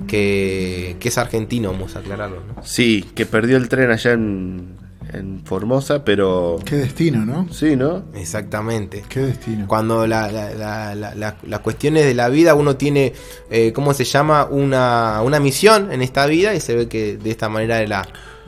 que, 0.06 0.96
que 1.00 1.08
es 1.08 1.18
argentino, 1.18 1.72
vamos 1.72 1.96
a 1.96 2.00
aclararlo. 2.00 2.42
¿no? 2.46 2.62
Sí, 2.62 3.04
que 3.14 3.26
perdió 3.26 3.56
el 3.56 3.68
tren 3.68 3.90
allá 3.90 4.12
en, 4.12 4.76
en 5.12 5.40
Formosa, 5.44 6.04
pero... 6.04 6.58
Qué 6.64 6.76
destino, 6.76 7.24
¿no? 7.26 7.48
Sí, 7.52 7.74
¿no? 7.74 8.04
Exactamente. 8.14 9.02
Qué 9.08 9.20
destino. 9.20 9.66
Cuando 9.66 10.06
la- 10.06 10.30
la- 10.30 10.54
la- 10.54 10.94
la- 10.94 11.14
la- 11.14 11.36
las 11.42 11.60
cuestiones 11.60 12.04
de 12.04 12.14
la 12.14 12.28
vida 12.28 12.54
uno 12.54 12.76
tiene, 12.76 13.12
eh, 13.50 13.72
¿cómo 13.72 13.92
se 13.94 14.04
llama? 14.04 14.44
Una, 14.44 15.20
una 15.22 15.40
misión 15.40 15.90
en 15.90 16.02
esta 16.02 16.26
vida 16.26 16.54
y 16.54 16.60
se 16.60 16.74
ve 16.76 16.88
que 16.88 17.16
de 17.16 17.30
esta 17.30 17.48
manera 17.48 17.82
es 17.82 17.88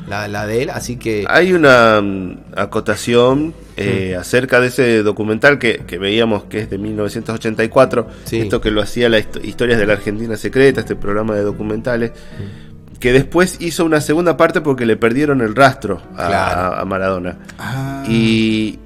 la, 0.09 0.28
la, 0.28 0.46
de 0.46 0.62
él. 0.62 0.70
Así 0.70 0.96
que 0.96 1.24
Hay 1.28 1.53
una 1.53 2.01
mm, 2.01 2.38
acotación 2.57 3.55
eh, 3.76 4.16
acerca 4.18 4.61
de 4.61 4.68
ese 4.68 5.03
documental 5.03 5.59
que, 5.59 5.78
que 5.86 5.98
veíamos 5.98 6.44
que 6.44 6.61
es 6.61 6.70
de 6.70 6.78
1984, 6.78 8.07
Sí. 8.24 8.40
esto 8.40 8.61
que 8.61 8.70
lo 8.70 8.82
hacía 8.82 9.09
la 9.09 9.18
histo- 9.18 9.42
Historias 9.44 9.78
de 9.78 9.86
la 9.86 9.94
Argentina 9.94 10.36
Secreta, 10.36 10.80
este 10.80 10.96
programa 10.96 11.34
de 11.34 11.42
documentales, 11.42 12.12
que 12.98 13.12
después 13.12 13.57
hizo 13.61 13.84
una 13.84 14.01
segunda 14.01 14.36
parte 14.36 14.61
porque 14.61 14.84
le 14.84 14.96
perdieron 14.96 15.40
el 15.40 15.55
rastro 15.55 16.03
a, 16.16 16.26
Claro. 16.28 16.74
a 16.76 16.84
Maradona. 16.84 17.38
Ah, 17.59 18.05
Y, 18.09 18.78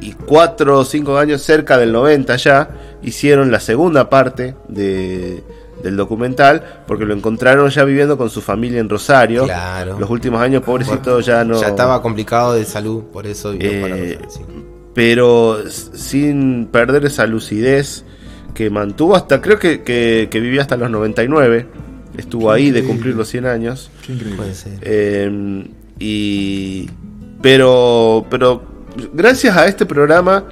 y 0.00 0.12
cuatro 0.12 0.80
o 0.80 0.84
cinco 0.84 1.16
años 1.18 1.42
cerca 1.42 1.78
del 1.78 1.92
90 1.92 2.36
ya 2.36 2.68
hicieron 3.02 3.50
la 3.52 3.60
segunda 3.60 4.10
parte 4.10 4.56
de, 4.68 5.42
del 5.82 5.96
documental 5.96 6.82
porque 6.86 7.04
lo 7.04 7.14
encontraron 7.14 7.70
ya 7.70 7.84
viviendo 7.84 8.16
con 8.16 8.30
su 8.30 8.40
familia 8.40 8.80
en 8.80 8.88
Rosario. 8.88 9.44
Claro. 9.44 9.98
Los 9.98 10.10
últimos 10.10 10.40
años, 10.40 10.62
pobrecito, 10.62 11.20
ya 11.20 11.44
no. 11.44 11.60
ya 11.60 11.68
estaba 11.68 12.00
complicado 12.02 12.54
de 12.54 12.64
salud, 12.64 13.04
por 13.12 13.26
eso 13.26 13.52
vino 13.52 13.64
Eh, 13.64 13.80
para 13.82 13.96
Rosario, 13.96 14.30
sí. 14.30 14.40
Pero 14.94 15.58
sin 15.68 16.66
perder 16.66 17.04
esa 17.04 17.26
lucidez 17.26 18.04
que 18.54 18.70
mantuvo 18.70 19.14
hasta, 19.14 19.40
creo 19.42 19.58
que, 19.58 19.82
que, 19.82 20.28
que 20.30 20.40
vivía 20.40 20.62
hasta 20.62 20.76
los 20.76 20.90
99. 20.90 21.66
estuvo 22.16 22.50
ahí 22.50 22.70
de 22.70 22.82
cumplir 22.82 23.14
los 23.14 23.28
100 23.28 23.44
años. 23.46 23.90
Qué 24.06 24.12
increíble. 24.14 24.36
Puede 24.38 24.54
ser. 24.54 24.78
Eh, 24.80 25.66
y 25.98 26.88
pero 27.42 28.26
pero 28.30 28.62
gracias 29.12 29.56
a 29.56 29.66
este 29.66 29.86
programa 29.86 30.44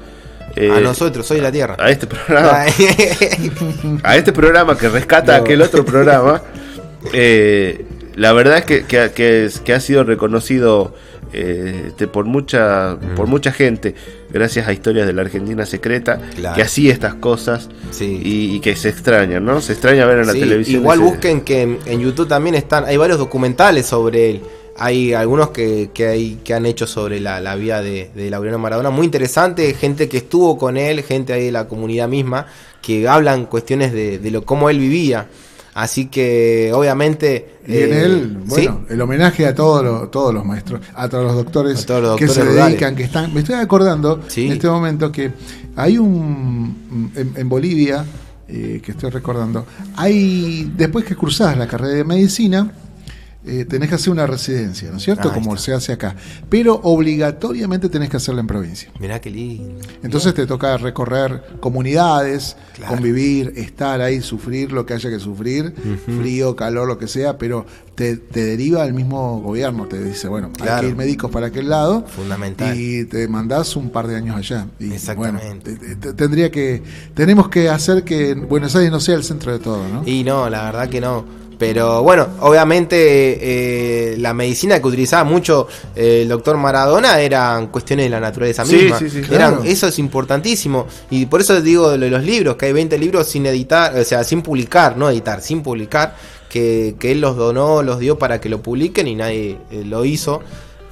eh, 0.57 0.71
a 0.71 0.81
nosotros, 0.81 1.27
soy 1.27 1.41
la 1.41 1.51
Tierra. 1.53 1.77
a 1.79 1.91
este 1.91 2.07
programa 2.07 2.65
a 4.03 4.17
este 4.17 4.33
programa 4.33 4.77
que 4.79 4.89
rescata 4.89 5.37
No. 5.39 5.43
aquel 5.45 5.63
otro 5.63 5.85
programa 5.85 6.43
eh, 7.13 7.85
la 8.15 8.33
verdad 8.33 8.59
es 8.59 8.65
que, 8.65 8.85
que- 8.85 9.11
que 9.15 9.45
es- 9.47 9.61
que 9.61 9.73
ha 9.73 9.81
sido 9.81 10.05
reconocido 10.05 10.95
eh, 11.33 11.87
este, 11.89 12.07
por 12.07 12.25
mucha 12.27 12.95
Mm. 12.95 13.15
por 13.17 13.27
mucha 13.27 13.51
gente 13.51 13.97
gracias 14.31 14.69
a 14.69 14.73
historias 14.73 15.07
de 15.09 15.13
la 15.13 15.23
Argentina 15.23 15.67
secreta 15.67 16.21
Claro. 16.37 16.55
que 16.55 16.63
hacía 16.63 16.93
estas 16.93 17.15
cosas 17.15 17.69
Sí. 17.91 18.21
y, 18.25 18.55
y 18.57 18.61
que 18.61 18.77
se 18.77 18.89
extrañan 18.91 19.45
no 19.45 19.61
se 19.61 19.73
extraña 19.73 20.07
ver 20.07 20.19
en 20.21 20.27
la 20.29 20.33
televisión 20.33 20.83
Igual 20.83 21.01
ese- 21.01 21.09
busquen 21.11 21.41
que 21.41 21.63
en, 21.63 21.79
en 21.87 22.01
YouTube 22.01 22.29
también 22.29 22.55
están, 22.55 22.85
hay 22.85 22.97
varios 22.97 23.19
documentales 23.19 23.87
sobre 23.87 24.31
él. 24.31 24.43
Hay 24.77 25.13
algunos 25.15 25.51
que, 25.51 25.91
que, 25.95 26.09
hay, 26.09 26.41
que 26.43 26.53
han 26.53 26.67
hecho 26.67 26.87
sobre 26.87 27.21
la, 27.21 27.41
la 27.41 27.55
vida 27.55 27.81
de, 27.81 28.11
de 28.15 28.31
Laureano 28.31 28.59
Maradona, 28.59 28.91
muy 28.91 29.05
interesante, 29.05 29.73
gente 29.75 30.09
que 30.09 30.17
estuvo 30.17 30.59
con 30.59 30.77
él, 30.77 31.03
gente 31.05 31.33
ahí 31.33 31.45
de 31.47 31.53
la 31.53 31.69
comunidad 31.69 32.09
misma, 32.09 32.47
que 32.83 33.07
hablan 33.09 33.47
cuestiones 33.47 33.93
de, 33.93 34.19
de 34.19 34.31
lo 34.31 34.45
cómo 34.45 34.69
él 34.71 34.79
vivía. 34.79 35.29
Así 35.75 36.07
que 36.07 36.71
obviamente... 36.73 37.59
Y 37.67 37.79
en 37.79 37.93
eh, 37.93 38.03
él, 38.05 38.39
¿sí? 38.43 38.49
bueno, 38.49 38.85
el 38.89 39.01
homenaje 39.01 39.47
a 39.47 39.55
todos 39.55 39.85
los, 39.85 40.11
todos 40.11 40.33
los 40.35 40.45
maestros, 40.45 40.81
a 40.95 41.09
todos 41.09 41.25
los 41.25 41.35
doctores, 41.35 41.83
A 41.83 41.87
todos 41.87 42.03
los 42.03 42.17
que 42.17 42.29
se 42.29 42.45
dedican, 42.45 42.95
que 42.95 43.05
están. 43.05 43.33
Me 43.35 43.41
estoy 43.41 43.57
acordando 43.57 44.23
Sí. 44.29 44.47
en 44.47 44.53
este 44.53 44.69
momento 44.69 45.11
que 45.11 45.33
hay 45.75 45.99
un. 45.99 47.11
En, 47.17 47.33
en 47.37 47.49
Bolivia, 47.49 48.05
eh, 48.49 48.81
que 48.85 48.93
estoy 48.93 49.11
recordando, 49.11 49.67
hay. 49.97 50.71
Después 50.77 51.05
que 51.05 51.17
cruzás 51.17 51.57
la 51.57 51.67
carrera 51.67 51.95
de 51.95 52.05
medicina. 52.05 52.71
Eh, 53.47 53.65
tenés 53.67 53.89
que 53.91 53.97
hacer 53.97 54.11
una 54.11 54.27
residencia, 54.27 54.91
¿no 54.91 54.97
es 54.97 55.03
cierto? 55.03 55.29
Ahí 55.29 55.35
Como 55.35 55.55
está. 55.55 55.65
se 55.67 55.73
hace 55.75 55.93
acá. 55.93 56.17
Pero 56.49 56.81
obligatoriamente 56.83 57.89
tenés 57.89 58.09
que 58.09 58.17
hacerla 58.17 58.41
en 58.41 58.47
provincia. 58.47 58.91
Mirá 59.01 59.21
qué 59.21 59.31
lindo. 59.31 59.75
Entonces 60.03 60.33
te 60.35 60.47
toca 60.47 60.77
recorrer 60.77 61.43
comunidades, 61.61 62.57
Claro. 62.75 62.95
convivir, 62.95 63.53
estar 63.57 64.01
ahí, 64.01 64.21
sufrir 64.21 64.73
lo 64.73 64.85
que 64.87 64.95
haya 64.95 65.09
que 65.11 65.21
sufrir, 65.21 65.75
frío, 66.21 66.57
calor, 66.57 66.89
lo 66.89 66.99
que 66.99 67.07
sea, 67.07 67.39
pero 67.39 67.65
te, 67.95 68.17
te 68.17 68.45
deriva 68.45 68.85
el 68.85 68.93
mismo 68.95 69.41
gobierno, 69.41 69.87
te 69.87 70.03
dice, 70.03 70.27
bueno, 70.27 70.51
hay 70.61 70.81
que 70.81 70.89
ir 70.89 70.97
médicos 70.97 71.31
para 71.31 71.47
aquel 71.49 71.69
lado 71.69 72.05
Fundamental. 72.07 72.77
y 72.77 73.05
te 73.05 73.29
mandás 73.29 73.77
un 73.77 73.91
par 73.91 74.09
de 74.09 74.17
años 74.17 74.37
allá. 74.37 74.67
Y 74.81 74.93
Exactamente. 74.93 75.47
bueno, 75.47 75.61
te- 75.63 75.97
te- 75.97 76.13
tendría 76.15 76.51
que, 76.51 76.83
tenemos 77.15 77.49
que 77.49 77.69
hacer 77.69 78.03
que 78.03 78.35
Buenos 78.35 78.75
Aires 78.75 78.91
no 78.91 78.99
sea 78.99 79.15
el 79.15 79.23
centro 79.23 79.53
de 79.53 79.59
todo, 79.61 79.87
¿no? 79.89 80.03
Y 80.07 80.25
no, 80.25 80.49
la 80.51 80.65
verdad 80.65 80.89
que 80.89 81.01
no. 81.01 81.44
Pero 81.59 82.03
bueno, 82.03 82.27
obviamente 82.41 83.39
eh, 83.41 84.17
la 84.19 84.35
medicina 84.35 84.81
que 84.81 84.87
utilizaba 84.87 85.25
mucho 85.25 85.69
eh, 85.95 86.21
el 86.23 86.29
doctor 86.29 86.57
Maradona 86.57 87.21
eran 87.21 87.69
cuestiones 87.69 88.07
de 88.07 88.11
la 88.11 88.21
naturaleza 88.21 88.65
Sí, 88.65 88.77
misma. 88.77 88.99
sí, 88.99 89.09
sí. 89.11 89.19
Eran- 89.31 89.55
Claro. 89.57 89.63
Eso 89.65 89.87
es 89.89 89.99
importantísimo. 89.99 90.87
Y 91.11 91.27
por 91.27 91.41
eso 91.41 91.61
digo 91.61 91.91
de 91.91 91.99
lo 91.99 92.05
de 92.07 92.11
los 92.11 92.25
libros, 92.25 92.57
que 92.57 92.67
hay 92.67 92.73
20 92.73 92.99
libros 92.99 93.29
sin 93.29 93.47
editar, 93.47 93.97
o 93.97 94.05
sea, 94.05 94.25
sin 94.25 94.43
publicar, 94.43 94.97
no 94.97 95.09
editar, 95.11 95.41
sin 95.43 95.63
publicar, 95.63 96.17
que, 96.49 96.95
que 96.99 97.13
él 97.13 97.21
los 97.21 97.37
donó, 97.37 97.83
los 97.83 97.99
dio 97.99 98.19
para 98.19 98.41
que 98.41 98.49
lo 98.49 98.63
publiquen 98.63 99.09
y 99.09 99.15
nadie 99.15 99.59
eh, 99.71 99.83
lo 99.85 100.05
hizo. 100.05 100.41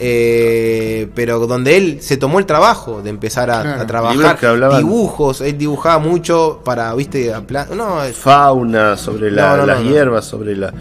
Eh, 0.05 1.09
pero 1.14 1.38
donde 1.46 1.76
él 1.76 1.98
se 2.00 2.16
tomó 2.16 2.40
el 2.40 2.46
trabajo 2.46 3.03
de 3.03 3.11
empezar 3.11 3.50
a, 3.50 3.62
Claro. 3.62 3.82
a 3.82 3.86
trabajar 3.86 4.16
Libros 4.16 4.34
que 4.40 4.46
hablaban- 4.46 4.78
dibujos, 4.78 5.40
él 5.42 5.57
dibujaba 5.57 5.98
mucho 6.00 6.61
para, 6.64 6.92
viste, 6.94 7.32
no, 7.76 8.03
es- 8.03 8.16
fauna, 8.16 8.96
sobre 8.96 9.30
la- 9.30 9.50
No, 9.50 9.57
no, 9.59 9.66
las 9.66 9.78
no, 9.78 9.84
no. 9.84 9.90
hierbas, 9.90 10.24
sobre 10.24 10.57
la 10.57 10.72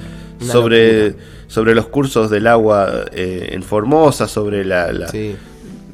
Una 0.41 0.51
sobre 0.51 1.15
sobre 1.47 1.76
los 1.76 1.88
cursos 1.88 2.30
del 2.32 2.47
agua 2.47 2.89
eh, 3.11 3.49
en 3.51 3.61
Formosa, 3.61 4.28
sobre 4.28 4.65
la, 4.65 4.91
la- 4.91 5.07
sí. 5.09 5.36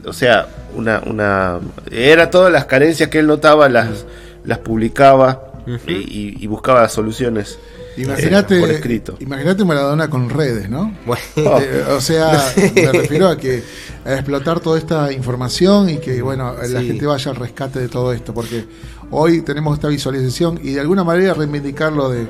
o 0.05 0.13
sea, 0.13 0.47
una 0.75 1.01
una 1.05 1.59
era 1.91 2.29
todas 2.29 2.51
las 2.53 2.63
carencias 2.65 3.09
que 3.09 3.19
él 3.19 3.27
notaba 3.27 3.67
las 3.67 4.05
las 4.45 4.59
publicaba 4.59 5.43
y 5.85 6.47
buscaba 6.47 6.87
soluciones 6.87 7.59
Imagínate, 7.97 8.57
eh, 8.57 8.59
por 8.61 8.69
escrito. 8.71 9.15
imagínate 9.19 9.65
Maradona 9.65 10.09
con 10.09 10.29
redes, 10.29 10.69
¿no? 10.69 10.95
Bueno, 11.05 11.23
Oh. 11.37 11.59
Eh, 11.61 11.83
o 11.95 12.01
sea, 12.01 12.53
me 12.75 12.91
refiero 12.91 13.27
a 13.27 13.37
que 13.37 13.63
a 14.05 14.13
explotar 14.13 14.59
toda 14.59 14.77
esta 14.77 15.11
información 15.11 15.89
y 15.89 15.97
que 15.97 16.21
bueno 16.21 16.53
la 16.55 16.79
Sí. 16.81 16.87
gente 16.87 17.05
vaya 17.05 17.31
al 17.31 17.37
rescate 17.37 17.79
de 17.79 17.89
todo 17.89 18.13
esto, 18.13 18.33
porque 18.33 18.65
hoy 19.11 19.41
tenemos 19.41 19.75
esta 19.75 19.87
visualización 19.87 20.59
y 20.63 20.73
de 20.73 20.79
alguna 20.81 21.03
manera 21.03 21.33
reivindicar 21.33 21.91
lo 21.93 22.09
de 22.09 22.27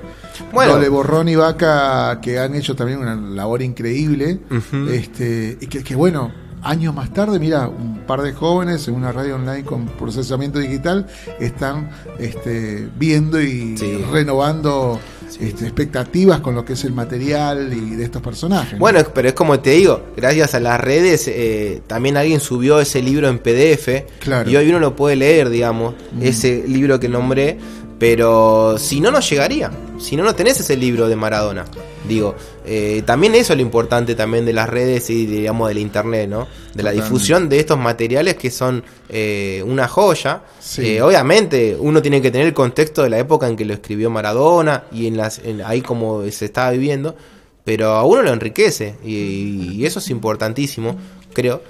Bueno. 0.54 0.74
lo 0.76 0.80
de 0.82 0.90
Borrón 0.90 1.28
y 1.30 1.36
Vaca 1.36 2.20
que 2.22 2.40
han 2.40 2.56
hecho 2.56 2.76
también 2.76 3.00
una 3.00 3.16
labor 3.16 3.62
increíble, 3.62 4.40
este 4.92 5.58
y 5.60 5.68
que, 5.68 5.84
que, 5.84 5.96
bueno 5.96 6.32
años 6.64 6.94
más 6.94 7.14
tarde, 7.14 7.40
mira, 7.40 7.68
un 7.68 8.00
par 8.08 8.22
de 8.22 8.34
jóvenes 8.34 8.88
en 8.88 8.96
una 8.96 9.12
radio 9.12 9.36
online 9.36 9.64
con 9.64 9.86
procesamiento 9.86 10.60
digital 10.60 11.06
están 11.40 11.90
este, 12.20 12.90
viendo 12.98 13.40
y 13.40 13.78
Sí. 13.78 14.04
renovando 14.12 15.00
este, 15.40 15.66
expectativas 15.66 16.40
con 16.42 16.56
lo 16.56 16.64
que 16.66 16.74
es 16.74 16.84
el 16.86 16.94
material 16.94 17.72
y 17.74 17.96
de 17.96 18.04
estos 18.04 18.22
personajes. 18.22 18.74
¿no? 18.74 18.80
Bueno, 18.80 19.00
pero 19.14 19.28
es 19.30 19.34
como 19.34 19.60
te 19.60 19.72
digo, 19.72 20.02
gracias 20.16 20.56
a 20.56 20.60
las 20.60 20.80
redes, 20.80 21.28
eh, 21.28 21.82
también 21.88 22.18
alguien 22.18 22.40
subió 22.40 22.80
ese 22.80 23.02
libro 23.02 23.28
en 23.30 23.40
PDF 23.40 24.06
Claro. 24.20 24.50
y 24.50 24.56
hoy 24.56 24.70
uno 24.70 24.80
lo 24.80 24.96
puede 24.96 25.16
leer, 25.16 25.50
digamos, 25.50 25.96
ese 26.22 26.64
libro 26.68 27.00
que 27.00 27.10
nombré, 27.10 27.58
pero 28.00 28.78
si 28.78 29.00
no, 29.02 29.12
no 29.12 29.20
llegaría. 29.20 29.72
Si 30.00 30.16
no, 30.16 30.24
no 30.24 30.36
tenés 30.36 30.60
ese 30.60 30.78
libro 30.78 31.08
de 31.08 31.16
Maradona. 31.16 31.66
Digo, 32.08 32.36
eh, 32.68 33.02
también 33.06 33.34
eso 33.36 33.54
es 33.54 33.58
lo 33.58 33.64
importante 33.64 34.14
también 34.14 34.46
de 34.46 34.54
las 34.54 34.70
redes 34.70 35.10
y 35.10 35.26
digamos 35.26 35.70
del 35.70 35.78
internet, 35.80 36.30
¿no? 36.30 36.48
De 36.74 36.84
la 36.84 36.92
difusión 36.92 37.48
de 37.50 37.60
estos 37.60 37.80
materiales 37.80 38.36
que 38.36 38.52
son 38.52 38.84
eh, 39.10 39.64
una 39.66 39.88
joya. 39.88 40.42
Sí. 40.60 40.86
Eh, 40.98 41.02
obviamente 41.02 41.76
uno 41.80 42.02
tiene 42.02 42.22
que 42.22 42.30
tener 42.30 42.48
el 42.48 42.54
contexto 42.54 43.04
de 43.04 43.10
la 43.10 43.20
época 43.20 43.48
en 43.48 43.56
que 43.56 43.66
lo 43.66 43.74
escribió 43.74 44.10
Maradona 44.10 44.84
y 44.92 45.08
en 45.08 45.18
las 45.18 45.40
en- 45.40 45.62
ahí 45.62 45.82
como 45.82 46.30
se 46.30 46.46
estaba 46.46 46.72
viviendo, 46.72 47.16
pero 47.64 47.92
a 47.94 48.04
uno 48.04 48.22
lo 48.22 48.34
enriquece 48.34 48.96
y, 49.04 49.72
y 49.74 49.86
eso 49.86 50.00
es 50.00 50.10
importantísimo, 50.10 50.98
creo. 51.34 51.62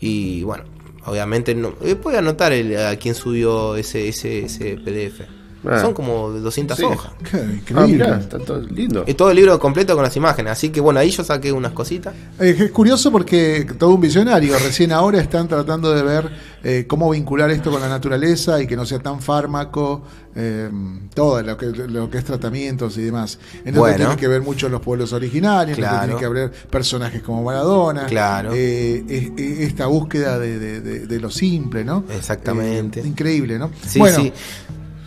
Y 0.00 0.42
bueno, 0.42 0.64
obviamente 1.06 1.54
no, 1.54 1.74
eh, 1.82 1.94
puede 1.96 2.18
anotar 2.18 2.52
el- 2.52 2.76
a 2.78 2.96
quién 2.96 3.14
subió 3.14 3.76
ese 3.76 4.08
ese, 4.08 4.46
ese 4.46 4.76
PDF. 4.76 5.22
Ah. 5.68 5.78
Son 5.80 5.92
como 5.92 6.30
200 6.30 6.76
Sí. 6.76 6.84
hojas. 6.84 7.12
Qué 7.30 7.36
Ah, 7.36 7.42
increíble. 7.86 8.04
mirá, 8.04 8.18
está 8.18 8.38
todo 8.38 8.60
lindo. 8.60 9.04
Y 9.06 9.14
todo 9.14 9.30
el 9.30 9.36
libro 9.36 9.58
completo 9.58 9.94
con 9.94 10.02
las 10.02 10.16
imágenes. 10.16 10.52
Así 10.52 10.70
que 10.70 10.80
bueno, 10.80 11.00
ahí 11.00 11.10
yo 11.10 11.22
saqué 11.22 11.52
unas 11.52 11.72
cositas. 11.72 12.14
Eh, 12.38 12.56
Es 12.58 12.70
curioso 12.70 13.12
porque 13.12 13.66
todo 13.78 13.90
un 13.94 14.00
visionario. 14.00 14.58
Recién 14.58 14.90
ahora 14.92 15.20
están 15.20 15.48
tratando 15.48 15.92
de 15.94 16.02
ver 16.02 16.30
eh, 16.62 16.84
cómo 16.86 17.10
vincular 17.10 17.50
esto 17.50 17.70
con 17.70 17.80
la 17.80 17.88
naturaleza 17.88 18.60
y 18.62 18.66
que 18.66 18.76
no 18.76 18.84
sea 18.86 18.98
tan 19.00 19.20
fármaco, 19.20 20.02
eh, 20.34 20.70
todo 21.14 21.42
lo 21.42 21.56
que, 21.56 21.66
lo 21.66 22.08
que 22.10 22.18
es 22.18 22.24
tratamientos 22.24 22.96
y 22.98 23.02
demás. 23.02 23.38
Entonces 23.58 23.78
Bueno. 23.78 23.96
tiene 23.96 24.16
que 24.16 24.28
ver 24.28 24.42
mucho 24.42 24.68
los 24.68 24.80
pueblos 24.80 25.12
originarios, 25.12 25.76
entonces 25.78 25.98
Claro. 26.00 26.18
tiene 26.18 26.20
que 26.20 26.28
ver 26.40 26.52
personajes 26.70 27.22
como 27.22 27.42
Maradona, 27.42 28.06
Claro. 28.06 28.50
eh, 28.54 29.04
es- 29.08 29.30
es- 29.36 29.60
esta 29.68 29.86
búsqueda 29.86 30.38
de, 30.38 30.58
de- 30.58 30.80
de- 30.80 31.06
de 31.06 31.20
lo 31.20 31.30
simple, 31.30 31.84
¿no? 31.84 32.04
Exactamente. 32.14 33.00
Eh, 33.00 33.06
increíble, 33.06 33.58
¿no? 33.58 33.70
Sí, 33.86 33.98
bueno, 33.98 34.18
sí. 34.18 34.32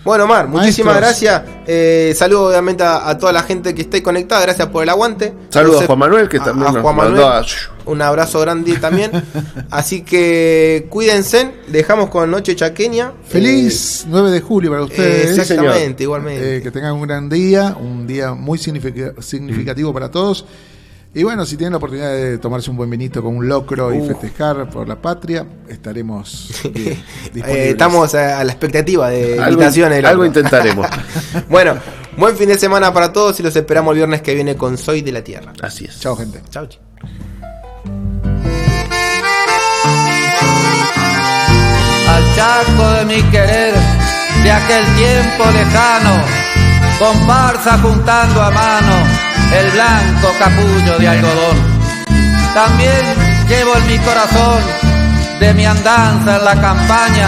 Bueno, 0.04 0.28
Mar, 0.28 0.48
muchísimas 0.50 1.00
Maestros. 1.00 1.32
gracias. 1.32 1.64
Eh, 1.66 2.14
saludo 2.16 2.50
obviamente 2.50 2.84
a, 2.84 3.08
a 3.10 3.18
toda 3.18 3.32
la 3.32 3.42
gente 3.44 3.74
que 3.74 3.84
esté 3.84 4.04
conectada. 4.04 4.42
Gracias 4.42 4.68
por 4.68 4.84
el 4.84 4.90
aguante. 4.90 5.34
Saludos 5.50 5.84
a 5.84 5.86
Juan 5.86 6.00
Manuel, 6.00 6.28
que 6.28 6.40
también 6.40 6.74
nos 6.74 6.96
mandó 6.96 7.26
a- 7.28 7.46
Un 7.86 8.02
abrazo 8.02 8.42
grande 8.42 8.76
también. 8.78 9.12
Así 9.72 10.02
que 10.02 10.88
cuídense. 10.90 11.52
Dejamos 11.68 12.10
con 12.10 12.30
Noche 12.30 12.54
Chaqueña. 12.56 13.14
feliz 13.26 14.06
9 14.10 14.32
de 14.32 14.42
julio 14.42 14.72
para 14.72 14.82
Eh, 14.82 14.86
ustedes. 14.86 15.38
exactamente, 15.40 16.04
igualmente. 16.04 16.58
Eh, 16.58 16.62
que 16.62 16.72
tengan 16.72 16.94
un 16.96 17.04
gran 17.04 17.30
día, 17.30 17.76
un 17.80 18.06
día 18.06 18.34
muy 18.34 18.58
significa- 18.58 19.14
significativo 19.22 19.94
para 19.94 20.12
todos. 20.12 20.46
Y 21.16 21.22
bueno, 21.24 21.46
si 21.46 21.58
tienen 21.58 21.74
la 21.74 21.78
oportunidad 21.78 22.12
de 22.12 22.40
tomarse 22.40 22.72
un 22.72 22.78
buen 22.78 22.90
vinito 22.90 23.22
con 23.22 23.38
un 23.38 23.48
locro 23.48 23.94
y 23.94 24.02
festejar 24.08 24.68
por 24.70 24.88
la 24.88 24.96
patria, 25.00 25.46
estaremos 25.68 26.50
bien, 26.74 27.04
Eh, 27.36 27.70
estamos 27.70 28.16
a, 28.16 28.40
a 28.40 28.44
la 28.44 28.52
expectativa 28.52 29.10
de 29.10 29.34
algo, 29.40 29.52
invitaciones. 29.52 30.04
algo 30.06 30.26
intentaremos. 30.26 30.88
bueno, 31.50 31.76
buen 32.18 32.36
fin 32.36 32.48
de 32.50 32.58
semana 32.58 32.92
para 32.92 33.14
todos 33.14 33.40
y 33.40 33.44
los 33.44 33.56
esperamos 33.56 33.92
el 33.92 33.98
viernes 33.98 34.24
que 34.24 34.34
viene 34.34 34.56
con 34.56 34.76
Soy 34.76 35.02
de 35.02 35.12
la 35.12 35.24
Tierra. 35.24 35.54
Así 35.62 35.86
es. 35.86 36.00
Chao, 36.00 36.16
gente. 36.16 36.42
Chau, 36.50 36.66
chau. 36.66 36.82
al 42.08 42.36
chaco 42.36 42.92
de 42.94 43.06
mi 43.06 43.22
querer 43.32 43.74
de 44.44 44.52
aquel 44.52 44.86
tiempo 44.96 45.46
lejano, 45.52 46.12
comparsa 47.00 47.78
juntando 47.80 48.42
a 48.42 48.52
mano 48.52 48.94
el 49.60 49.72
blanco 49.72 50.34
capullo 50.40 50.98
de 51.00 51.08
algodón. 51.08 51.58
También 52.54 53.04
llevo 53.48 53.76
en 53.78 53.88
mi 53.88 53.98
corazón 54.00 54.62
de 55.40 55.54
mi 55.54 55.66
andanza 55.66 56.38
en 56.38 56.46
la 56.46 56.56
campaña 56.60 57.28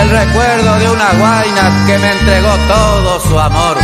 el 0.00 0.10
recuerdo 0.10 0.78
de 0.78 0.90
una 0.90 1.10
guaina 1.18 1.86
que 1.86 1.98
me 1.98 2.12
entregó 2.12 2.54
todo 2.68 3.20
su 3.20 3.38
amor. 3.38 3.76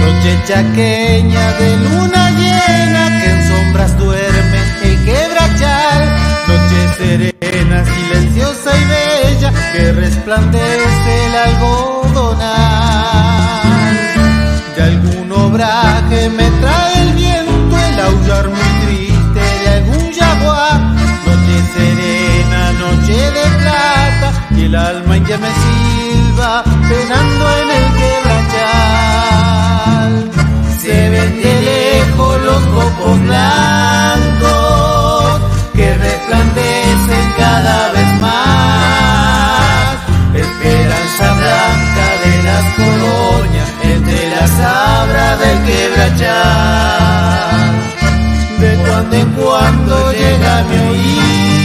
Noche 0.00 0.38
chaqueña 0.46 1.52
de 1.52 1.76
luna 1.76 2.17
que 9.78 9.92
resplandece 9.92 11.26
el 11.26 11.34
algodonal. 11.46 12.48
De 14.74 14.82
algún 14.82 15.30
obraje 15.30 16.28
me 16.30 16.50
trae 16.62 17.02
el 17.02 17.12
viento, 17.12 17.74
el 17.90 18.00
aullar 18.00 18.48
muy 18.48 18.70
triste 18.84 19.42
de 19.62 19.68
algún 19.78 20.12
jaguar. 20.18 20.80
Noche 21.26 21.58
serena, 21.74 22.60
noche 22.84 23.18
de 23.38 23.46
plata 23.60 24.28
y 24.56 24.64
el 24.64 24.74
alma 24.74 25.16
en 25.16 25.24
que 25.24 25.38
me 25.38 25.50
silba 25.62 26.64
penando 26.88 27.37
quebrachal. 45.68 47.58
De 48.60 48.76
cuando 48.84 49.16
en 49.16 49.30
cuando 49.32 50.12
llega 50.12 50.64
mi 50.64 50.76
oído 50.88 51.57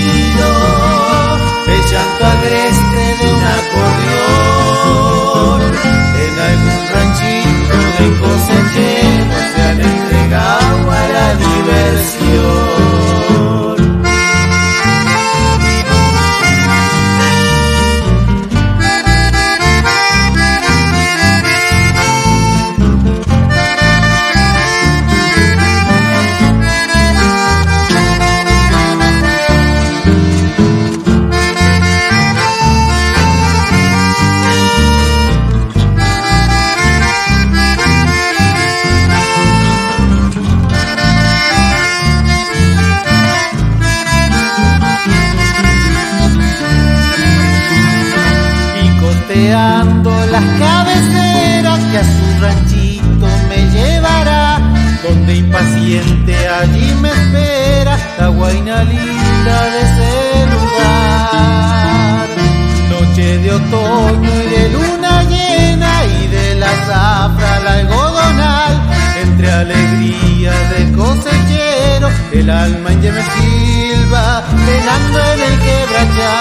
entre 69.43 69.51
alegrías 69.51 70.69
de 70.69 70.91
cosechero, 70.93 72.09
el 72.31 72.49
alma 72.49 72.91
en 72.93 73.01
me 73.01 73.09
silba, 73.09 74.43
velando 74.65 75.19
en 75.19 75.39
el 75.41 75.59
quebrachal. 75.59 76.35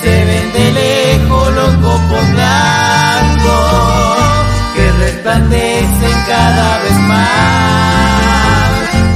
Se 0.00 0.24
ven 0.24 0.52
de 0.52 0.72
lejos 0.72 1.54
los 1.54 1.74
copos 1.74 2.24
blancos 2.32 4.16
que 4.74 4.90
resplandecen 4.92 6.16
cada 6.26 6.78
vez 6.78 6.98
más. 7.08 7.24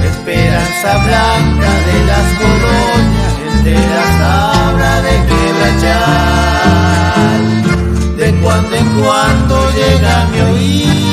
Esperanza 0.04 0.90
blanca 1.06 1.70
de 1.88 1.98
las 2.10 2.26
colonias 2.40 3.32
entre 3.54 3.74
las 3.74 4.10
sabras 4.18 4.98
de 5.02 5.14
quebrachal. 5.30 6.22
De 8.18 8.28
cuando 8.42 8.72
en 8.76 8.88
cuando 9.00 9.54
llega 9.70 10.14
mi 10.32 10.40
oído 10.40 11.09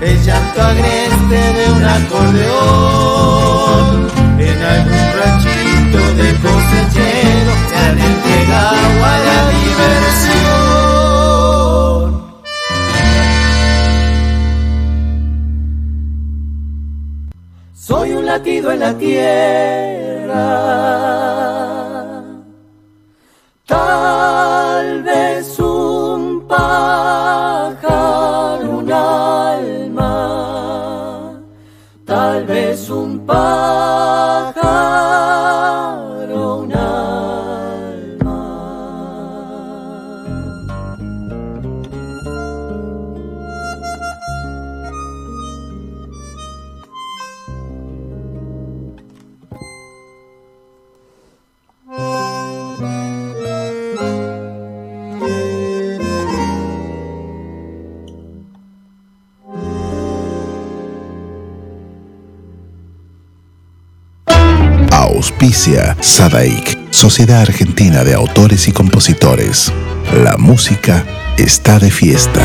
el 0.00 0.22
llanto 0.24 0.62
agreste 0.62 1.52
de 1.52 1.70
un 1.72 1.84
acordeón. 1.84 3.30
En 4.38 4.62
algún 4.62 5.12
ranchito 5.18 5.98
de 6.14 6.28
cosecheros 6.44 7.58
se 7.68 7.76
han 7.76 7.98
entregado 7.98 9.04
a 9.04 9.18
la 9.28 9.40
diversión. 9.60 10.40
Soy 17.74 18.08
un 18.12 18.24
latido 18.24 18.72
en 18.72 18.80
la 18.80 18.96
tierra, 18.96 20.36
Auspicia 65.50 65.96
Sadaik, 66.00 66.92
Sociedad 66.92 67.40
Argentina 67.40 68.04
de 68.04 68.14
Autores 68.14 68.68
y 68.68 68.72
Compositores. 68.72 69.72
La 70.22 70.36
música 70.36 71.04
está 71.36 71.80
de 71.80 71.90
fiesta. 71.90 72.40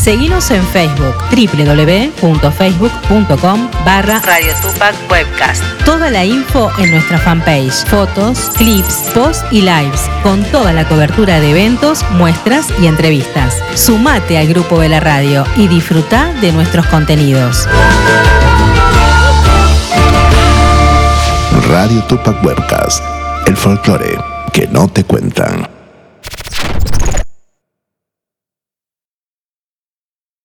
Seguinos 0.00 0.50
en 0.50 0.64
Facebook 0.68 1.14
www.facebook.com 1.30 3.70
barra 3.84 4.20
Radio 4.20 4.54
Tupac 4.62 4.94
Webcast. 5.10 5.62
Toda 5.84 6.10
la 6.10 6.24
info 6.24 6.70
en 6.78 6.90
nuestra 6.90 7.18
fanpage, 7.18 7.84
fotos, 7.86 8.50
clips, 8.56 9.10
posts 9.12 9.44
y 9.50 9.60
lives, 9.60 10.08
con 10.22 10.42
toda 10.44 10.72
la 10.72 10.88
cobertura 10.88 11.38
de 11.38 11.50
eventos, 11.50 12.02
muestras 12.12 12.68
y 12.80 12.86
entrevistas. 12.86 13.62
Sumate 13.74 14.38
al 14.38 14.48
grupo 14.48 14.80
de 14.80 14.88
la 14.88 15.00
radio 15.00 15.44
y 15.58 15.68
disfruta 15.68 16.32
de 16.40 16.50
nuestros 16.52 16.86
contenidos. 16.86 17.68
Radio 21.68 22.02
Tupac 22.04 22.42
Webcast. 22.42 23.04
El 23.46 23.54
folclore 23.54 24.16
que 24.54 24.66
no 24.66 24.88
te 24.88 25.04
cuentan. 25.04 25.79